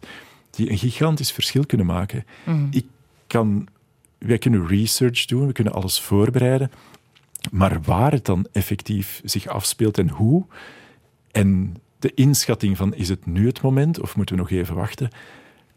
die 0.50 0.70
een 0.70 0.78
gigantisch 0.78 1.32
verschil 1.32 1.66
kunnen 1.66 1.86
maken. 1.86 2.24
Mhm. 2.44 2.66
Ik 2.70 2.86
kan, 3.26 3.68
wij 4.18 4.38
kunnen 4.38 4.66
research 4.66 5.24
doen, 5.24 5.46
we 5.46 5.52
kunnen 5.52 5.72
alles 5.72 6.00
voorbereiden, 6.00 6.70
maar 7.50 7.80
waar 7.82 8.12
het 8.12 8.24
dan 8.24 8.46
effectief 8.52 9.20
zich 9.24 9.46
afspeelt 9.46 9.98
en 9.98 10.08
hoe, 10.08 10.44
en 11.30 11.76
de 11.98 12.12
inschatting 12.14 12.76
van 12.76 12.94
is 12.94 13.08
het 13.08 13.26
nu 13.26 13.46
het 13.46 13.62
moment 13.62 14.00
of 14.00 14.16
moeten 14.16 14.34
we 14.34 14.40
nog 14.40 14.50
even 14.50 14.74
wachten, 14.74 15.10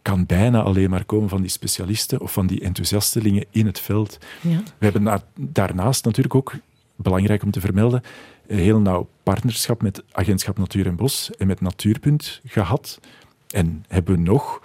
kan 0.09 0.25
bijna 0.25 0.61
alleen 0.61 0.89
maar 0.89 1.05
komen 1.05 1.29
van 1.29 1.41
die 1.41 1.49
specialisten 1.49 2.21
of 2.21 2.33
van 2.33 2.47
die 2.47 2.61
enthousiastelingen 2.61 3.45
in 3.51 3.65
het 3.65 3.79
veld. 3.79 4.17
Ja. 4.41 4.61
We 4.77 4.85
hebben 4.85 5.21
daarnaast 5.35 6.05
natuurlijk 6.05 6.35
ook, 6.35 6.53
belangrijk 6.95 7.43
om 7.43 7.51
te 7.51 7.59
vermelden, 7.59 8.01
een 8.47 8.57
heel 8.57 8.79
nauw 8.79 9.07
partnerschap 9.23 9.81
met 9.81 10.03
Agentschap 10.11 10.57
Natuur 10.57 10.85
en 10.85 10.95
Bos 10.95 11.31
en 11.37 11.47
met 11.47 11.61
Natuurpunt 11.61 12.41
gehad. 12.45 12.99
En 13.47 13.85
hebben 13.87 14.15
we 14.15 14.21
nog, 14.21 14.61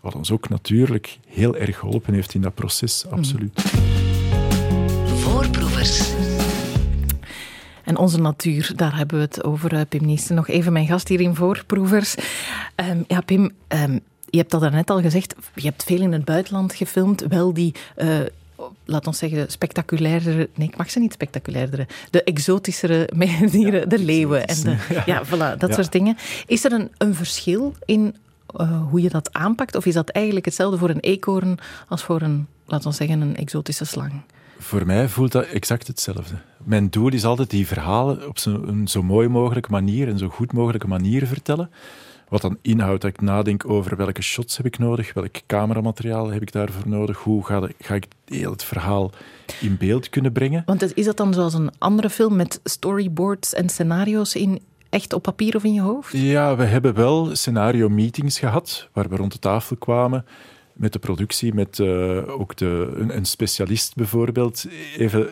wat 0.00 0.14
ons 0.14 0.30
ook 0.30 0.48
natuurlijk 0.48 1.18
heel 1.26 1.56
erg 1.56 1.78
geholpen 1.78 2.14
heeft 2.14 2.34
in 2.34 2.40
dat 2.40 2.54
proces, 2.54 3.04
mhm. 3.04 3.14
absoluut. 3.14 3.60
Voorproevers. 5.06 6.12
En 7.84 7.96
onze 7.96 8.20
natuur, 8.20 8.72
daar 8.76 8.96
hebben 8.96 9.18
we 9.18 9.24
het 9.24 9.44
over, 9.44 9.72
eh, 9.72 9.80
Pim 9.88 10.04
Niesten. 10.04 10.34
Nog 10.34 10.48
even 10.48 10.72
mijn 10.72 10.86
gast 10.86 11.08
hier 11.08 11.20
in 11.20 11.34
Voorproevers. 11.34 12.14
Um, 12.76 13.04
ja, 13.06 13.20
Pim, 13.20 13.50
um, 13.68 14.00
je 14.30 14.38
hebt 14.38 14.50
dat 14.50 14.70
net 14.70 14.90
al 14.90 15.00
gezegd, 15.00 15.34
je 15.54 15.66
hebt 15.66 15.82
veel 15.84 16.00
in 16.00 16.12
het 16.12 16.24
buitenland 16.24 16.74
gefilmd, 16.74 17.24
wel 17.28 17.52
die 17.52 17.74
uh, 17.96 18.18
laat 18.84 19.06
ons 19.06 19.18
zeggen, 19.18 19.50
spectaculairdere... 19.50 20.48
Nee, 20.54 20.68
ik 20.68 20.76
mag 20.76 20.90
ze 20.90 20.98
niet 20.98 21.12
spectaculairdere. 21.12 21.86
De 22.10 22.22
exotischere 22.22 23.10
dieren, 23.50 23.88
de 23.88 23.98
leeuwen 23.98 24.46
en 24.46 24.62
de... 24.62 24.76
Ja, 25.06 25.24
voilà, 25.26 25.58
dat 25.58 25.74
soort 25.74 25.92
dingen. 25.92 26.16
Is 26.46 26.64
er 26.64 26.72
een, 26.72 26.90
een 26.98 27.14
verschil 27.14 27.74
in 27.84 28.16
uh, 28.56 28.82
hoe 28.90 29.02
je 29.02 29.08
dat 29.08 29.32
aanpakt? 29.32 29.74
Of 29.74 29.86
is 29.86 29.94
dat 29.94 30.08
eigenlijk 30.08 30.44
hetzelfde 30.44 30.78
voor 30.78 30.90
een 30.90 31.00
eekhoorn 31.00 31.58
als 31.88 32.02
voor 32.02 32.22
een, 32.22 32.46
laten 32.64 32.90
we 32.90 32.96
zeggen, 32.96 33.20
een 33.20 33.36
exotische 33.36 33.84
slang? 33.84 34.12
Voor 34.58 34.86
mij 34.86 35.08
voelt 35.08 35.32
dat 35.32 35.46
exact 35.46 35.86
hetzelfde. 35.86 36.34
Mijn 36.64 36.90
doel 36.90 37.12
is 37.12 37.24
altijd 37.24 37.50
die 37.50 37.66
verhalen 37.66 38.28
op 38.28 38.38
zo, 38.38 38.62
een 38.66 38.88
zo 38.88 39.02
mooi 39.02 39.28
mogelijke 39.28 39.70
manier 39.70 40.08
en 40.08 40.18
zo 40.18 40.28
goed 40.28 40.52
mogelijke 40.52 40.88
manier 40.88 41.26
vertellen. 41.26 41.70
Wat 42.28 42.40
dan 42.40 42.58
inhoudt 42.62 43.02
dat 43.02 43.10
ik 43.10 43.20
nadenk 43.20 43.70
over 43.70 43.96
welke 43.96 44.22
shots 44.22 44.56
heb 44.56 44.66
ik 44.66 44.78
nodig, 44.78 45.12
welk 45.12 45.36
cameramateriaal 45.46 46.30
heb 46.30 46.42
ik 46.42 46.52
daarvoor 46.52 46.88
nodig, 46.88 47.18
hoe 47.18 47.46
ga, 47.46 47.60
de, 47.60 47.74
ga 47.78 47.94
ik 47.94 48.06
heel 48.24 48.50
het 48.50 48.64
verhaal 48.64 49.10
in 49.60 49.76
beeld 49.76 50.08
kunnen 50.08 50.32
brengen. 50.32 50.62
Want 50.66 50.96
is 50.96 51.04
dat 51.04 51.16
dan 51.16 51.34
zoals 51.34 51.54
een 51.54 51.70
andere 51.78 52.10
film 52.10 52.36
met 52.36 52.60
storyboards 52.64 53.54
en 53.54 53.68
scenario's 53.68 54.34
in, 54.34 54.60
echt 54.88 55.12
op 55.12 55.22
papier 55.22 55.56
of 55.56 55.64
in 55.64 55.72
je 55.72 55.80
hoofd? 55.80 56.12
Ja, 56.12 56.56
we 56.56 56.64
hebben 56.64 56.94
wel 56.94 57.36
scenario-meetings 57.36 58.38
gehad, 58.38 58.88
waar 58.92 59.08
we 59.08 59.16
rond 59.16 59.32
de 59.32 59.38
tafel 59.38 59.76
kwamen 59.76 60.24
met 60.72 60.92
de 60.92 60.98
productie, 60.98 61.54
met 61.54 61.78
uh, 61.78 62.40
ook 62.40 62.56
de, 62.56 62.94
een, 62.96 63.16
een, 63.16 63.24
specialist 63.24 63.94
bijvoorbeeld. 63.94 64.66
Even 64.96 65.28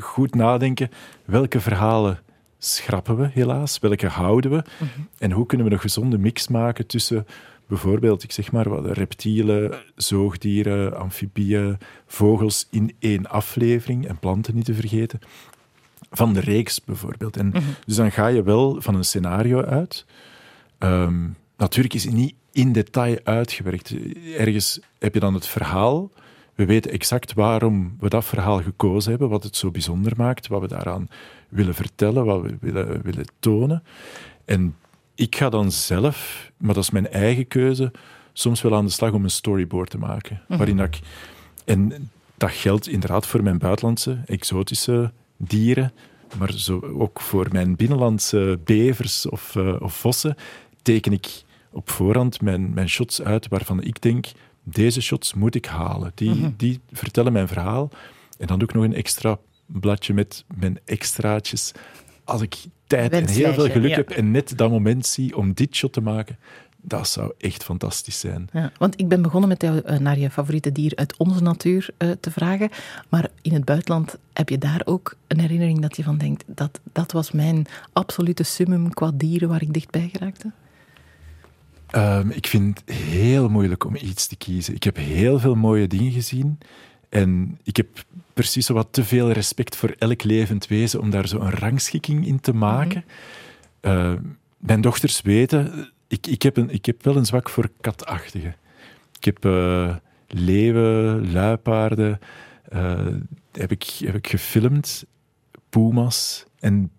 goed 0.00 0.34
nadenken, 0.34 0.90
welke 1.24 1.60
verhalen 1.60 2.18
schrappen 2.58 3.16
we 3.16 3.28
helaas, 3.32 3.78
welke 3.78 4.06
houden 4.06 4.50
we 4.50 4.56
mm 4.56 4.88
-hmm. 4.94 5.08
en 5.18 5.32
hoe 5.32 5.46
kunnen 5.46 5.66
we 5.66 5.72
een 5.72 5.80
gezonde 5.80 6.18
mix 6.18 6.48
maken 6.48 6.86
tussen 6.86 7.26
bijvoorbeeld, 7.66 8.22
ik 8.22 8.32
zeg 8.32 8.52
maar, 8.52 8.68
wat, 8.68 8.86
reptielen, 8.86 9.74
zoogdieren, 9.96 10.98
amfibieën, 10.98 11.78
vogels 12.06 12.66
in 12.70 12.94
één 12.98 13.26
aflevering 13.30 14.06
en 14.06 14.18
planten 14.18 14.54
niet 14.54 14.64
te 14.64 14.74
vergeten 14.74 15.20
van 16.10 16.32
de 16.32 16.40
reeks 16.40 16.84
bijvoorbeeld. 16.84 17.36
En, 17.36 17.46
mm 17.46 17.52
-hmm. 17.52 17.74
Dus 17.86 17.96
dan 17.96 18.12
ga 18.12 18.26
je 18.26 18.42
wel 18.42 18.80
van 18.80 18.94
een 18.94 19.04
scenario 19.04 19.62
uit. 19.62 20.04
Um, 20.78 21.36
natuurlijk 21.56 21.94
is 21.94 22.04
het 22.04 22.14
niet 22.14 22.34
in 22.52 22.72
detail 22.72 23.18
uitgewerkt. 23.24 23.94
Ergens 24.36 24.80
heb 24.98 25.14
je 25.14 25.20
dan 25.20 25.34
het 25.34 25.46
verhaal. 25.46 26.10
We 26.58 26.66
weten 26.66 26.90
exact 26.90 27.32
waarom 27.32 27.96
we 28.00 28.08
dat 28.08 28.24
verhaal 28.24 28.62
gekozen 28.62 29.10
hebben, 29.10 29.28
wat 29.28 29.42
het 29.42 29.56
zo 29.56 29.70
bijzonder 29.70 30.12
maakt, 30.16 30.46
wat 30.46 30.60
we 30.60 30.68
daaraan 30.68 31.08
willen 31.48 31.74
vertellen, 31.74 32.24
wat 32.24 32.42
we 32.42 32.56
willen, 32.60 33.02
willen 33.02 33.26
tonen. 33.38 33.82
En 34.44 34.76
ik 35.14 35.36
ga 35.36 35.48
dan 35.48 35.72
zelf, 35.72 36.50
maar 36.56 36.74
dat 36.74 36.82
is 36.82 36.90
mijn 36.90 37.10
eigen 37.10 37.48
keuze, 37.48 37.92
soms 38.32 38.62
wel 38.62 38.74
aan 38.74 38.84
de 38.84 38.90
slag 38.90 39.12
om 39.12 39.24
een 39.24 39.30
storyboard 39.30 39.90
te 39.90 39.98
maken. 39.98 40.34
Mm 40.34 40.42
-hmm. 40.46 40.56
Waarin 40.56 40.78
ik, 40.78 41.00
en 41.64 42.10
dat 42.36 42.50
geldt 42.50 42.88
inderdaad 42.88 43.26
voor 43.26 43.42
mijn 43.42 43.58
buitenlandse, 43.58 44.18
exotische 44.26 45.12
dieren, 45.36 45.92
maar 46.38 46.52
zo 46.52 46.80
ook 46.80 47.20
voor 47.20 47.46
mijn 47.52 47.76
binnenlandse 47.76 48.58
bevers 48.64 49.28
of, 49.28 49.54
uh, 49.54 49.76
of 49.80 49.94
vossen 49.94 50.36
teken 50.82 51.12
ik 51.12 51.42
op 51.70 51.90
voorhand 51.90 52.40
mijn, 52.40 52.74
mijn 52.74 52.88
shots 52.88 53.22
uit 53.22 53.48
waarvan 53.48 53.82
ik 53.82 54.02
denk, 54.02 54.26
deze 54.70 55.00
shots 55.00 55.34
moet 55.34 55.54
ik 55.54 55.66
halen. 55.66 56.12
Die, 56.14 56.30
mm 56.30 56.40
-hmm. 56.40 56.54
die 56.56 56.80
vertellen 56.92 57.32
mijn 57.32 57.48
verhaal. 57.48 57.90
En 58.38 58.46
dan 58.46 58.58
doe 58.58 58.68
ik 58.68 58.74
nog 58.74 58.84
een 58.84 58.94
extra 58.94 59.38
bladje 59.66 60.14
met 60.14 60.44
mijn 60.54 60.78
extraatjes. 60.84 61.72
Als 62.24 62.40
ik 62.42 62.56
tijd 62.86 63.12
en 63.12 63.28
heel 63.28 63.52
veel 63.52 63.70
geluk 63.70 63.90
ja. 63.90 63.96
heb 63.96 64.10
en 64.10 64.30
net 64.30 64.58
dat 64.58 64.70
moment 64.70 65.06
zie 65.06 65.36
om 65.36 65.52
dit 65.52 65.76
shot 65.76 65.92
te 65.92 66.00
maken, 66.00 66.38
dat 66.80 67.08
zou 67.08 67.32
echt 67.38 67.64
fantastisch 67.64 68.20
zijn. 68.20 68.48
Ja, 68.52 68.72
want 68.78 69.00
ik 69.00 69.08
ben 69.08 69.22
begonnen 69.22 69.48
met 69.48 69.62
jou 69.62 69.82
uh, 69.86 69.98
naar 69.98 70.18
je 70.18 70.30
favoriete 70.30 70.72
dier 70.72 70.92
uit 70.94 71.16
onze 71.16 71.42
natuur 71.42 71.88
uh, 71.98 72.10
te 72.20 72.30
vragen. 72.30 72.70
Maar 73.08 73.28
in 73.42 73.52
het 73.52 73.64
buitenland 73.64 74.18
heb 74.32 74.48
je 74.48 74.58
daar 74.58 74.82
ook 74.84 75.14
een 75.26 75.40
herinnering 75.40 75.80
dat 75.80 75.96
je 75.96 76.02
van 76.02 76.18
denkt: 76.18 76.44
dat, 76.46 76.80
dat 76.92 77.12
was 77.12 77.30
mijn 77.30 77.66
absolute 77.92 78.42
summum 78.42 78.94
qua 78.94 79.10
dieren 79.14 79.48
waar 79.48 79.62
ik 79.62 79.72
dichtbij 79.72 80.08
geraakte? 80.12 80.50
Um, 81.96 82.30
ik 82.30 82.46
vind 82.46 82.80
het 82.84 82.96
heel 82.96 83.48
moeilijk 83.48 83.84
om 83.84 83.96
iets 83.96 84.26
te 84.26 84.36
kiezen. 84.36 84.74
Ik 84.74 84.84
heb 84.84 84.96
heel 84.96 85.38
veel 85.38 85.54
mooie 85.54 85.86
dingen 85.86 86.12
gezien. 86.12 86.58
En 87.08 87.58
ik 87.62 87.76
heb 87.76 87.86
precies 88.34 88.66
zo 88.66 88.74
wat 88.74 88.88
te 88.90 89.04
veel 89.04 89.30
respect 89.30 89.76
voor 89.76 89.94
elk 89.98 90.22
levend 90.22 90.66
wezen 90.66 91.00
om 91.00 91.10
daar 91.10 91.28
zo 91.28 91.40
een 91.40 91.50
rangschikking 91.50 92.26
in 92.26 92.40
te 92.40 92.52
maken. 92.52 93.04
Mm 93.82 93.90
-hmm. 93.90 94.12
uh, 94.12 94.18
mijn 94.56 94.80
dochters 94.80 95.22
weten, 95.22 95.90
ik, 96.08 96.26
ik, 96.26 96.42
heb 96.42 96.56
een, 96.56 96.70
ik 96.70 96.86
heb 96.86 97.02
wel 97.02 97.16
een 97.16 97.26
zwak 97.26 97.48
voor 97.48 97.70
katachtige. 97.80 98.54
Ik 99.18 99.24
heb 99.24 99.44
uh, 99.44 99.96
leeuwen, 100.26 101.32
luipaarden, 101.32 102.18
uh, 102.72 103.06
heb, 103.52 103.70
ik, 103.70 103.82
heb 103.84 104.14
ik 104.14 104.26
gefilmd, 104.28 105.04
puma's. 105.68 106.44
En 106.58 106.90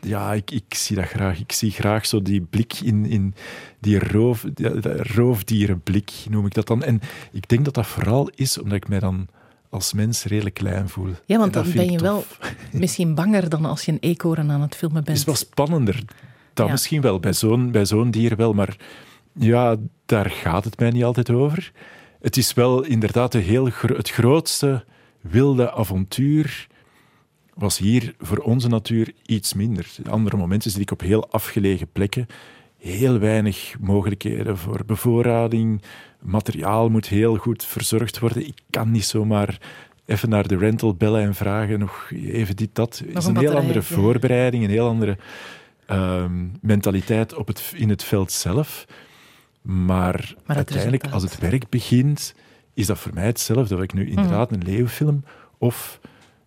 ja, 0.00 0.32
ik, 0.32 0.50
ik 0.50 0.74
zie 0.74 0.96
dat 0.96 1.04
graag. 1.04 1.38
Ik 1.38 1.52
zie 1.52 1.70
graag 1.70 2.06
zo 2.06 2.22
die 2.22 2.40
blik 2.40 2.80
in, 2.80 3.06
in 3.06 3.34
die 3.80 3.98
roof, 3.98 4.44
die, 4.54 4.68
roofdierenblik, 5.02 6.10
noem 6.30 6.46
ik 6.46 6.54
dat 6.54 6.66
dan. 6.66 6.82
En 6.82 7.00
ik 7.32 7.48
denk 7.48 7.64
dat 7.64 7.74
dat 7.74 7.86
vooral 7.86 8.30
is 8.34 8.58
omdat 8.58 8.76
ik 8.76 8.88
mij 8.88 8.98
dan 8.98 9.28
als 9.70 9.92
mens 9.92 10.24
redelijk 10.24 10.54
klein 10.54 10.88
voel. 10.88 11.12
Ja, 11.26 11.38
want 11.38 11.52
dan 11.52 11.72
ben 11.74 11.90
je 11.90 11.98
wel 11.98 12.24
misschien 12.72 13.14
banger 13.14 13.48
dan 13.48 13.64
als 13.64 13.84
je 13.84 13.92
een 13.92 13.98
eekhoorn 14.00 14.50
aan 14.50 14.60
het 14.60 14.76
filmen 14.76 15.04
bent. 15.04 15.08
Het 15.08 15.16
is 15.16 15.24
wel 15.24 15.34
spannender. 15.34 16.02
Dat 16.54 16.66
ja. 16.66 16.72
misschien 16.72 17.00
wel, 17.00 17.20
bij 17.20 17.32
zo'n, 17.32 17.70
bij 17.70 17.84
zo'n 17.84 18.10
dier 18.10 18.36
wel. 18.36 18.52
Maar 18.52 18.76
ja, 19.32 19.76
daar 20.06 20.30
gaat 20.30 20.64
het 20.64 20.78
mij 20.78 20.90
niet 20.90 21.04
altijd 21.04 21.30
over. 21.30 21.72
Het 22.20 22.36
is 22.36 22.54
wel 22.54 22.82
inderdaad 22.82 23.32
heel 23.32 23.64
gro 23.64 23.96
het 23.96 24.10
grootste 24.10 24.84
wilde 25.20 25.72
avontuur 25.72 26.66
was 27.54 27.78
hier 27.78 28.14
voor 28.18 28.38
onze 28.38 28.68
natuur 28.68 29.12
iets 29.26 29.54
minder. 29.54 29.86
Andere 30.10 30.36
momenten 30.36 30.70
zit 30.70 30.80
ik 30.80 30.90
op 30.90 31.00
heel 31.00 31.30
afgelegen 31.30 31.88
plekken. 31.92 32.26
Heel 32.78 33.18
weinig 33.18 33.74
mogelijkheden 33.80 34.58
voor 34.58 34.84
bevoorrading. 34.86 35.82
Materiaal 36.20 36.88
moet 36.88 37.08
heel 37.08 37.36
goed 37.36 37.64
verzorgd 37.64 38.18
worden. 38.18 38.46
Ik 38.46 38.60
kan 38.70 38.90
niet 38.90 39.04
zomaar 39.04 39.60
even 40.06 40.28
naar 40.28 40.48
de 40.48 40.56
rental 40.56 40.94
bellen 40.94 41.22
en 41.22 41.34
vragen 41.34 41.78
nog 41.78 42.10
even 42.10 42.56
dit, 42.56 42.74
dat. 42.74 43.02
Het 43.06 43.16
is 43.16 43.24
een, 43.24 43.36
een 43.36 43.40
heel 43.40 43.56
andere 43.56 43.82
voorbereiding, 43.82 44.64
een 44.64 44.70
heel 44.70 44.88
andere 44.88 45.16
um, 45.90 46.52
mentaliteit 46.60 47.34
op 47.34 47.46
het, 47.46 47.72
in 47.76 47.88
het 47.88 48.04
veld 48.04 48.32
zelf. 48.32 48.86
Maar, 49.62 50.34
maar 50.46 50.56
uiteindelijk, 50.56 51.06
als 51.06 51.22
het 51.22 51.38
werk 51.38 51.68
begint, 51.68 52.34
is 52.74 52.86
dat 52.86 52.98
voor 52.98 53.14
mij 53.14 53.26
hetzelfde. 53.26 53.74
Of 53.74 53.82
ik 53.82 53.92
nu 53.92 54.08
inderdaad 54.08 54.50
mm. 54.50 54.56
een 54.56 54.66
leeuwfilm 54.66 55.24
of 55.58 56.00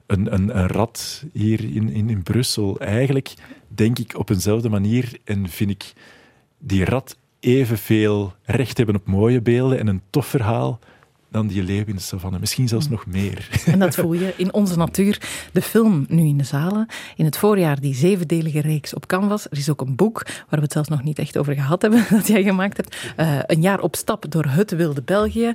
een, 0.07 0.33
een, 0.33 0.57
een 0.57 0.67
rat 0.67 1.23
hier 1.33 1.63
in, 1.63 1.89
in, 1.89 2.09
in 2.09 2.23
Brussel. 2.23 2.79
Eigenlijk 2.79 3.33
denk 3.67 3.99
ik 3.99 4.17
op 4.17 4.29
eenzelfde 4.29 4.69
manier 4.69 5.17
en 5.23 5.49
vind 5.49 5.69
ik 5.69 5.93
die 6.57 6.85
rat 6.85 7.17
evenveel 7.39 8.33
recht 8.43 8.77
hebben 8.77 8.95
op 8.95 9.07
mooie 9.07 9.41
beelden 9.41 9.79
en 9.79 9.87
een 9.87 10.01
tof 10.09 10.25
verhaal 10.25 10.79
dan 11.35 11.47
die 11.47 11.63
leeuw 11.63 11.83
in 11.85 11.95
de 11.95 12.01
savanne. 12.01 12.39
Misschien 12.39 12.67
zelfs 12.67 12.89
nog 12.89 13.05
meer. 13.05 13.49
En 13.65 13.79
dat 13.79 13.95
voel 13.95 14.13
je 14.13 14.33
in 14.37 14.53
onze 14.53 14.77
natuur. 14.77 15.21
De 15.51 15.61
film 15.61 16.05
nu 16.07 16.27
in 16.27 16.37
de 16.37 16.43
zalen. 16.43 16.87
In 17.15 17.25
het 17.25 17.37
voorjaar 17.37 17.79
die 17.79 17.95
zevendelige 17.95 18.61
reeks 18.61 18.93
op 18.93 19.05
Canvas. 19.05 19.45
Er 19.45 19.57
is 19.57 19.69
ook 19.69 19.81
een 19.81 19.95
boek 19.95 20.23
waar 20.25 20.59
we 20.59 20.61
het 20.61 20.71
zelfs 20.71 20.89
nog 20.89 21.03
niet 21.03 21.19
echt 21.19 21.37
over 21.37 21.53
gehad 21.53 21.81
hebben, 21.81 22.05
dat 22.17 22.27
jij 22.27 22.43
gemaakt 22.43 22.77
hebt. 22.77 22.97
Uh, 23.17 23.39
een 23.45 23.61
jaar 23.61 23.79
op 23.79 23.95
stap 23.95 24.25
door 24.29 24.45
het 24.45 24.71
wilde 24.71 25.01
België. 25.01 25.53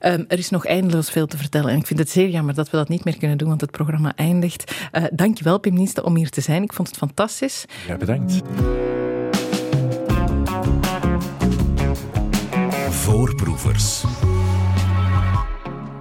Um, 0.00 0.24
er 0.28 0.38
is 0.38 0.50
nog 0.50 0.66
eindeloos 0.66 1.10
veel 1.10 1.26
te 1.26 1.36
vertellen. 1.36 1.70
En 1.70 1.78
ik 1.78 1.86
vind 1.86 1.98
het 1.98 2.10
zeer 2.10 2.28
jammer 2.28 2.54
dat 2.54 2.70
we 2.70 2.76
dat 2.76 2.88
niet 2.88 3.04
meer 3.04 3.18
kunnen 3.18 3.38
doen, 3.38 3.48
want 3.48 3.60
het 3.60 3.70
programma 3.70 4.12
eindigt. 4.16 4.74
Uh, 4.92 5.04
dankjewel, 5.12 5.58
Pim 5.58 5.74
Nieste, 5.74 6.04
om 6.04 6.16
hier 6.16 6.30
te 6.30 6.40
zijn. 6.40 6.62
Ik 6.62 6.72
vond 6.72 6.88
het 6.88 6.96
fantastisch. 6.96 7.64
Ja, 7.86 7.96
bedankt. 7.96 8.40
Voorproevers. 12.90 14.04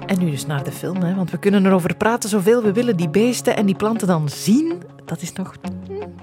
En 0.10 0.20
nu 0.20 0.30
dus 0.32 0.46
naar 0.46 0.64
de 0.64 0.72
film, 0.72 1.02
hè? 1.02 1.16
want 1.16 1.32
we 1.32 1.38
kunnen 1.38 1.66
erover 1.66 1.96
praten 1.96 2.30
zoveel 2.30 2.64
we 2.64 2.74
willen. 2.74 2.98
Die 2.98 3.10
beesten 3.10 3.56
en 3.56 3.66
die 3.66 3.76
planten 3.76 4.08
dan 4.08 4.30
zien, 4.30 4.82
dat 5.06 5.22
is 5.22 5.34
nog 5.34 5.54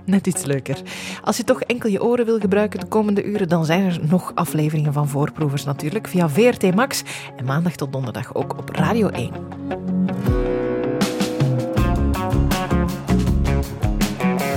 net 0.04 0.26
iets 0.26 0.44
leuker. 0.44 0.82
Als 1.22 1.36
je 1.36 1.44
toch 1.44 1.60
enkel 1.60 1.90
je 1.90 2.02
oren 2.02 2.24
wil 2.24 2.38
gebruiken 2.38 2.80
de 2.80 2.86
komende 2.86 3.24
uren, 3.24 3.48
dan 3.48 3.64
zijn 3.64 3.84
er 3.84 3.98
nog 4.08 4.32
afleveringen 4.34 4.92
van 4.92 5.08
Voorproevers 5.08 5.64
natuurlijk 5.64 6.08
via 6.08 6.28
VRT 6.28 6.74
Max 6.74 7.02
en 7.36 7.44
maandag 7.44 7.74
tot 7.76 7.92
donderdag 7.92 8.34
ook 8.34 8.58
op 8.58 8.70
Radio 8.70 9.08
1. 9.08 9.32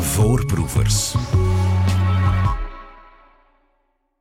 Voorproevers. 0.02 1.16